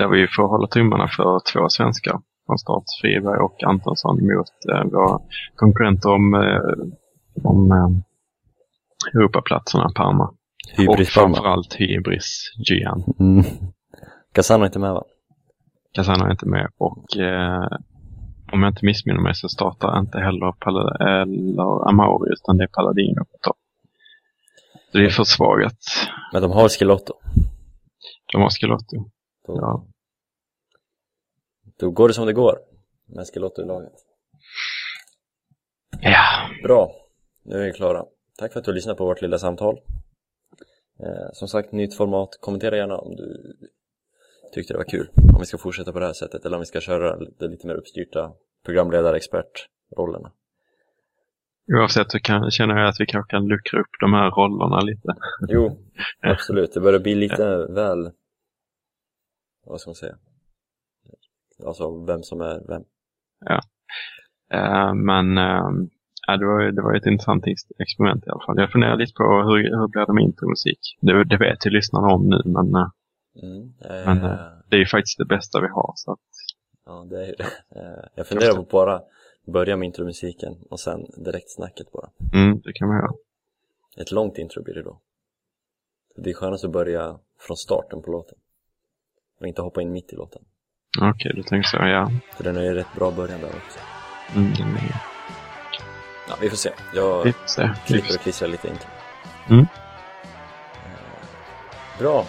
Där 0.01 0.09
vi 0.09 0.27
får 0.37 0.49
hålla 0.49 0.67
tummarna 0.67 1.09
för 1.17 1.41
två 1.53 1.69
svenskar 1.69 2.21
från 2.47 2.59
start. 2.59 2.85
Friberg 3.01 3.39
och 3.39 3.63
Antonsson 3.65 4.17
mot 4.31 4.55
eh, 4.73 4.85
våra 4.93 5.19
konkurrenter 5.57 6.09
om, 6.11 6.35
eh, 6.35 7.45
om 7.51 7.73
eh, 7.73 7.91
Europaplatserna 9.21 9.91
Parma. 9.95 10.25
och 10.25 10.35
Hybris 10.77 11.15
Parma. 11.15 11.35
framförallt 11.35 11.75
Hybris 11.75 12.53
Gian. 12.69 13.03
Mm. 13.21 13.45
Casano 14.35 14.63
är 14.63 14.67
inte 14.67 14.79
med 14.79 14.93
va? 14.93 15.05
Casano 15.95 16.25
är 16.27 16.31
inte 16.31 16.47
med 16.47 16.69
och 16.79 17.17
eh, 17.17 17.69
om 18.53 18.63
jag 18.63 18.71
inte 18.71 18.85
missminner 18.85 19.21
mig 19.21 19.35
så 19.35 19.49
startar 19.49 19.99
inte 19.99 20.19
heller 20.19 20.53
Pal- 20.53 20.97
eller 21.01 21.89
Amauri 21.89 22.33
utan 22.33 22.57
det 22.57 22.65
är 22.65 22.69
Palladino 22.69 23.25
på 23.25 23.37
topp. 23.43 23.57
Så 24.93 24.99
det 24.99 25.05
är 25.05 25.11
försvagat. 25.11 25.79
Men 26.33 26.43
de 26.43 26.51
har 26.51 26.69
Skilotto. 26.69 27.15
De 28.33 28.43
har 28.43 28.51
Schelotto. 28.51 28.97
Då, 29.51 29.59
Ja. 29.61 29.87
då 31.79 31.91
går 31.91 32.09
det 32.09 32.15
som 32.15 32.27
det 32.27 32.33
går. 32.33 32.59
Med 33.07 33.27
Skilotto 33.27 33.63
i 33.63 33.67
laget. 33.67 33.93
ja. 36.01 36.49
Bra, 36.63 36.93
nu 37.43 37.57
är 37.63 37.67
vi 37.67 37.73
klara. 37.73 38.05
Tack 38.39 38.53
för 38.53 38.61
att 38.61 38.67
du 38.67 38.73
lyssnade 38.73 38.99
på 38.99 39.05
vårt 39.05 39.23
lilla 39.23 39.39
samtal. 39.39 39.81
Eh, 41.01 41.33
som 41.33 41.49
sagt, 41.49 41.73
nytt 41.73 41.97
format. 41.97 42.29
Kommentera 42.41 42.77
gärna 42.77 42.97
om 42.99 43.17
du 43.17 43.55
tyckte 44.55 44.75
det 44.75 44.79
var 44.79 44.85
kul. 44.85 45.11
Om 45.35 45.41
vi 45.41 45.47
ska 45.47 45.59
fortsätta 45.59 45.93
på 45.93 45.99
det 46.01 46.07
här 46.07 46.13
sättet 46.13 46.45
eller 46.45 46.57
om 46.57 46.61
vi 46.61 46.67
ska 46.67 46.81
köra 46.81 47.17
lite, 47.17 47.49
lite 47.49 47.67
mer 47.67 47.75
uppstyrta 47.75 48.33
programledare-expertrollerna. 48.67 50.33
Oavsett 51.81 52.11
så 52.11 52.19
kan, 52.21 52.51
känner 52.51 52.77
jag 52.77 52.89
att 52.89 53.01
vi 53.01 53.07
kanske 53.07 53.31
kan 53.31 53.47
luckra 53.49 53.81
upp 53.81 53.91
de 54.01 54.13
här 54.13 54.31
rollerna 54.31 54.81
lite. 54.81 55.09
Jo, 55.49 55.79
absolut. 56.21 56.75
Det 56.75 56.81
börjar 56.81 57.01
bli 57.01 57.15
lite 57.15 57.67
väl... 57.67 58.11
Vad 59.71 59.81
ska 59.81 59.91
man 59.91 59.95
säga? 59.95 60.17
Alltså, 61.67 62.05
vem 62.05 62.23
som 62.23 62.41
är 62.41 62.61
vem. 62.69 62.85
Eh, 64.53 64.95
men 64.95 65.39
eh, 65.39 65.71
ja, 66.27 66.37
det, 66.37 66.47
var, 66.47 66.73
det 66.73 66.83
var 66.83 66.95
ett 66.95 67.07
intressant 67.07 67.47
ex- 67.47 67.71
experiment 67.79 68.27
i 68.27 68.31
alla 68.31 68.45
fall. 68.47 68.59
Jag 68.59 68.73
funderar 68.73 68.97
lite 68.97 69.13
på 69.17 69.25
hur, 69.25 69.57
hur 69.79 69.89
blir 69.89 70.07
det 70.07 70.13
med 70.13 70.25
intromusik? 70.25 70.81
Det, 71.01 71.25
det 71.25 71.37
vet 71.37 71.67
ju 71.67 71.71
lyssnarna 71.71 72.09
om 72.15 72.29
nu 72.29 72.43
men 72.45 72.75
eh, 72.75 72.89
Mm. 73.43 73.73
Men, 73.81 74.25
eh, 74.25 74.39
det 74.69 74.77
är 74.77 74.81
ju 74.81 74.87
faktiskt 74.87 75.19
det 75.19 75.25
bästa 75.25 75.61
vi 75.61 75.69
har. 75.69 75.93
Så 75.97 76.13
att, 76.13 76.19
Ja, 76.87 77.07
det 77.11 77.23
är 77.23 77.27
ju 77.27 77.35
det. 77.35 78.11
Jag 78.15 78.27
funderar 78.27 78.55
på 78.55 78.61
att 78.61 78.69
bara 78.71 79.03
börja 79.47 79.77
med 79.77 79.87
intromusiken 79.87 80.57
och 80.71 80.81
sen 80.81 81.01
direkt 81.25 81.51
snacket 81.51 81.93
bara. 81.93 82.11
mm, 82.35 82.61
det 82.61 82.73
kan 82.73 82.89
vi 82.89 82.95
göra. 82.95 83.11
Ett 83.97 84.13
långt 84.13 84.39
intro 84.39 84.63
blir 84.63 84.75
det 84.75 84.83
då. 84.83 85.01
Det 86.17 86.31
är 86.31 86.35
skönast 86.35 86.65
att 86.65 86.73
börja 86.73 87.19
från 87.39 87.57
starten 87.57 88.03
på 88.03 88.11
låten. 88.11 88.39
Och 89.41 89.47
inte 89.47 89.63
hoppa 89.63 89.83
in 89.83 89.93
mitt 89.93 90.13
i 90.13 90.17
låten. 90.17 90.43
Okej, 91.01 91.33
du 91.35 91.43
tänker 91.43 91.69
så. 91.69 91.77
Ja. 91.77 92.11
För 92.37 92.45
den 92.45 92.57
är 92.57 92.63
ju 92.63 92.75
rätt 92.75 92.93
bra 92.97 93.11
början 93.11 93.41
där 93.41 93.49
också. 93.49 93.79
Mm, 94.37 94.53
den 94.55 94.77
är, 94.77 94.97
Ja, 96.29 96.35
vi 96.41 96.51
får 96.51 96.57
se. 96.57 96.71
Jag 96.95 97.25
vi 97.25 97.33
får 97.33 97.47
se. 97.47 97.71
Klipper 97.87 98.15
och 98.15 98.21
klistrar 98.21 98.49
lite 98.49 98.69
intro. 98.69 98.89
Mm. 99.49 99.67
Eh, 100.85 101.99
Bra. 101.99 102.27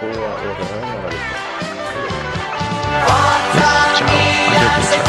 På 0.00 0.06
återhörande. 0.06 1.10
Ciao. 3.96 4.08
Adjö. 4.08 4.82
sei 4.82 5.05